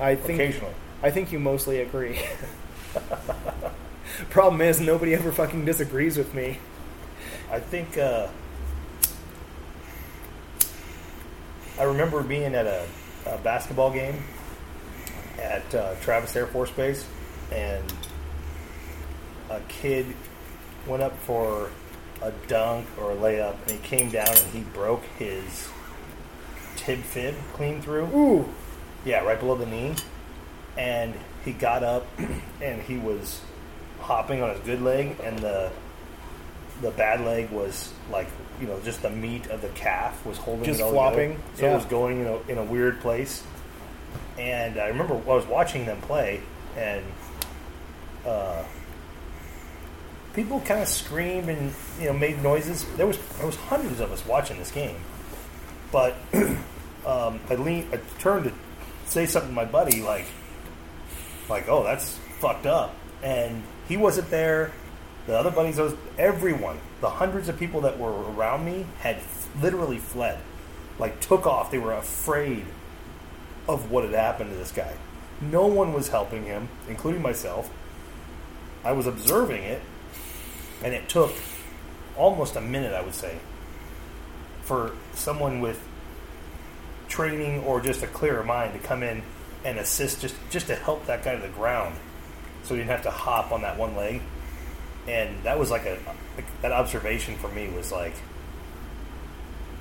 [0.00, 0.74] I think Occasionally.
[1.04, 2.18] I think you mostly agree.
[4.30, 6.56] Problem is, nobody ever fucking disagrees with me.
[7.50, 8.28] I think uh,
[11.78, 12.86] I remember being at a,
[13.26, 14.24] a basketball game
[15.38, 17.06] at uh, Travis Air Force Base,
[17.52, 17.84] and
[19.50, 20.06] a kid
[20.86, 21.68] went up for
[22.22, 25.68] a dunk or a layup, and he came down and he broke his
[26.76, 28.06] tib fib clean through.
[28.06, 28.48] Ooh,
[29.04, 29.94] Yeah, right below the knee.
[30.76, 31.14] And
[31.44, 32.06] he got up
[32.60, 33.40] and he was
[34.00, 35.70] hopping on his good leg and the
[36.82, 38.26] the bad leg was like
[38.60, 41.56] you know just the meat of the calf was holding Just it all flopping, together.
[41.56, 41.72] So yeah.
[41.72, 43.42] it was going in a, in a weird place.
[44.38, 46.42] And I remember I was watching them play
[46.76, 47.04] and
[48.26, 48.64] uh,
[50.34, 52.84] people kind of screamed and you know made noises.
[52.96, 54.96] There was there was hundreds of us watching this game,
[55.92, 56.16] but
[57.06, 58.52] um, I lean, I turned to
[59.06, 60.26] say something to my buddy like,
[61.48, 64.72] like, oh, that's fucked up, and he wasn't there.
[65.26, 69.18] The other buddies, those everyone, the hundreds of people that were around me had
[69.60, 70.38] literally fled,
[70.98, 71.70] like took off.
[71.70, 72.66] They were afraid
[73.66, 74.94] of what had happened to this guy.
[75.40, 77.70] No one was helping him, including myself.
[78.84, 79.80] I was observing it,
[80.82, 81.32] and it took
[82.16, 83.38] almost a minute, I would say,
[84.62, 85.82] for someone with
[87.08, 89.22] training or just a clearer mind to come in
[89.64, 91.94] and assist just just to help that guy to the ground
[92.62, 94.20] so he didn't have to hop on that one leg
[95.08, 95.98] and that was like a
[96.36, 98.14] like that observation for me was like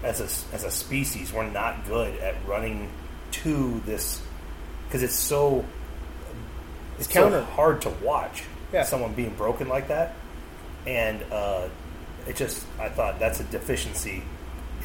[0.03, 2.89] as a as a species we're not good at running
[3.31, 4.21] to this
[4.87, 5.63] because it's so
[6.99, 7.39] it's counter.
[7.39, 8.83] so hard to watch Yeah.
[8.83, 10.15] someone being broken like that
[10.85, 11.67] and uh,
[12.27, 14.23] it just I thought that's a deficiency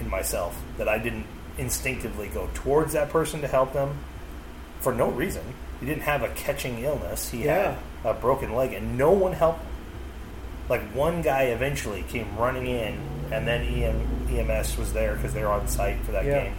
[0.00, 1.26] in myself that I didn't
[1.58, 3.98] instinctively go towards that person to help them
[4.80, 5.42] for no reason.
[5.80, 7.30] He didn't have a catching illness.
[7.30, 7.76] He Yeah.
[8.02, 9.60] had a broken leg, and no one helped.
[9.60, 9.66] him.
[10.68, 12.98] Like one guy eventually came running in,
[13.32, 16.42] and then EM, EMS was there because they were on site for that Yeah.
[16.44, 16.54] game.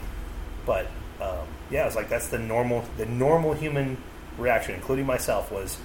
[0.66, 0.88] But
[1.22, 3.98] um, yeah, it's like that's the normal the normal human
[4.38, 5.78] reaction, including myself, was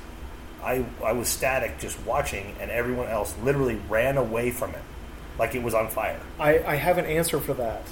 [0.62, 4.82] I I was static just watching, and everyone else literally ran away from it,
[5.38, 6.20] like it was on fire.
[6.40, 7.82] I, I have an answer for that.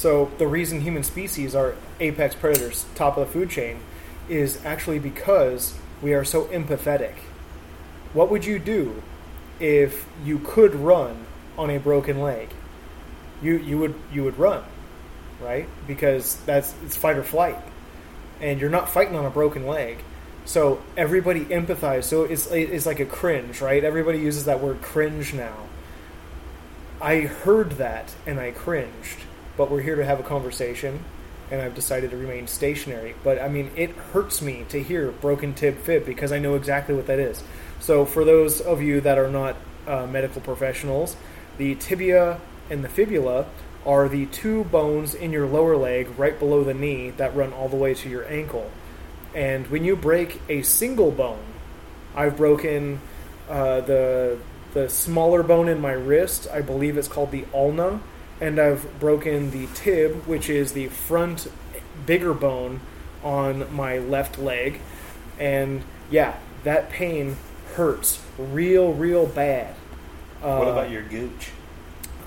[0.00, 3.80] So the reason human species are apex predators, top of the food chain,
[4.30, 7.16] is actually because we are so empathetic.
[8.14, 9.02] What would you do
[9.58, 11.26] if you could run
[11.58, 12.48] on a broken leg?
[13.42, 14.64] You you would you would run,
[15.38, 15.68] right?
[15.86, 17.58] Because that's it's fight or flight,
[18.40, 19.98] and you're not fighting on a broken leg.
[20.46, 22.04] So everybody empathizes.
[22.04, 23.84] So it's it's like a cringe, right?
[23.84, 25.66] Everybody uses that word cringe now.
[27.02, 29.18] I heard that and I cringed,
[29.60, 31.04] but we're here to have a conversation,
[31.50, 33.14] and I've decided to remain stationary.
[33.22, 36.94] But I mean, it hurts me to hear broken tib fib because I know exactly
[36.94, 37.44] what that is.
[37.78, 39.56] So, for those of you that are not
[39.86, 41.14] uh, medical professionals,
[41.58, 43.44] the tibia and the fibula
[43.84, 47.68] are the two bones in your lower leg right below the knee that run all
[47.68, 48.70] the way to your ankle.
[49.34, 51.44] And when you break a single bone,
[52.16, 52.98] I've broken
[53.46, 54.38] uh, the
[54.72, 56.48] the smaller bone in my wrist.
[56.50, 58.00] I believe it's called the ulna,
[58.40, 61.50] and I've broken the tib, which is the front
[62.06, 62.80] bigger bone
[63.22, 64.80] on my left leg.
[65.38, 67.36] And yeah, that pain
[67.74, 69.74] hurts real, real bad.
[70.42, 71.50] Uh, what about your gooch?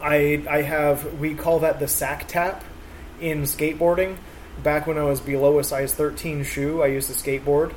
[0.02, 2.64] I I have we call that the sack tap
[3.20, 4.18] in skateboarding.
[4.62, 7.74] Back when I was below a size 13 shoe, I used to skateboard,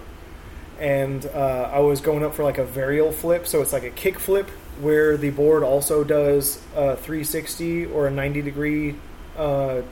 [0.78, 3.90] and uh, I was going up for like a varial flip, so it's like a
[3.90, 4.50] kick flip
[4.80, 8.94] where the board also does a 360 or a 90 degree.
[9.36, 9.82] Uh,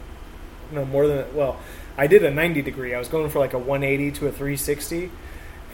[0.72, 1.58] no more than well,
[1.96, 2.94] I did a 90 degree.
[2.94, 5.10] I was going for like a 180 to a 360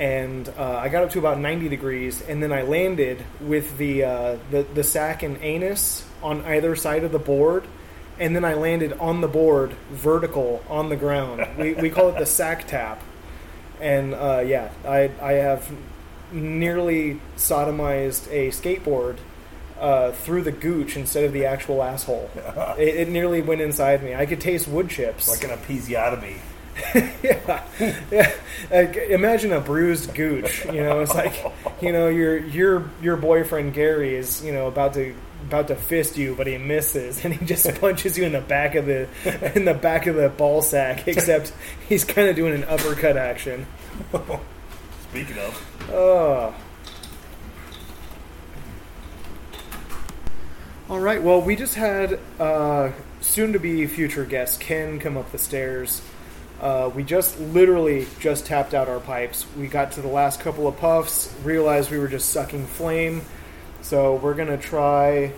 [0.01, 4.05] and uh, I got up to about 90 degrees, and then I landed with the,
[4.05, 7.65] uh, the the sack and anus on either side of the board,
[8.19, 11.47] and then I landed on the board vertical on the ground.
[11.59, 13.03] we, we call it the sack tap,
[13.79, 15.71] and uh, yeah, I I have
[16.33, 19.19] nearly sodomized a skateboard.
[19.79, 22.29] Uh, through the gooch instead of the actual asshole.
[22.79, 24.15] It, it nearly went inside me.
[24.15, 25.27] I could taste wood chips.
[25.27, 26.37] Like an episiotomy.
[27.23, 27.65] yeah,
[28.11, 28.33] yeah.
[28.71, 30.65] Like, imagine a bruised gooch.
[30.67, 31.35] You know, it's like
[31.81, 35.15] you know your your your boyfriend Gary is you know about to
[35.47, 38.75] about to fist you, but he misses, and he just punches you in the back
[38.75, 39.09] of the
[39.55, 41.09] in the back of the ball sack.
[41.09, 41.53] Except
[41.89, 43.67] he's kind of doing an uppercut action.
[45.11, 46.55] Speaking of, Oh.
[50.89, 51.23] All right.
[51.23, 56.03] Well, we just had uh, soon-to-be future guest Ken come up the stairs.
[56.61, 59.47] Uh, we just literally just tapped out our pipes.
[59.57, 63.23] We got to the last couple of puffs, realized we were just sucking flame.
[63.83, 65.33] So we're gonna try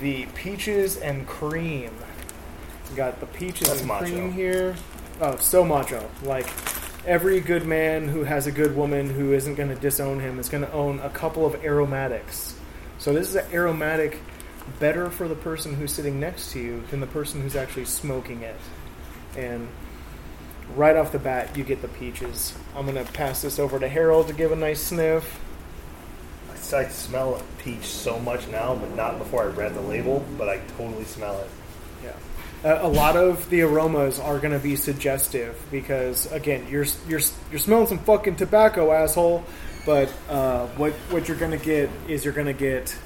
[0.00, 1.92] the peaches and cream.
[2.90, 4.04] We got the peaches That's and macho.
[4.06, 4.76] cream here.
[5.20, 6.06] Oh, so macho!
[6.22, 6.46] Like
[7.06, 10.48] every good man who has a good woman who isn't going to disown him is
[10.48, 12.56] going to own a couple of aromatics.
[12.98, 14.18] So this is an aromatic
[14.80, 18.42] better for the person who's sitting next to you than the person who's actually smoking
[18.42, 18.56] it.
[19.36, 19.68] And
[20.74, 22.54] right off the bat, you get the peaches.
[22.74, 25.40] I'm going to pass this over to Harold to give a nice sniff.
[26.50, 30.26] I smell peach so much now, but not before I read the label.
[30.36, 31.48] But I totally smell it.
[32.66, 37.20] A, a lot of the aromas are going to be suggestive because again, you're you're
[37.50, 39.44] you're smelling some fucking tobacco, asshole.
[39.86, 42.96] But uh, what what you're going to get is you're going to get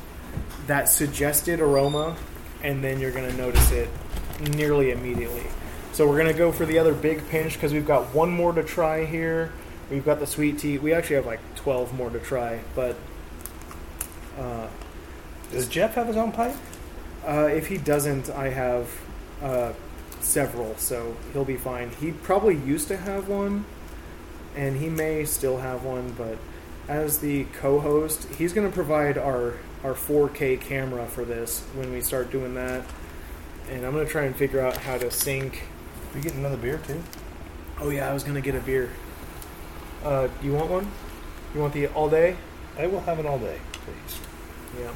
[0.66, 2.16] that suggested aroma,
[2.62, 3.88] and then you're going to notice it
[4.56, 5.44] nearly immediately.
[5.92, 8.52] So we're going to go for the other big pinch because we've got one more
[8.52, 9.52] to try here.
[9.90, 10.78] We've got the sweet tea.
[10.78, 12.96] We actually have like 12 more to try, but
[14.38, 14.68] uh,
[15.50, 16.54] Does Jeff have his own pipe?
[17.26, 18.88] uh, if he doesn't, I have
[19.42, 19.72] uh,
[20.20, 21.90] several, so he'll be fine.
[22.00, 23.64] He probably used to have one,
[24.54, 26.38] and he may still have one, but
[26.88, 32.02] as the co-host, he's going to provide our our 4K camera for this when we
[32.02, 32.84] start doing that,
[33.70, 35.62] and I'm going to try and figure out how to sync.
[36.14, 37.02] We get another beer too.
[37.80, 38.90] Oh yeah, I was going to get a beer.
[40.04, 40.90] Uh, do you want one?
[41.54, 42.36] You want the all day?
[42.78, 44.20] I will have it all day, please.
[44.78, 44.92] Yeah.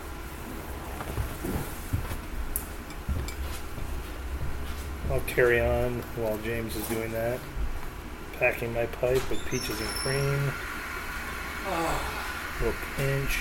[5.11, 7.39] I'll carry on while James is doing that.
[8.39, 10.53] Packing my pipe with peaches and cream.
[11.67, 12.57] Ah.
[12.61, 13.39] little pinch.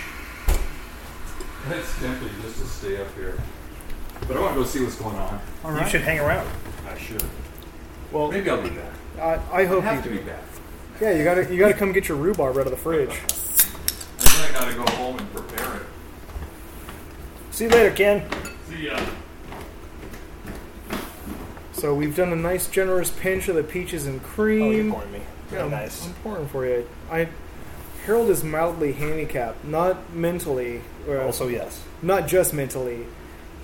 [1.69, 3.37] It's tempting just to stay up here.
[4.27, 5.39] But I want to go see what's going on.
[5.63, 6.47] All You should hang around.
[6.87, 7.23] I should.
[8.11, 8.93] Well, Maybe I'll be back.
[9.17, 9.21] I,
[9.51, 10.23] I I hope have you to do.
[10.23, 10.43] be back.
[11.01, 13.19] Yeah, you gotta you gotta come get your rhubarb out of the fridge.
[14.19, 15.81] And then I gotta go home and prepare it.
[17.51, 18.25] See you later, Ken.
[18.69, 18.99] See ya.
[21.83, 24.61] So we've done a nice generous pinch of the peaches and cream.
[24.61, 25.19] Oh, you're pouring me.
[25.49, 26.05] Very nice.
[26.07, 26.87] I'm pouring for you.
[27.11, 27.27] I
[28.05, 30.79] Harold is mildly handicapped, not mentally,
[31.09, 31.83] or Also, yes.
[32.01, 33.05] not just mentally.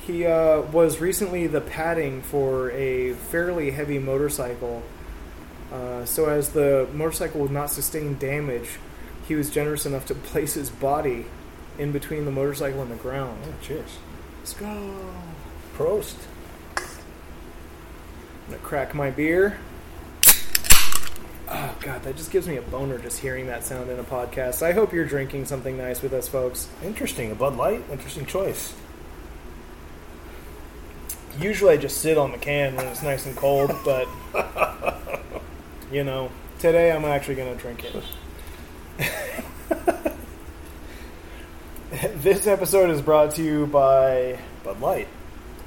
[0.05, 4.83] He uh, was recently the padding for a fairly heavy motorcycle.
[5.71, 8.67] Uh, so as the motorcycle would not sustain damage,
[9.29, 11.25] he was generous enough to place his body
[11.77, 13.39] in between the motorcycle and the ground.
[13.45, 13.97] Oh, cheers.
[14.41, 14.93] Let's go.
[15.77, 16.17] Prost.
[18.49, 19.59] I'm gonna crack my beer.
[21.47, 24.63] Oh god, that just gives me a boner just hearing that sound in a podcast.
[24.63, 26.67] I hope you're drinking something nice with us, folks.
[26.83, 27.31] Interesting.
[27.31, 27.83] A Bud Light.
[27.91, 28.73] Interesting choice.
[31.39, 34.07] Usually I just sit on the can when it's nice and cold, but
[35.91, 38.03] you know, today I'm actually gonna drink it.
[42.23, 45.07] this episode is brought to you by Bud Light.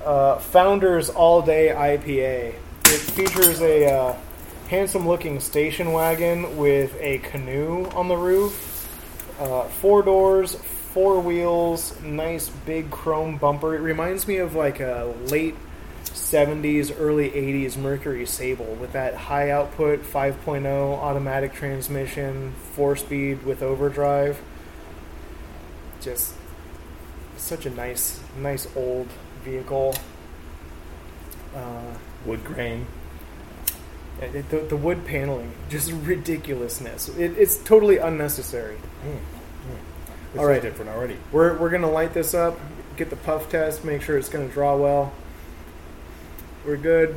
[0.05, 2.57] uh, Founders All Day IPA.
[2.93, 4.17] It features a uh,
[4.69, 8.87] handsome looking station wagon with a canoe on the roof,
[9.41, 13.75] uh, four doors, four wheels, nice big chrome bumper.
[13.75, 15.55] It reminds me of like a late
[16.05, 20.67] 70s, early 80s Mercury Sable with that high output 5.0
[20.99, 24.39] automatic transmission, four speed with overdrive.
[26.03, 26.35] Just
[27.39, 29.09] such a nice, nice old
[29.43, 29.95] vehicle.
[31.57, 31.95] Uh,
[32.25, 32.87] Wood grain.
[34.21, 37.09] it- it- the, the wood paneling, just ridiculousness.
[37.11, 38.77] It, it's totally unnecessary.
[40.33, 40.63] This All is right.
[40.63, 41.17] different already.
[41.33, 42.59] We're, we're going to light this up,
[42.97, 45.13] get the puff test, make sure it's going to draw well.
[46.65, 47.17] We're good.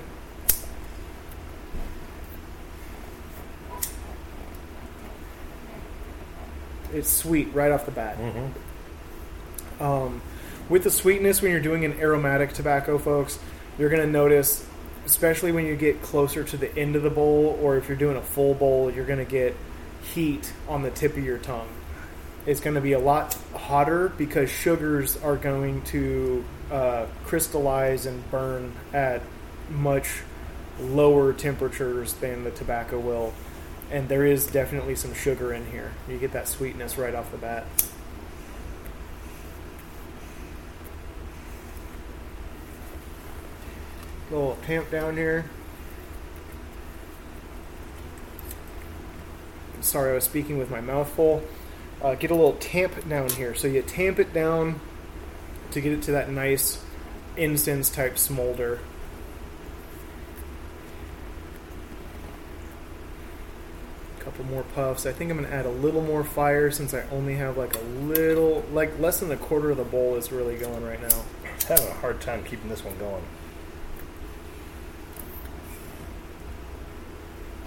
[6.94, 8.18] It's sweet right off the bat.
[8.18, 9.84] Mm-hmm.
[9.84, 10.22] Um,
[10.69, 13.40] with the sweetness, when you're doing an aromatic tobacco, folks,
[13.77, 14.65] you're going to notice,
[15.06, 18.18] especially when you get closer to the end of the bowl, or if you're doing
[18.18, 19.56] a full bowl, you're going to get
[20.02, 21.69] heat on the tip of your tongue.
[22.45, 28.30] It's going to be a lot hotter because sugars are going to uh, crystallize and
[28.30, 29.22] burn at
[29.69, 30.22] much
[30.80, 33.34] lower temperatures than the tobacco will.
[33.91, 35.91] And there is definitely some sugar in here.
[36.07, 37.65] You get that sweetness right off the bat.
[44.35, 45.45] Little tamp down here.
[49.81, 51.43] Sorry, I was speaking with my mouth full.
[52.01, 53.55] Uh, get a little tamp down here.
[53.55, 54.79] So you tamp it down
[55.71, 56.83] to get it to that nice
[57.37, 58.79] incense type smolder.
[64.19, 65.05] A Couple more puffs.
[65.05, 67.75] I think I'm going to add a little more fire since I only have like
[67.75, 71.23] a little, like less than a quarter of the bowl is really going right now.
[71.43, 73.23] I'm having a hard time keeping this one going.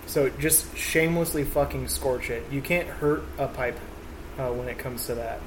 [0.09, 2.43] So just shamelessly fucking scorch it.
[2.51, 3.79] You can't hurt a pipe
[4.39, 5.39] uh, when it comes to that.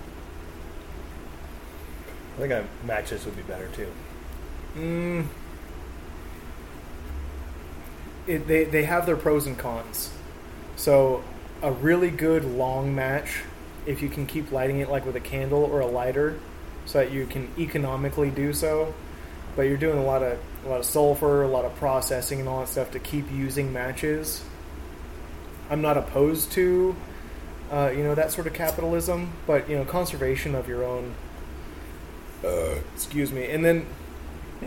[2.35, 3.91] I think a matches would be better too.
[4.77, 5.25] Mm.
[8.27, 10.11] It, they they have their pros and cons.
[10.75, 11.23] So
[11.63, 13.41] a really good long match,
[13.87, 16.39] if you can keep lighting it like with a candle or a lighter,
[16.85, 18.93] so that you can economically do so.
[19.55, 22.47] But you're doing a lot of a lot of sulfur, a lot of processing, and
[22.47, 24.43] all that stuff to keep using matches.
[25.71, 26.95] I'm not opposed to,
[27.71, 31.15] uh, you know, that sort of capitalism, but you know, conservation of your own.
[32.93, 33.85] excuse me, and then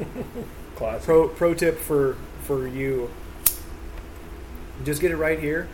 [0.76, 1.04] Classic.
[1.04, 3.10] pro pro tip for for you
[4.84, 5.68] just get it right here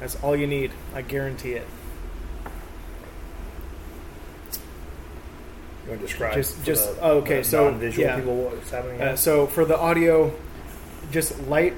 [0.00, 1.66] that's all you need i guarantee it
[5.84, 8.16] You want to describe Just- just- oh, okay, so, yeah.
[8.16, 9.00] people what's happening?
[9.00, 10.30] uh, so for the audio
[11.10, 11.74] just light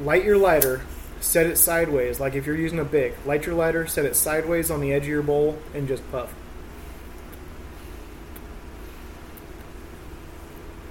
[0.00, 0.82] light your lighter
[1.20, 2.20] set it sideways.
[2.20, 5.02] Like if you're using a big light your lighter set it sideways on the edge
[5.02, 6.34] of your bowl and just puff.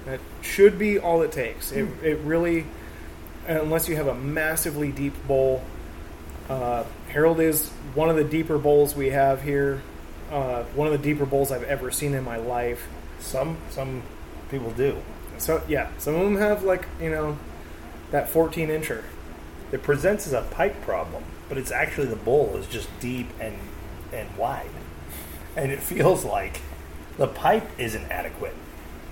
[0.04, 1.72] That should be all it takes.
[1.72, 2.66] It, it really
[3.46, 5.62] unless you have a massively deep bowl
[6.48, 9.82] uh, harold is one of the deeper bowls we have here
[10.30, 12.86] uh, one of the deeper bowls i've ever seen in my life.
[13.20, 14.02] Some some
[14.50, 14.96] people do.
[15.38, 17.36] so yeah some of them have like you know
[18.10, 19.04] that 14 incher
[19.72, 23.58] It presents as a pipe problem, but it's actually the bowl is just deep and
[24.12, 24.70] and wide,
[25.56, 26.60] and it feels like
[27.18, 28.54] the pipe isn't adequate,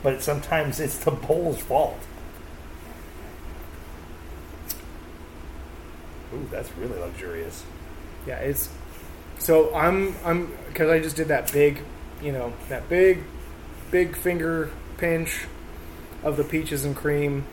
[0.03, 1.99] but sometimes it's the bowl's fault.
[6.33, 7.65] Ooh, that's really luxurious.
[8.27, 8.69] Yeah, it's
[9.39, 11.81] so I'm I'm because I just did that big,
[12.23, 13.23] you know, that big,
[13.91, 15.47] big finger pinch
[16.23, 17.45] of the peaches and cream.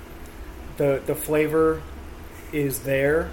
[0.82, 1.80] The the flavor
[2.52, 3.30] is there.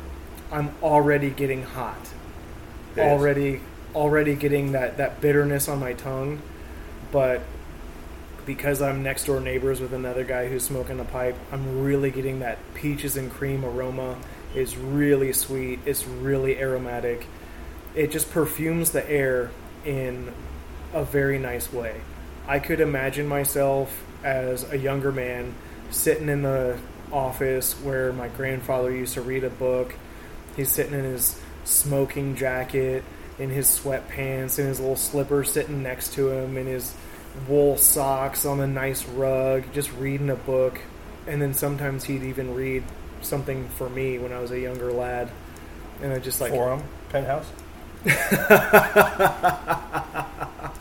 [0.52, 2.10] I'm already getting hot.
[2.94, 3.06] It is.
[3.06, 3.60] already
[3.94, 6.42] already getting that that bitterness on my tongue,
[7.10, 7.40] but
[8.44, 12.40] because I'm next door neighbors with another guy who's smoking a pipe, I'm really getting
[12.40, 14.18] that peaches and cream aroma.
[14.54, 15.80] It's really sweet.
[15.86, 17.28] It's really aromatic.
[17.94, 19.50] It just perfumes the air
[19.86, 20.34] in
[20.92, 22.02] a very nice way.
[22.46, 25.54] I could imagine myself as a younger man
[25.90, 26.78] sitting in the
[27.12, 29.94] office where my grandfather used to read a book.
[30.56, 33.04] He's sitting in his smoking jacket,
[33.38, 36.94] in his sweatpants, in his little slippers sitting next to him, in his
[37.46, 40.80] wool socks on a nice rug, just reading a book.
[41.26, 42.84] And then sometimes he'd even read
[43.20, 45.30] something for me when I was a younger lad.
[46.02, 47.46] And I just like Forum penthouse.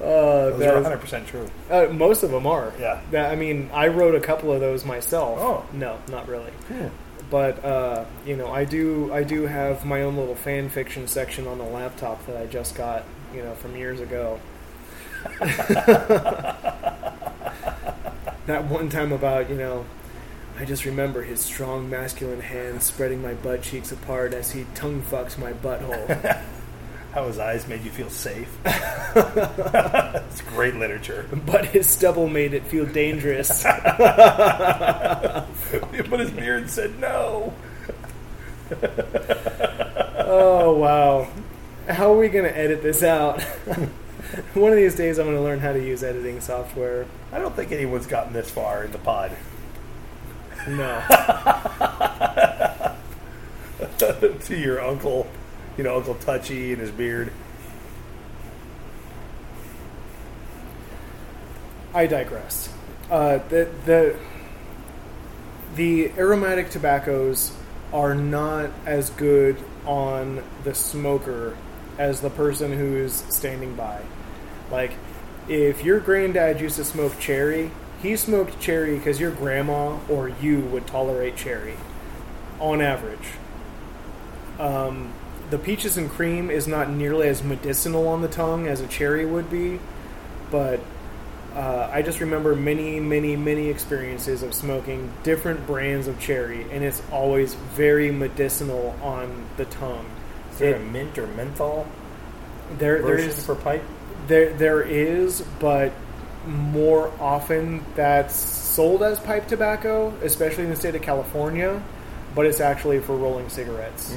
[0.00, 1.48] uh, Those are 100 percent true.
[1.70, 2.72] Uh, most of them are.
[2.78, 3.00] Yeah.
[3.12, 5.38] That, I mean, I wrote a couple of those myself.
[5.40, 5.64] Oh.
[5.72, 6.52] No, not really.
[7.30, 9.12] But uh, you know, I do.
[9.12, 12.74] I do have my own little fan fiction section on the laptop that I just
[12.76, 13.04] got.
[13.34, 14.38] You know, from years ago.
[18.46, 19.84] that one time about you know.
[20.58, 25.02] I just remember his strong masculine hands spreading my butt cheeks apart as he tongue
[25.02, 26.42] fucks my butthole.
[27.16, 28.54] How his eyes made you feel safe.
[28.66, 31.26] it's great literature.
[31.46, 33.62] But his stubble made it feel dangerous.
[33.62, 33.72] Put
[36.20, 37.54] his beard said no.
[40.18, 41.26] oh wow!
[41.88, 43.40] How are we gonna edit this out?
[44.52, 47.06] One of these days, I'm gonna learn how to use editing software.
[47.32, 49.32] I don't think anyone's gotten this far in the pod.
[50.68, 51.02] No.
[54.40, 55.26] to your uncle,
[55.76, 57.32] you know, Uncle Touchy and his beard.
[61.94, 62.68] I digress.
[63.10, 64.16] Uh, the the
[65.76, 67.52] the aromatic tobaccos
[67.92, 71.56] are not as good on the smoker
[71.98, 74.02] as the person who is standing by.
[74.70, 74.92] Like,
[75.48, 77.70] if your granddad used to smoke cherry,
[78.02, 81.76] he smoked cherry because your grandma or you would tolerate cherry,
[82.58, 83.28] on average.
[84.58, 85.12] Um,
[85.50, 89.24] the peaches and cream is not nearly as medicinal on the tongue as a cherry
[89.24, 89.78] would be,
[90.50, 90.80] but
[91.54, 96.84] uh, I just remember many, many, many experiences of smoking different brands of cherry, and
[96.84, 100.04] it's always very medicinal on the tongue.
[100.52, 101.86] Is there It- a mint or menthol
[102.78, 103.82] There, there is for pipe?
[104.26, 105.92] there, there is, but
[106.46, 111.80] more often that's sold as pipe tobacco, especially in the state of California.
[112.34, 114.14] But it's actually for rolling cigarettes.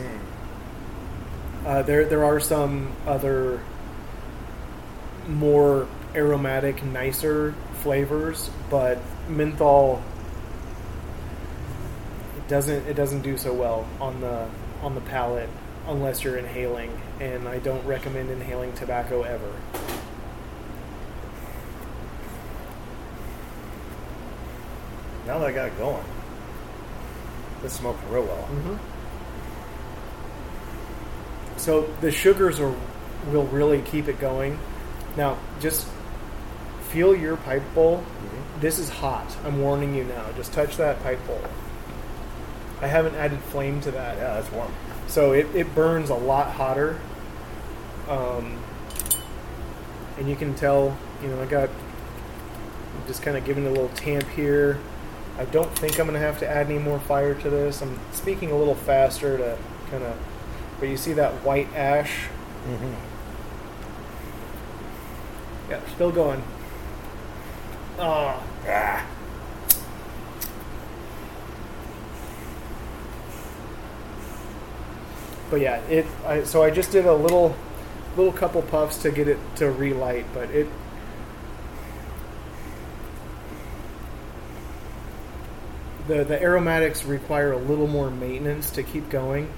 [1.65, 3.61] Uh, there, there are some other
[5.27, 10.01] more aromatic, nicer flavors, but menthol
[12.37, 14.49] it doesn't it doesn't do so well on the
[14.81, 15.49] on the palate
[15.87, 19.53] unless you're inhaling, and I don't recommend inhaling tobacco ever.
[25.27, 26.03] Now that I got it going,
[27.61, 28.47] this is smoking real well.
[28.51, 28.88] Mm-hmm.
[31.59, 32.73] So the sugars are
[33.31, 34.57] will really keep it going.
[35.17, 35.87] Now, just
[36.89, 38.03] feel your pipe bowl.
[38.59, 39.35] This is hot.
[39.43, 40.25] I'm warning you now.
[40.35, 41.41] Just touch that pipe bowl.
[42.81, 44.17] I haven't added flame to that.
[44.17, 44.71] Yeah, that's warm.
[45.07, 46.99] So it, it burns a lot hotter.
[48.07, 48.57] Um,
[50.17, 53.71] and you can tell, you know, I got I'm just kind of giving it a
[53.71, 54.79] little tamp here.
[55.37, 57.81] I don't think I'm going to have to add any more fire to this.
[57.81, 59.57] I'm speaking a little faster to
[59.89, 60.17] kind of,
[60.79, 62.25] but you see that white ash?
[62.67, 62.93] Mm-hmm.
[65.71, 66.41] Yeah, still going.
[67.99, 69.05] Ah, Ah.
[75.49, 76.05] but yeah, it.
[76.25, 77.55] I, so I just did a little,
[78.15, 80.67] little couple puffs to get it to relight, but it.
[86.07, 89.49] The the aromatics require a little more maintenance to keep going,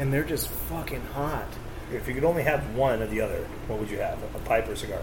[0.00, 1.46] and they're just fucking hot.
[1.92, 4.18] If you could only have one or the other, what would you have?
[4.34, 5.00] A pipe or cigar?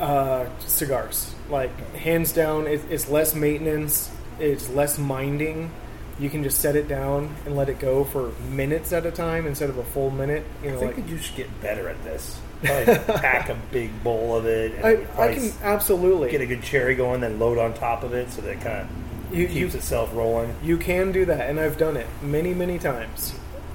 [0.00, 4.10] Uh, cigars, like hands down, it, it's less maintenance,
[4.40, 5.70] it's less minding.
[6.18, 9.46] You can just set it down and let it go for minutes at a time
[9.46, 10.44] instead of a full minute.
[10.62, 12.40] You I know, think like that you should get better at this.
[12.64, 14.72] Pack a big bowl of it.
[14.76, 18.14] And I, I can absolutely get a good cherry going, then load on top of
[18.14, 18.88] it so that it kind
[19.30, 20.54] of You- keeps you- itself rolling.
[20.62, 23.34] You can do that, and I've done it many, many times.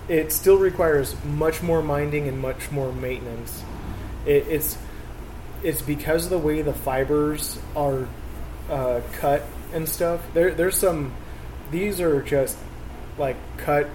[0.09, 3.63] It still requires much more minding and much more maintenance.
[4.25, 4.77] It, it's
[5.63, 8.07] it's because of the way the fibers are
[8.69, 10.21] uh, cut and stuff.
[10.33, 11.13] There, there's some.
[11.71, 12.57] These are just
[13.17, 13.87] like cut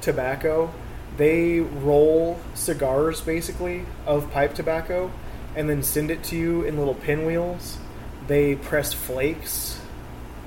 [0.00, 0.72] tobacco.
[1.16, 5.12] They roll cigars basically of pipe tobacco,
[5.54, 7.78] and then send it to you in little pinwheels.
[8.26, 9.80] They press flakes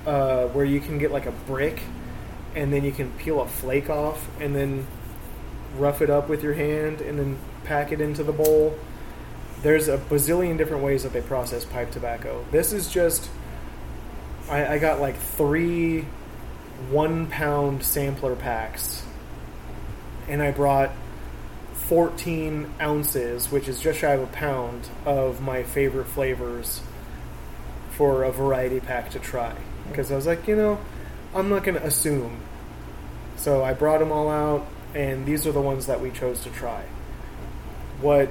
[0.06, 1.80] uh, where you can get like a brick
[2.54, 4.86] and then you can peel a flake off and then
[5.78, 8.78] rough it up with your hand and then pack it into the bowl.
[9.62, 12.44] There's a bazillion different ways that they process pipe tobacco.
[12.50, 13.28] This is just,
[14.50, 16.06] I, I got like three
[16.90, 19.04] one pound sampler packs
[20.28, 20.90] and I brought
[21.74, 26.80] 14 ounces, which is just shy of a pound, of my favorite flavors
[27.90, 29.52] for a variety pack to try.
[29.52, 29.90] Hmm.
[29.90, 30.78] Because I was like, you know,
[31.34, 32.40] I'm not going to assume.
[33.36, 36.50] So I brought them all out, and these are the ones that we chose to
[36.50, 36.84] try.
[38.00, 38.28] What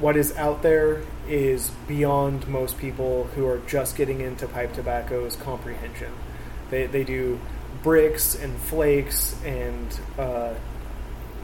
[0.00, 5.36] what is out there is beyond most people who are just getting into pipe tobacco's
[5.36, 6.12] comprehension.
[6.70, 7.40] They they do
[7.82, 10.54] bricks and flakes and uh,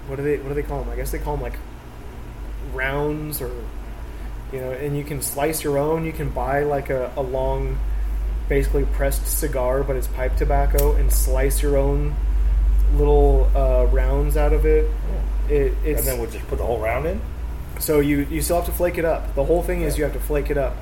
[0.07, 0.93] what do they what do they call them?
[0.93, 1.59] I guess they call them like
[2.73, 3.51] rounds or
[4.53, 6.05] you know, and you can slice your own.
[6.05, 7.79] You can buy like a, a long,
[8.49, 12.15] basically pressed cigar, but it's pipe tobacco, and slice your own
[12.95, 14.91] little uh, rounds out of it.
[15.49, 17.21] It it's and then we'll just put the whole round in.
[17.79, 19.35] So you you still have to flake it up.
[19.35, 20.77] The whole thing is you have to flake it up,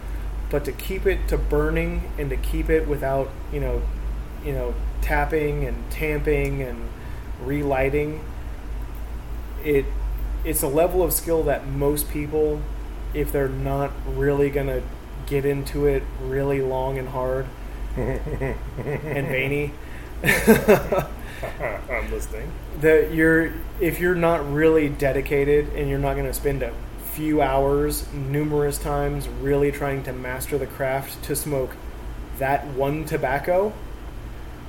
[0.51, 3.83] but to keep it to burning and to keep it without you know,
[4.45, 6.89] you know, tapping and tamping and
[7.43, 8.23] relighting,
[9.65, 9.87] it
[10.45, 12.61] it's a level of skill that most people,
[13.15, 14.83] if they're not really gonna
[15.27, 17.47] get into it really long and hard
[17.97, 18.57] and
[19.29, 19.73] veiny,
[21.91, 22.51] I'm listening.
[22.81, 26.73] that you're if you're not really dedicated and you're not going to spend a
[27.13, 31.71] few hours numerous times really trying to master the craft to smoke
[32.39, 33.73] that one tobacco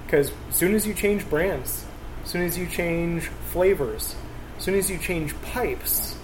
[0.06, 1.85] because as soon as you change brands
[2.23, 4.15] as soon as you change flavors
[4.57, 6.18] as soon as you change pipes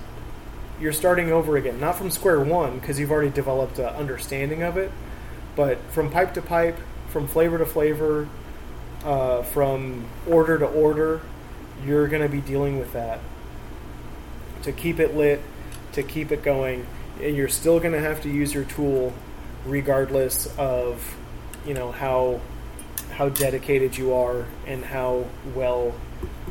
[0.79, 4.77] you're starting over again not from square one because you've already developed an understanding of
[4.77, 4.91] it
[5.55, 6.77] but from pipe to pipe
[7.09, 8.27] from flavor to flavor
[9.07, 11.21] uh, from order to order,
[11.85, 13.21] you're going to be dealing with that.
[14.63, 15.41] To keep it lit,
[15.93, 16.85] to keep it going,
[17.21, 19.13] and you're still going to have to use your tool,
[19.65, 21.15] regardless of,
[21.65, 22.41] you know how
[23.13, 25.25] how dedicated you are and how
[25.55, 25.95] well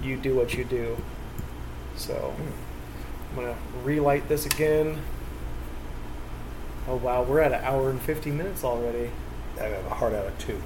[0.02, 0.96] you do what you do.
[1.94, 2.34] So,
[3.30, 5.00] I'm going to relight this again.
[6.88, 9.10] Oh wow, we're at an hour and 50 minutes already.
[9.60, 10.60] I have a heart out at two.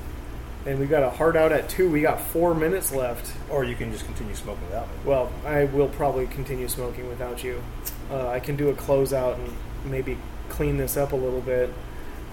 [0.66, 1.91] And we got a hard out at two.
[1.91, 3.35] We got four minutes left.
[3.49, 4.95] Or you can just continue smoking without me.
[5.05, 7.62] Well, I will probably continue smoking without you.
[8.11, 9.53] Uh, I can do a closeout and
[9.91, 10.19] maybe
[10.49, 11.73] clean this up a little bit.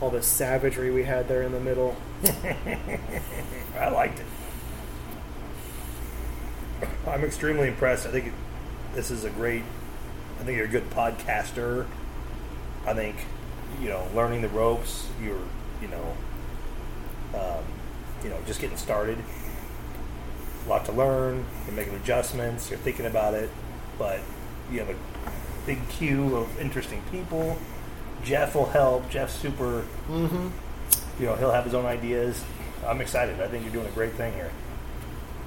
[0.02, 1.96] All the savagery we had there in the middle.
[3.78, 4.26] I liked it.
[7.08, 8.06] I'm extremely impressed.
[8.06, 8.34] I think
[8.94, 9.64] this is a great.
[10.40, 11.88] I think you're a good podcaster.
[12.86, 13.16] I think
[13.82, 15.08] you know learning the ropes.
[15.24, 15.40] You're
[15.82, 16.18] you know
[17.34, 17.64] um,
[18.28, 19.18] you know just getting started.
[20.66, 21.46] A lot to learn.
[21.66, 22.70] You're making adjustments.
[22.70, 23.50] You're thinking about it,
[23.98, 24.20] but
[24.70, 24.96] you have a
[25.66, 27.58] big queue of interesting people.
[28.26, 29.10] Jeff will help.
[29.10, 29.86] Jeff's super.
[30.10, 30.50] Mm-hmm.
[31.22, 32.44] You know he'll have his own ideas.
[32.86, 33.40] I'm excited.
[33.40, 34.52] I think you're doing a great thing here.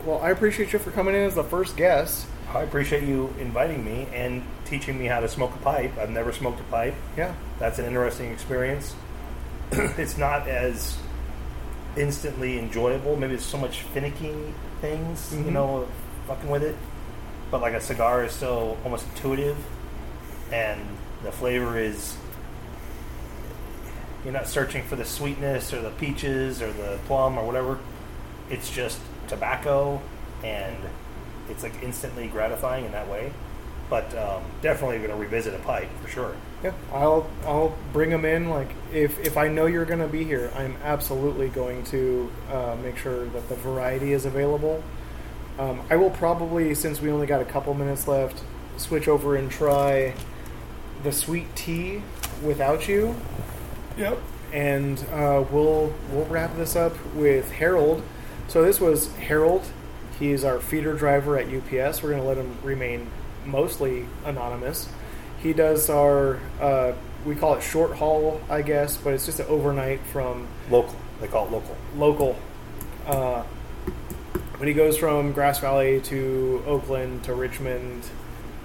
[0.07, 2.27] Well, I appreciate you for coming in as the first guest.
[2.55, 5.98] I appreciate you inviting me and teaching me how to smoke a pipe.
[5.98, 6.94] I've never smoked a pipe.
[7.16, 7.35] Yeah.
[7.59, 8.94] That's an interesting experience.
[9.73, 10.97] it's not as
[11.96, 13.16] instantly enjoyable.
[13.16, 14.34] Maybe it's so much finicky
[14.80, 15.52] things, you Mhm.
[15.52, 15.86] know,
[16.26, 16.76] fucking with it.
[17.50, 19.56] But like a cigar is so almost intuitive,
[20.52, 20.80] and
[21.24, 22.16] the flavor is.
[24.24, 27.78] You're not searching for the sweetness or the peaches or the plum or whatever.
[28.50, 30.00] It's just tobacco,
[30.44, 30.76] and
[31.48, 33.32] it's like instantly gratifying in that way.
[33.88, 36.34] But um, definitely going to revisit a pipe for sure.
[36.62, 38.50] Yeah, I'll I'll bring them in.
[38.50, 42.76] Like if if I know you're going to be here, I'm absolutely going to uh,
[42.82, 44.82] make sure that the variety is available.
[45.58, 48.42] Um, I will probably, since we only got a couple minutes left,
[48.76, 50.14] switch over and try
[51.02, 52.02] the sweet tea
[52.42, 53.14] without you,
[53.98, 54.18] Yep.
[54.52, 58.02] and uh, we'll we'll wrap this up with Harold.
[58.48, 59.64] So this was Harold.
[60.18, 62.02] He's our feeder driver at UPS.
[62.02, 63.08] We're going to let him remain
[63.46, 64.88] mostly anonymous.
[65.42, 66.92] He does our uh,
[67.24, 70.96] we call it short haul, I guess, but it's just an overnight from Local.
[71.20, 71.76] They call it local.
[71.96, 72.36] local.
[73.06, 73.42] Uh,
[74.56, 78.04] when he goes from Grass Valley to Oakland to Richmond,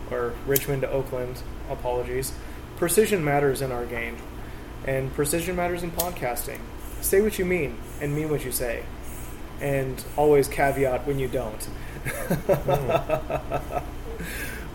[0.09, 2.33] or Richmond to Oakland, apologies.
[2.77, 4.17] Precision matters in our game,
[4.85, 6.59] and precision matters in podcasting.
[7.01, 8.83] Say what you mean and mean what you say,
[9.61, 11.67] and always caveat when you don't.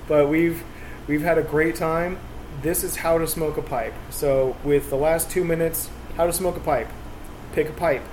[0.08, 0.62] but we've
[1.10, 2.16] we've had a great time.
[2.62, 3.94] This is how to smoke a pipe.
[4.10, 6.86] So with the last two minutes, how to smoke a pipe.
[7.52, 8.04] Pick a pipe.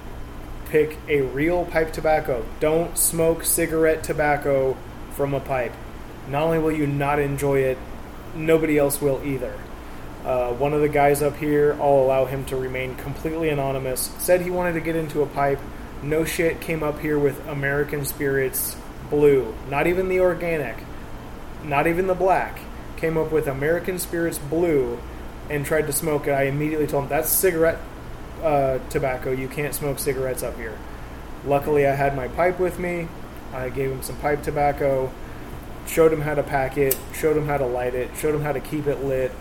[0.69, 2.43] Pick a real pipe tobacco.
[2.59, 4.75] Don't smoke cigarette tobacco
[5.11, 5.73] from a pipe.
[6.27, 7.77] Not only will you not enjoy it,
[8.35, 9.53] nobody else will either.
[10.25, 14.41] Uh, one of the guys up here, I'll allow him to remain completely anonymous, said
[14.41, 15.59] he wanted to get into a pipe.
[16.01, 18.75] No shit came up here with American Spirits
[19.11, 19.55] Blue.
[19.69, 20.77] Not even the organic.
[21.63, 22.59] Not even the black.
[22.97, 24.99] Came up with American Spirits Blue
[25.49, 26.31] and tried to smoke it.
[26.31, 27.79] I immediately told him that's cigarette
[28.43, 29.31] uh, tobacco.
[29.31, 30.77] You can't smoke cigarettes up here.
[31.45, 33.07] Luckily, I had my pipe with me.
[33.53, 35.11] I gave him some pipe tobacco,
[35.87, 38.51] showed him how to pack it, showed him how to light it, showed him how
[38.51, 39.31] to keep it lit.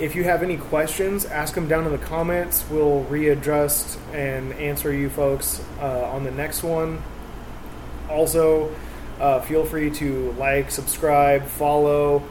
[0.00, 2.64] If you have any questions, ask them down in the comments.
[2.70, 7.02] We'll readjust and answer you folks uh, on the next one.
[8.08, 8.74] Also,
[9.20, 12.22] uh, feel free to like, subscribe, follow.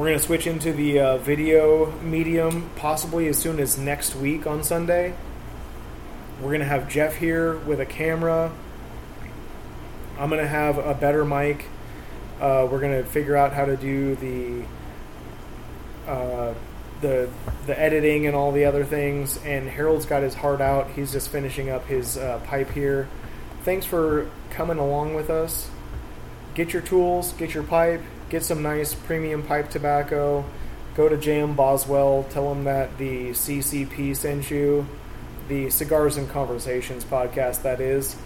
[0.00, 4.46] We're going to switch into the uh, video medium possibly as soon as next week
[4.46, 5.14] on Sunday.
[6.40, 8.50] We're going to have Jeff here with a camera.
[10.18, 11.66] I'm going to have a better mic.
[12.40, 14.64] Uh, we're going to figure out how to do the
[16.10, 16.54] uh,
[17.02, 17.28] the
[17.66, 19.36] the editing and all the other things.
[19.44, 20.92] And Harold's got his heart out.
[20.92, 23.06] He's just finishing up his uh, pipe here.
[23.64, 25.68] Thanks for coming along with us.
[26.54, 28.00] Get your tools, get your pipe,
[28.30, 30.44] get some nice premium pipe tobacco.
[30.94, 32.24] Go to JM Boswell.
[32.30, 34.86] Tell them that the CCP sent you.
[35.48, 38.16] The Cigars and Conversations podcast, that is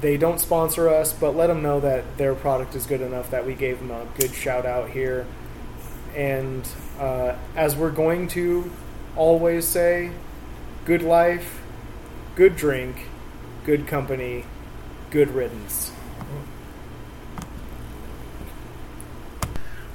[0.00, 3.46] they don't sponsor us, but let them know that their product is good enough that
[3.46, 5.26] we gave them a good shout out here.
[6.16, 6.66] And
[6.98, 8.70] uh, as we're going to
[9.16, 10.10] always say,
[10.84, 11.60] good life,
[12.34, 12.96] good drink,
[13.64, 14.44] good company,
[15.10, 15.92] good riddance.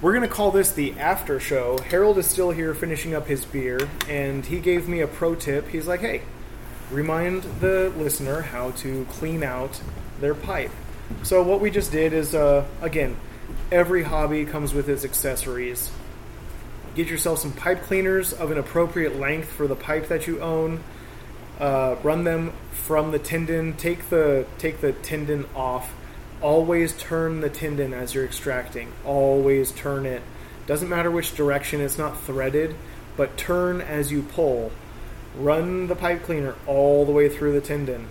[0.02, 1.78] We're going to call this the after show.
[1.78, 5.70] Harold is still here finishing up his beer, and he gave me a pro tip.
[5.70, 6.22] He's like, hey,
[6.92, 9.82] remind the listener how to clean out
[10.20, 10.72] their pipe.
[11.24, 13.16] So what we just did is, uh, again,
[13.72, 15.90] every hobby comes with its accessories.
[16.94, 20.84] Get yourself some pipe cleaners of an appropriate length for the pipe that you own.
[21.58, 23.74] Uh, run them from the tenon.
[23.78, 25.94] Take the take the tenon off.
[26.42, 28.92] Always turn the tenon as you're extracting.
[29.04, 30.22] Always turn it.
[30.68, 31.82] Doesn't matter which direction.
[31.82, 32.76] It's not threaded,
[33.18, 34.72] but turn as you pull
[35.38, 38.08] run the pipe cleaner all the way through the tenon.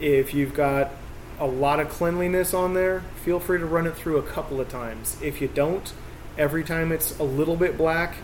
[0.00, 0.90] If you've got
[1.38, 4.68] a lot of cleanliness on there, feel free to run it through a couple of
[4.68, 5.16] times.
[5.22, 5.92] If you don't,
[6.38, 8.16] every time it's a little bit black,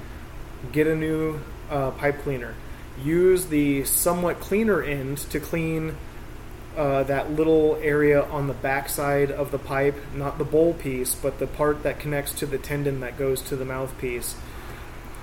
[0.70, 1.40] get a new
[1.70, 2.54] uh, pipe cleaner.
[3.02, 5.96] Use the somewhat cleaner end to clean
[6.76, 11.38] uh, that little area on the backside of the pipe, not the bowl piece, but
[11.38, 14.36] the part that connects to the tenon that goes to the mouthpiece.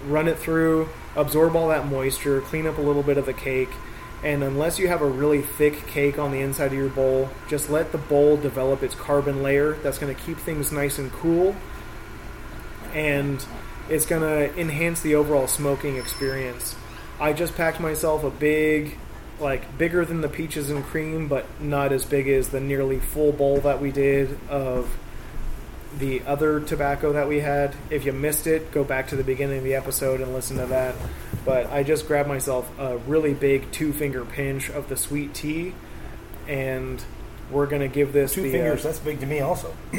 [0.06, 3.70] Run it through, absorb all that moisture, clean up a little bit of the cake,
[4.24, 7.70] and unless you have a really thick cake on the inside of your bowl, just
[7.70, 9.74] let the bowl develop its carbon layer.
[9.76, 11.56] That's going to keep things nice and cool,
[12.94, 13.44] and
[13.90, 16.76] it's going to enhance the overall smoking experience.
[17.20, 18.98] I just packed myself a big,
[19.40, 23.32] like bigger than the peaches and cream, but not as big as the nearly full
[23.32, 24.98] bowl that we did of
[25.98, 27.76] the other tobacco that we had.
[27.90, 30.68] If you missed it, go back to the beginning of the episode and listen to
[30.68, 30.96] that.
[31.46, 35.74] But I just grabbed myself a really big two finger pinch of the sweet tea,
[36.48, 37.04] and
[37.50, 39.74] we're gonna give this Two the, fingers, Uh, that's big to me also.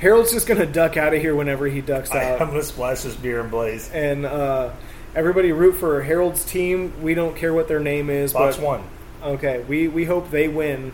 [0.00, 2.40] Harold's just gonna duck out of here whenever he ducks I, out.
[2.40, 3.90] I'm going to splash this beer and blaze.
[3.92, 4.70] and uh,
[5.14, 7.00] everybody root for Harold's team.
[7.02, 8.32] We don't care what their name is.
[8.32, 8.84] Box but, one.
[9.22, 10.92] Okay, we, we hope they win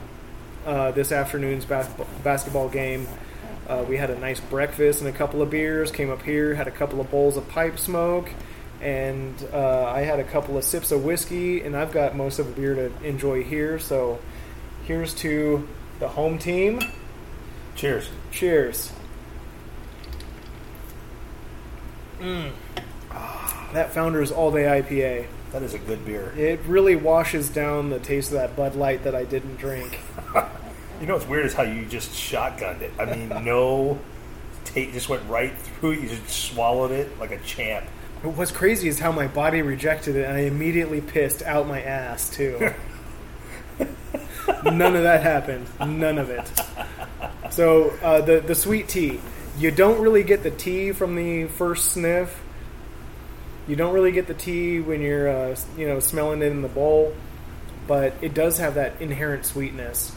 [0.65, 3.07] uh, this afternoon's basketball, basketball game.
[3.69, 5.91] Uh, we had a nice breakfast and a couple of beers.
[5.91, 8.31] Came up here, had a couple of bowls of pipe smoke,
[8.81, 11.63] and uh, I had a couple of sips of whiskey.
[11.63, 13.79] And I've got most of the beer to enjoy here.
[13.79, 14.21] So
[14.85, 15.69] here's to
[15.99, 16.81] the home team.
[17.75, 18.11] Cheers.
[18.31, 18.93] Cheers.
[22.21, 22.53] Mm.
[23.75, 25.27] That Founders All Day IPA.
[25.51, 26.33] That is a good beer.
[26.37, 29.99] It really washes down the taste of that Bud Light that I didn't drink.
[31.01, 32.93] You know what's weird is how you just shotgunned it.
[33.01, 33.99] I mean, no
[34.65, 36.01] tape just went right through it.
[36.03, 37.85] You just swallowed it like a champ.
[38.23, 42.31] What's crazy is how my body rejected it, and I immediately pissed out my ass
[42.31, 42.73] too.
[44.65, 45.67] None of that happened.
[45.81, 46.51] None of it.
[47.51, 49.21] So uh, the the sweet tea,
[49.59, 52.41] you don't really get the tea from the first sniff.
[53.67, 56.69] You don't really get the tea when you're uh, you know smelling it in the
[56.69, 57.15] bowl,
[57.87, 60.15] but it does have that inherent sweetness.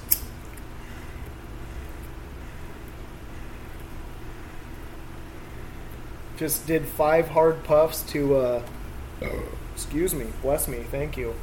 [6.37, 8.61] Just did five hard puffs to uh,
[9.77, 10.25] Excuse me.
[10.41, 10.79] Bless me.
[10.89, 11.35] Thank you.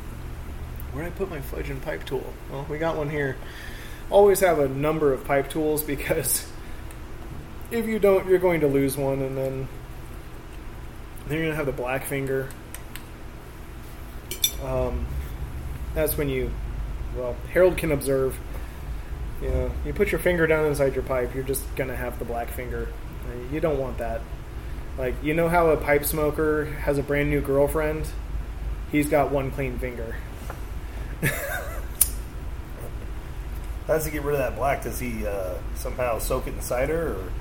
[0.93, 2.33] Where did I put my fudge and pipe tool?
[2.51, 3.37] Well, we got one here.
[4.11, 6.45] Always have a number of pipe tools because
[7.71, 9.69] if you don't, you're going to lose one, and then
[11.27, 12.49] then you're gonna have the black finger.
[14.63, 15.07] Um,
[15.95, 16.51] that's when you,
[17.17, 18.39] well, Harold can observe.
[19.43, 22.25] You know, you put your finger down inside your pipe, you're just gonna have the
[22.25, 22.89] black finger.
[23.53, 24.21] You don't want that.
[24.97, 28.07] Like, you know how a pipe smoker has a brand new girlfriend?
[28.93, 30.17] He's got one clean finger.
[33.87, 34.83] How does he get rid of that black?
[34.83, 37.33] Does he uh, somehow soak it in cider or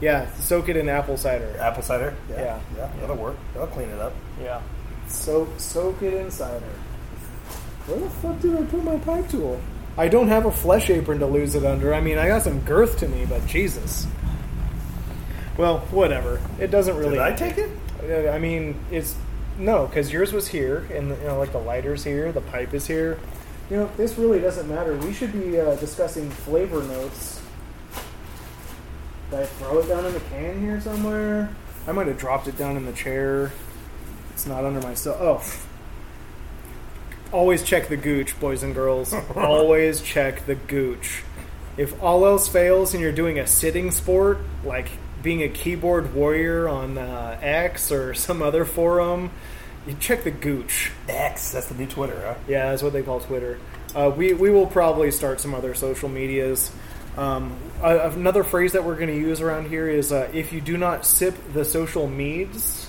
[0.00, 1.56] Yeah, soak it in apple cider.
[1.58, 2.14] apple cider?
[2.30, 2.60] Yeah.
[2.76, 3.36] yeah, that'll work.
[3.52, 4.12] That'll clean it up.
[4.40, 4.60] Yeah.
[5.08, 6.64] Soak soak it in cider.
[7.86, 9.60] Where the fuck did I put my pipe tool?
[9.96, 11.92] I don't have a flesh apron to lose it under.
[11.92, 14.06] I mean, I got some girth to me, but Jesus.
[15.56, 16.40] Well, whatever.
[16.60, 17.12] It doesn't really.
[17.12, 17.70] Did I take it?
[18.08, 19.16] Uh, I mean, it's
[19.58, 22.86] no, because yours was here, and you know, like the lighter's here, the pipe is
[22.86, 23.18] here.
[23.70, 24.96] You know, this really doesn't matter.
[24.96, 27.37] We should be uh, discussing flavor notes.
[29.30, 31.50] Did I throw it down in the can here somewhere?
[31.86, 33.52] I might have dropped it down in the chair.
[34.32, 35.12] It's not under my so.
[35.20, 35.42] Oh.
[37.30, 39.12] Always check the gooch, boys and girls.
[39.36, 41.24] Always check the gooch.
[41.76, 44.88] If all else fails and you're doing a sitting sport, like
[45.22, 49.30] being a keyboard warrior on uh, X or some other forum,
[49.86, 50.92] you check the gooch.
[51.08, 52.34] X, that's the new Twitter, huh?
[52.48, 53.58] Yeah, that's what they call Twitter.
[53.94, 56.70] Uh, we we will probably start some other social medias.
[57.16, 60.76] Um, another phrase that we're going to use around here is uh, if you do
[60.76, 62.88] not sip the social meads,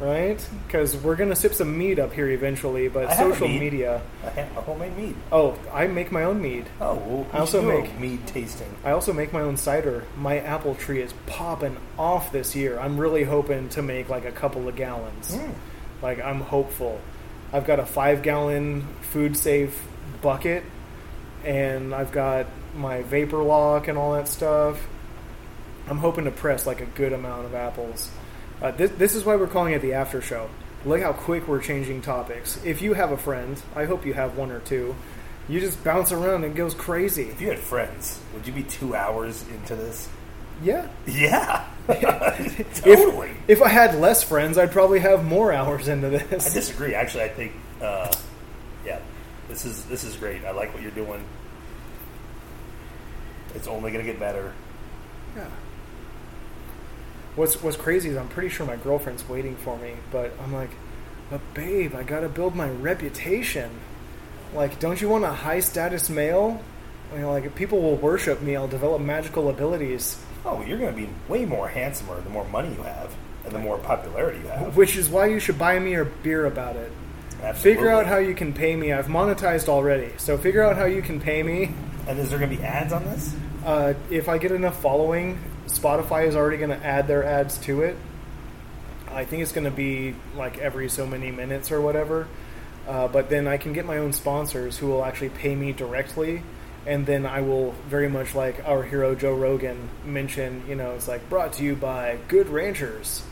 [0.00, 0.44] right?
[0.66, 3.60] Because we're going to sip some mead up here eventually, but I have social mead.
[3.60, 4.02] media.
[4.24, 5.14] A, ha- a homemade mead.
[5.30, 6.66] Oh, I make my own mead.
[6.80, 8.74] Oh, well, I also make- mead tasting.
[8.84, 10.04] I also make my own cider.
[10.16, 12.80] My apple tree is popping off this year.
[12.80, 15.36] I'm really hoping to make like a couple of gallons.
[15.36, 15.54] Mm.
[16.02, 17.00] Like I'm hopeful.
[17.52, 19.80] I've got a five gallon food safe
[20.20, 20.64] bucket,
[21.44, 24.80] and I've got my vapor lock and all that stuff.
[25.88, 28.10] I'm hoping to press like a good amount of apples.
[28.60, 30.48] Uh, this, this is why we're calling it the after show.
[30.84, 32.62] Look how quick we're changing topics.
[32.64, 34.94] If you have a friend, I hope you have one or two.
[35.48, 37.24] You just bounce around and it goes crazy.
[37.24, 40.08] If you had friends, would you be two hours into this?
[40.62, 40.88] Yeah.
[41.06, 43.32] Yeah, If, totally.
[43.48, 46.48] if I had less friends, I'd probably have more hours into this.
[46.50, 46.94] I disagree.
[46.94, 48.12] Actually, I think, uh,
[48.86, 49.00] yeah,
[49.48, 50.44] this is this is great.
[50.44, 51.24] I like what you're doing.
[53.54, 54.52] It's only going to get better.
[55.36, 55.46] Yeah.
[57.36, 60.70] What's What's crazy is I'm pretty sure my girlfriend's waiting for me, but I'm like,
[61.30, 63.70] but babe, I gotta build my reputation.
[64.54, 66.62] Like, don't you want a high status male?
[67.14, 68.54] You know, like if people will worship me.
[68.54, 72.74] I'll develop magical abilities, Oh, you're going to be way more handsomer the more money
[72.74, 73.14] you have
[73.44, 74.76] and the more popularity you have.
[74.76, 76.90] which is why you should buy me a beer about it.
[77.42, 77.74] Absolutely.
[77.74, 78.92] Figure out how you can pay me.
[78.92, 81.70] I've monetized already, so figure out how you can pay me.
[82.06, 83.34] And is there going to be ads on this?
[83.64, 87.82] Uh, if I get enough following, Spotify is already going to add their ads to
[87.82, 87.96] it.
[89.08, 92.26] I think it's going to be like every so many minutes or whatever.
[92.88, 96.42] Uh, but then I can get my own sponsors who will actually pay me directly.
[96.86, 101.06] And then I will very much like our hero Joe Rogan mention, you know, it's
[101.06, 103.22] like brought to you by Good Ranchers.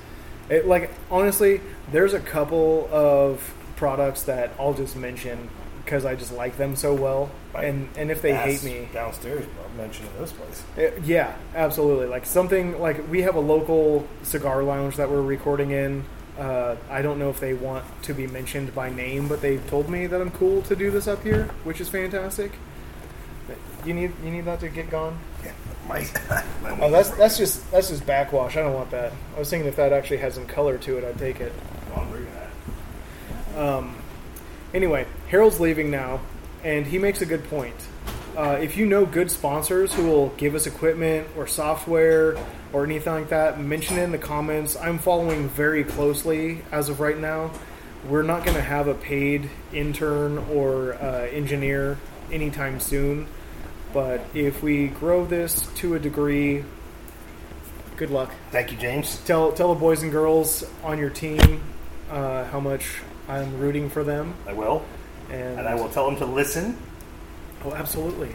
[0.49, 1.61] It, like honestly,
[1.91, 5.49] there's a couple of products that I'll just mention
[5.91, 7.33] because I just like them so well.
[7.53, 10.63] And and if they hate me, downstairs, I'm mentioning this place.
[10.79, 12.07] uh, Yeah, absolutely.
[12.07, 16.05] Like something like we have a local cigar lounge that we're recording in.
[16.39, 19.91] Uh, I don't know if they want to be mentioned by name, but they told
[19.91, 22.53] me that I'm cool to do this up here, which is fantastic.
[23.85, 25.19] You need you need that to get gone.
[25.45, 25.53] Yeah,
[25.89, 26.07] my,
[26.63, 28.57] my Oh, that's that's just that's just backwash.
[28.57, 29.13] I don't want that.
[29.35, 31.53] I was thinking if that actually had some color to it, I'd take it.
[31.97, 33.59] I'm bringing that.
[33.59, 33.97] Um,
[34.75, 36.21] anyway, Harold's leaving now,
[36.65, 37.77] and he makes a good point.
[38.37, 42.37] Uh, if you know good sponsors who will give us equipment or software
[42.73, 44.77] or anything like that, mention it in the comments.
[44.77, 47.51] I'm following very closely as of right now.
[48.09, 51.99] We're not going to have a paid intern or uh, engineer
[52.33, 53.27] anytime soon,
[53.93, 56.65] but if we grow this to a degree,
[57.97, 59.19] good luck Thank you, James.
[59.27, 61.63] tell tell the boys and girls on your team
[62.11, 64.83] uh, how much I'm rooting for them, I will.
[65.31, 66.77] and, And I will tell them to listen.
[67.65, 68.31] Oh, absolutely.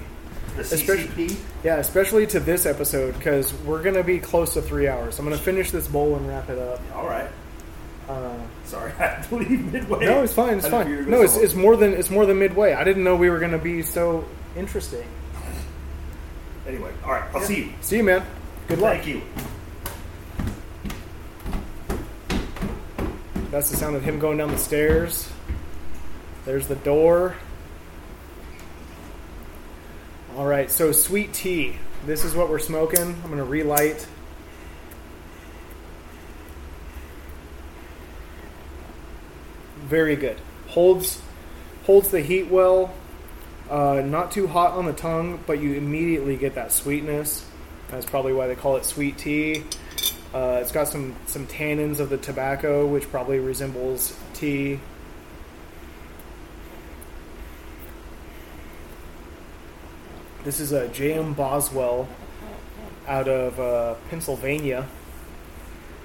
[0.55, 5.19] The Especially- Yeah, especially to this episode because we're gonna be close to three hours.
[5.19, 6.79] I'm gonna finish this bowl and wrap it up.
[6.95, 7.27] All right.
[8.07, 8.35] Uh,
[8.65, 10.05] Sorry, I had to leave midway.
[10.05, 10.57] no, it's fine.
[10.57, 11.11] It's I didn't figure fine.
[11.11, 12.73] No, it's, it's more than it's more than midway.
[12.73, 14.23] I didn't know we were gonna be so
[14.55, 15.03] interesting.
[16.67, 17.23] Anyway, all right.
[17.33, 17.69] I'll see you.
[17.81, 18.23] See you, man.
[18.67, 18.93] Good luck.
[18.95, 19.21] Thank you.
[23.55, 25.31] That's the sound of him going down the stairs.
[26.43, 27.37] There's the door.
[30.35, 31.77] All right, so sweet tea.
[32.05, 32.99] This is what we're smoking.
[32.99, 34.05] I'm going to relight.
[39.85, 40.37] Very good.
[40.67, 41.21] Holds
[41.85, 42.93] holds the heat well.
[43.69, 47.45] Uh, not too hot on the tongue, but you immediately get that sweetness.
[47.87, 49.63] That's probably why they call it sweet tea.
[50.35, 54.77] Uh, it's got some some tannins of the tobacco, which probably resembles tea.
[60.43, 61.35] This is a J.M.
[61.35, 62.09] Boswell
[63.07, 64.85] out of uh, Pennsylvania,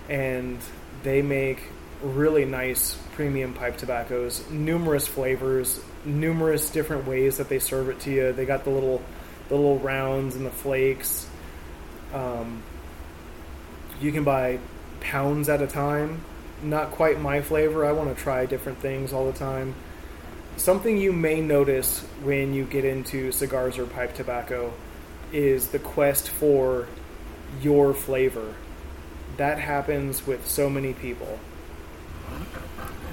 [0.08, 0.60] and
[1.02, 1.64] they make
[2.00, 4.48] really nice premium pipe tobaccos.
[4.48, 8.32] Numerous flavors, numerous different ways that they serve it to you.
[8.32, 9.02] They got the little,
[9.48, 11.28] the little rounds and the flakes.
[12.14, 12.62] Um,
[14.00, 14.58] you can buy
[15.00, 16.24] pounds at a time.
[16.62, 17.86] Not quite my flavor.
[17.86, 19.74] I want to try different things all the time.
[20.56, 24.72] Something you may notice when you get into cigars or pipe tobacco
[25.32, 26.86] is the quest for
[27.62, 28.54] your flavor.
[29.36, 31.38] That happens with so many people.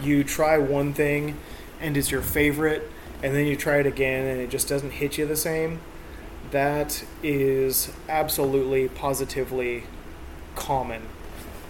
[0.01, 1.37] You try one thing
[1.79, 2.89] and it's your favorite,
[3.21, 5.79] and then you try it again and it just doesn't hit you the same.
[6.51, 9.83] That is absolutely, positively
[10.57, 11.03] common.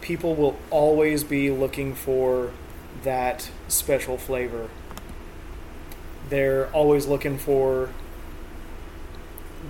[0.01, 2.51] People will always be looking for
[3.03, 4.69] that special flavor.
[6.30, 7.89] They're always looking for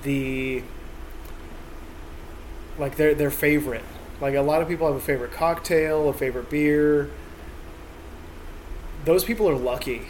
[0.04, 0.64] the
[2.78, 3.84] like their their favorite.
[4.22, 7.10] Like a lot of people have a favorite cocktail, a favorite beer.
[9.06, 10.08] Those people are lucky.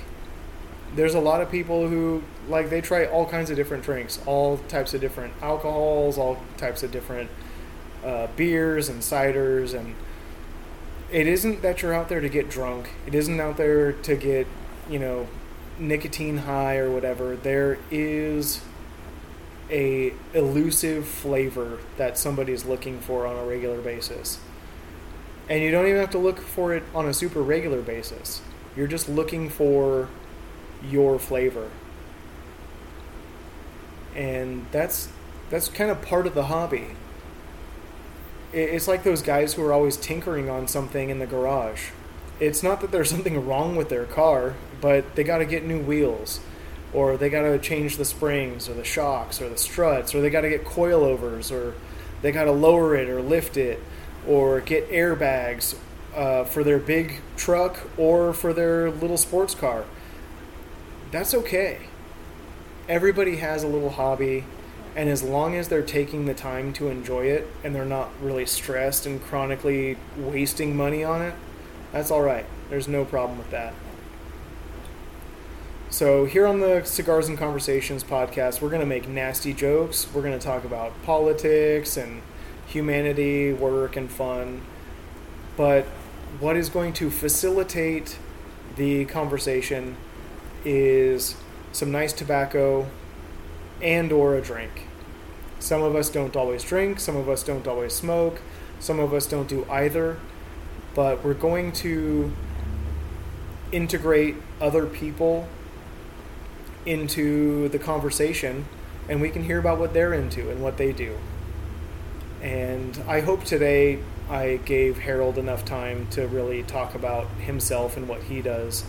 [0.95, 4.57] There's a lot of people who like they try all kinds of different drinks, all
[4.69, 7.29] types of different alcohols, all types of different
[8.03, 9.95] uh, beers and ciders, and
[11.11, 12.89] it isn't that you're out there to get drunk.
[13.05, 14.47] It isn't out there to get
[14.89, 15.27] you know
[15.79, 17.35] nicotine high or whatever.
[17.35, 18.61] There is
[19.69, 24.39] a elusive flavor that somebody is looking for on a regular basis.
[25.49, 28.41] And you don't even have to look for it on a super regular basis.
[28.75, 30.09] You're just looking for
[30.83, 31.69] your flavor.
[34.15, 35.09] And that's
[35.49, 36.87] that's kind of part of the hobby.
[38.53, 41.89] It's like those guys who are always tinkering on something in the garage.
[42.39, 45.79] It's not that there's something wrong with their car, but they got to get new
[45.79, 46.39] wheels
[46.93, 50.29] or they got to change the springs or the shocks or the struts or they
[50.29, 51.75] got to get coilovers or
[52.21, 53.79] they got to lower it or lift it
[54.27, 55.75] or get airbags
[56.15, 59.85] uh, for their big truck or for their little sports car.
[61.11, 61.79] That's okay.
[62.89, 64.45] Everybody has a little hobby
[64.97, 68.45] and as long as they're taking the time to enjoy it and they're not really
[68.45, 71.35] stressed and chronically wasting money on it
[71.93, 73.73] that's all right there's no problem with that
[75.89, 80.05] so, here on the Cigars and Conversations podcast, we're going to make nasty jokes.
[80.13, 82.21] We're going to talk about politics and
[82.67, 84.63] humanity, work, and fun.
[85.55, 85.85] But
[86.41, 88.19] what is going to facilitate
[88.75, 89.95] the conversation
[90.65, 91.37] is
[91.71, 92.87] some nice tobacco
[93.81, 94.86] and or a drink.
[95.59, 98.41] Some of us don't always drink, some of us don't always smoke,
[98.79, 100.17] some of us don't do either,
[100.93, 102.31] but we're going to
[103.71, 105.47] integrate other people
[106.85, 108.65] into the conversation
[109.09, 111.17] and we can hear about what they're into and what they do.
[112.41, 118.07] And I hope today I gave Harold enough time to really talk about himself and
[118.07, 118.83] what he does.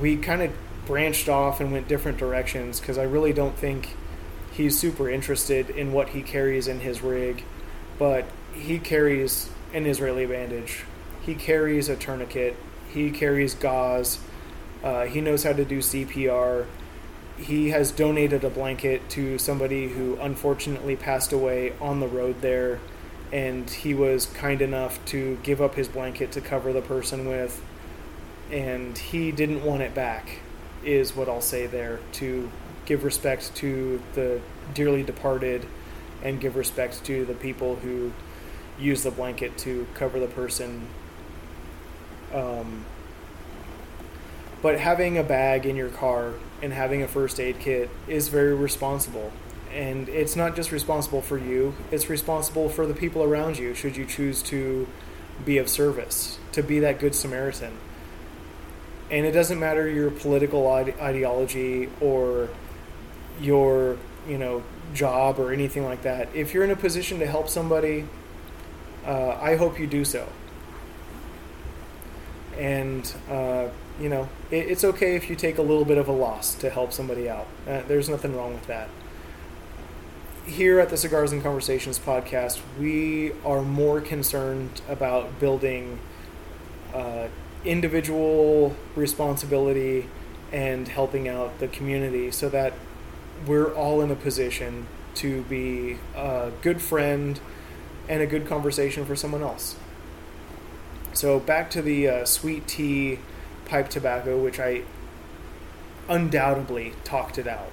[0.00, 0.52] We kind of
[0.84, 3.96] branched off and went different directions because I really don't think
[4.58, 7.42] he's super interested in what he carries in his rig,
[7.98, 10.84] but he carries an Israeli bandage.
[11.22, 12.56] He carries a tourniquet.
[12.92, 14.18] He carries gauze
[14.82, 16.66] uh, he knows how to do CPR.
[17.36, 22.80] He has donated a blanket to somebody who unfortunately passed away on the road there,
[23.32, 27.62] and he was kind enough to give up his blanket to cover the person with,
[28.50, 30.40] and he didn't want it back,
[30.84, 32.50] is what I'll say there, to
[32.88, 34.40] give respect to the
[34.72, 35.64] dearly departed
[36.22, 38.10] and give respect to the people who
[38.80, 40.88] use the blanket to cover the person.
[42.32, 42.86] Um,
[44.62, 46.32] but having a bag in your car
[46.62, 49.32] and having a first aid kit is very responsible.
[49.72, 53.98] And it's not just responsible for you, it's responsible for the people around you should
[53.98, 54.88] you choose to
[55.44, 57.76] be of service, to be that good Samaritan.
[59.10, 62.48] And it doesn't matter your political ide- ideology or
[63.40, 63.96] your,
[64.28, 64.62] you know,
[64.94, 66.28] job or anything like that.
[66.34, 68.06] If you're in a position to help somebody,
[69.06, 70.28] uh, I hope you do so.
[72.56, 73.68] And uh,
[74.00, 76.70] you know, it, it's okay if you take a little bit of a loss to
[76.70, 77.46] help somebody out.
[77.66, 78.88] Uh, there's nothing wrong with that.
[80.46, 85.98] Here at the Cigars and Conversations podcast, we are more concerned about building
[86.94, 87.28] uh,
[87.64, 90.08] individual responsibility
[90.50, 92.72] and helping out the community so that
[93.46, 94.86] we're all in a position
[95.16, 97.40] to be a good friend
[98.08, 99.76] and a good conversation for someone else.
[101.12, 103.18] So back to the uh, sweet tea
[103.64, 104.82] pipe tobacco, which I
[106.08, 107.70] undoubtedly talked it out.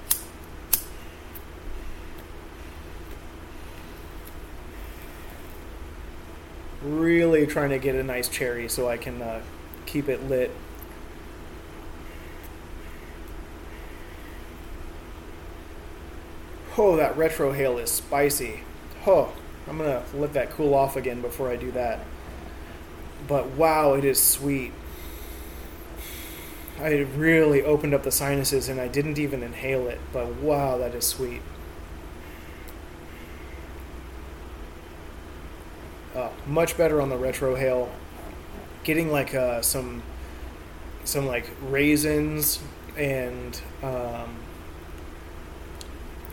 [6.81, 9.41] Really trying to get a nice cherry so I can uh,
[9.85, 10.51] keep it lit.
[16.77, 18.61] Oh, that retrohale is spicy.
[19.07, 19.31] Oh,
[19.67, 21.99] I'm gonna let that cool off again before I do that.
[23.27, 24.73] But wow, it is sweet.
[26.79, 30.93] I really opened up the sinuses and I didn't even inhale it, but wow, that
[30.93, 31.41] is sweet.
[36.15, 37.89] uh, much better on the retrohale.
[38.83, 40.01] Getting like uh, some
[41.03, 42.59] some like raisins
[42.97, 44.37] and um,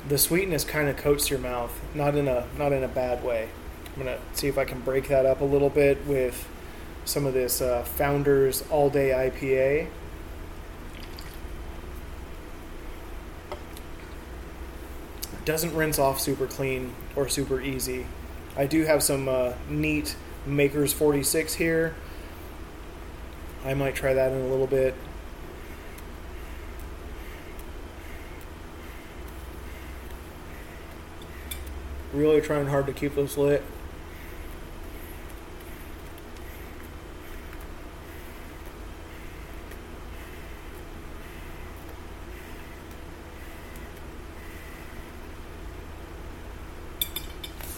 [0.08, 3.48] the sweetness kind of coats your mouth, not in a not in a bad way.
[3.94, 6.48] I'm gonna see if I can break that up a little bit with
[7.04, 9.88] some of this uh, Founders All Day IPA.
[15.44, 18.06] Doesn't rinse off super clean or super easy.
[18.56, 20.14] I do have some uh, neat
[20.46, 21.94] Makers 46 here.
[23.64, 24.94] I might try that in a little bit.
[32.12, 33.62] Really trying hard to keep this lit.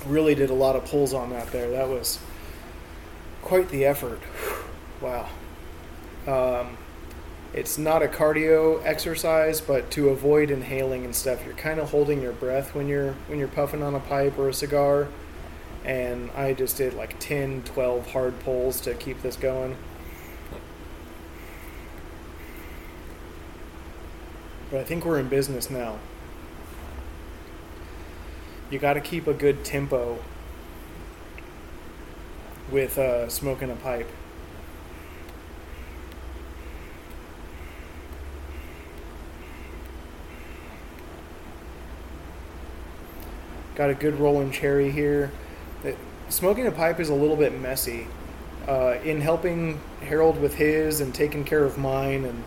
[0.05, 1.70] Really did a lot of pulls on that there.
[1.70, 2.19] That was
[3.43, 4.20] quite the effort.
[5.01, 5.28] Wow.
[6.27, 6.78] Um,
[7.55, 12.21] it's not a cardio exercise, but to avoid inhaling and stuff, you're kind of holding
[12.21, 15.07] your breath when you're when you're puffing on a pipe or a cigar.
[15.85, 19.77] And I just did like 10, 12 hard pulls to keep this going.
[24.71, 25.99] But I think we're in business now.
[28.71, 30.19] You got to keep a good tempo
[32.73, 34.09] with uh, smoking a pipe.
[43.75, 45.31] Got a good rolling cherry here.
[45.83, 45.99] It-
[46.29, 48.07] Smoking a pipe is a little bit messy.
[48.67, 52.45] Uh, in helping Harold with his and taking care of mine, and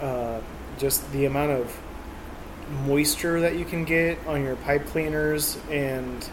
[0.00, 0.40] uh,
[0.78, 1.78] just the amount of
[2.86, 6.26] moisture that you can get on your pipe cleaners and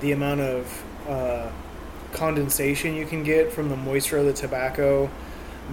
[0.00, 1.50] the amount of uh,
[2.12, 5.10] condensation you can get from the moisture of the tobacco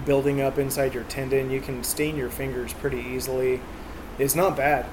[0.04, 1.50] building up inside your tenon.
[1.50, 3.60] You can stain your fingers pretty easily.
[4.18, 4.86] It's not bad.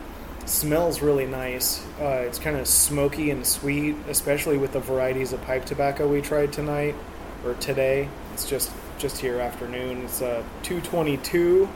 [0.45, 1.83] Smells really nice.
[1.99, 6.21] Uh, it's kind of smoky and sweet, especially with the varieties of pipe tobacco we
[6.21, 6.95] tried tonight
[7.43, 8.07] or today.
[8.33, 10.03] It's just just here afternoon.
[10.03, 11.67] It's uh, 222.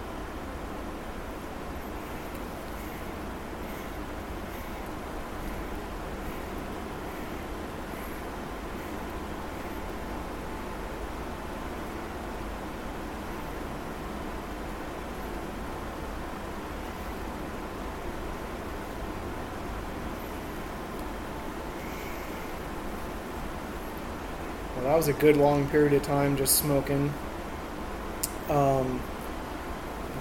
[25.00, 27.14] Was a good long period of time just smoking.
[28.50, 29.02] Um,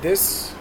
[0.03, 0.55] this,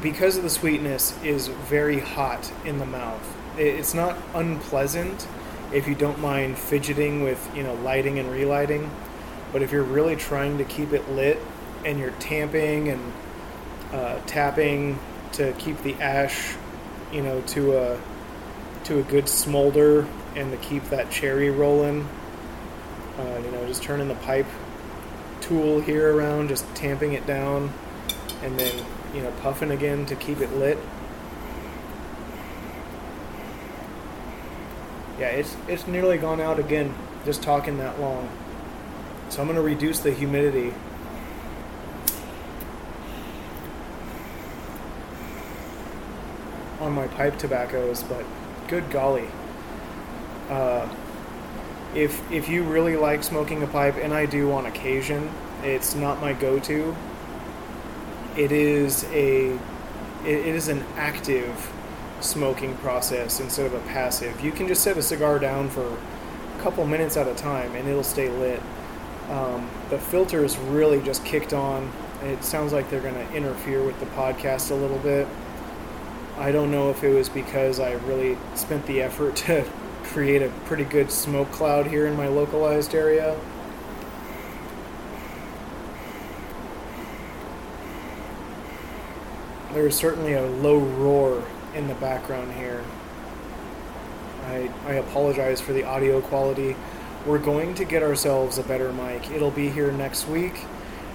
[0.00, 3.36] because of the sweetness, is very hot in the mouth.
[3.58, 5.28] It's not unpleasant
[5.70, 8.90] if you don't mind fidgeting with you know lighting and relighting,
[9.52, 11.38] but if you're really trying to keep it lit
[11.84, 13.12] and you're tamping and
[13.92, 14.98] uh, tapping
[15.32, 16.56] to keep the ash,
[17.12, 18.00] you know, to a
[18.84, 22.08] to a good smolder and to keep that cherry rolling.
[23.18, 24.46] Uh, you know, just turning the pipe
[25.40, 27.72] tool here around, just tamping it down,
[28.42, 28.84] and then
[29.14, 30.78] you know puffing again to keep it lit.
[35.18, 38.28] Yeah, it's it's nearly gone out again just talking that long.
[39.30, 40.72] So I'm gonna reduce the humidity.
[46.80, 48.24] On my pipe tobaccos, but
[48.68, 49.28] good golly.
[50.48, 50.88] Uh,
[51.94, 55.30] if if you really like smoking a pipe, and I do on occasion,
[55.62, 56.94] it's not my go-to.
[58.36, 59.58] It is a it,
[60.24, 61.72] it is an active
[62.20, 64.40] smoking process instead of a passive.
[64.40, 67.88] You can just set a cigar down for a couple minutes at a time, and
[67.88, 68.60] it'll stay lit.
[69.30, 71.90] Um, the filter is really just kicked on.
[72.22, 75.28] It sounds like they're going to interfere with the podcast a little bit.
[76.36, 79.64] I don't know if it was because I really spent the effort to
[80.08, 83.38] create a pretty good smoke cloud here in my localized area.
[89.72, 91.44] There's certainly a low roar
[91.74, 92.82] in the background here.
[94.46, 96.74] I, I apologize for the audio quality.
[97.26, 99.30] We're going to get ourselves a better mic.
[99.30, 100.64] It'll be here next week,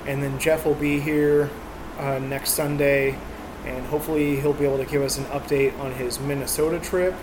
[0.06, 1.50] and then Jeff will be here
[1.98, 3.18] uh, next Sunday,
[3.66, 7.16] and hopefully he'll be able to give us an update on his Minnesota trip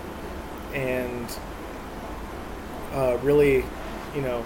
[0.75, 1.39] and
[2.93, 3.65] uh, really,
[4.15, 4.45] you know,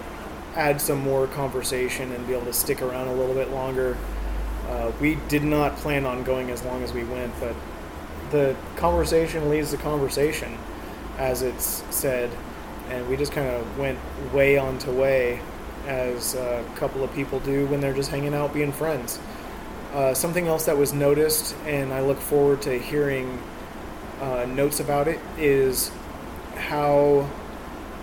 [0.55, 3.97] add some more conversation and be able to stick around a little bit longer.
[4.69, 7.55] Uh, we did not plan on going as long as we went, but
[8.31, 10.57] the conversation leads to conversation,
[11.17, 12.29] as it's said.
[12.89, 13.97] and we just kind of went
[14.33, 15.39] way onto way,
[15.87, 19.19] as a couple of people do when they're just hanging out, being friends.
[19.93, 23.41] Uh, something else that was noticed, and I look forward to hearing
[24.19, 25.91] uh, notes about it, is
[26.55, 27.29] how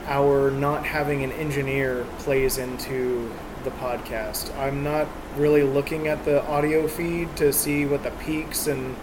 [0.06, 3.32] our not having an engineer plays into
[3.64, 4.56] the podcast.
[4.58, 8.96] I'm not really looking at the audio feed to see what the peaks and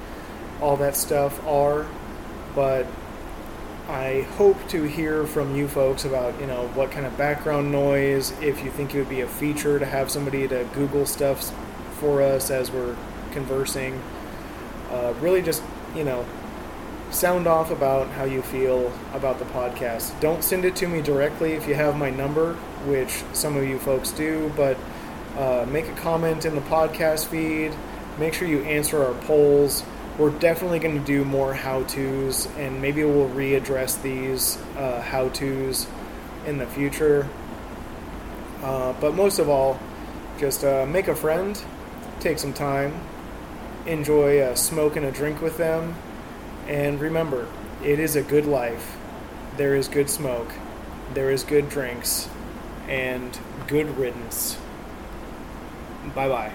[0.62, 1.88] all that stuff are,
[2.54, 2.86] but
[3.88, 8.32] I hope to hear from you folks about, you know, what kind of background noise,
[8.42, 11.52] if you think it would be a feature to have somebody to Google stuff
[12.00, 12.96] for us as we're
[13.32, 14.00] conversing.
[14.92, 15.64] Uh, really just,
[15.96, 16.26] you know,
[17.12, 20.18] sound off about how you feel about the podcast.
[20.20, 22.54] Don't send it to me directly if you have my number,
[22.86, 24.78] which some of you folks do, but
[25.38, 27.74] uh, make a comment in the podcast feed.
[28.18, 29.84] Make sure you answer our polls.
[30.18, 35.30] We're definitely going to do more how to's, and maybe we'll readdress these uh, how
[35.30, 35.88] to's
[36.46, 37.28] in the future.
[38.62, 39.80] Uh, but most of all,
[40.38, 41.62] just uh, make a friend,
[42.20, 43.00] take some time,
[43.86, 45.96] enjoy smoke and a drink with them,
[46.70, 47.48] and remember,
[47.84, 48.96] it is a good life.
[49.58, 50.54] There is good smoke,
[51.16, 52.30] there is good drinks,
[52.88, 53.38] and
[53.68, 54.58] good riddance.
[56.14, 56.54] Bye bye.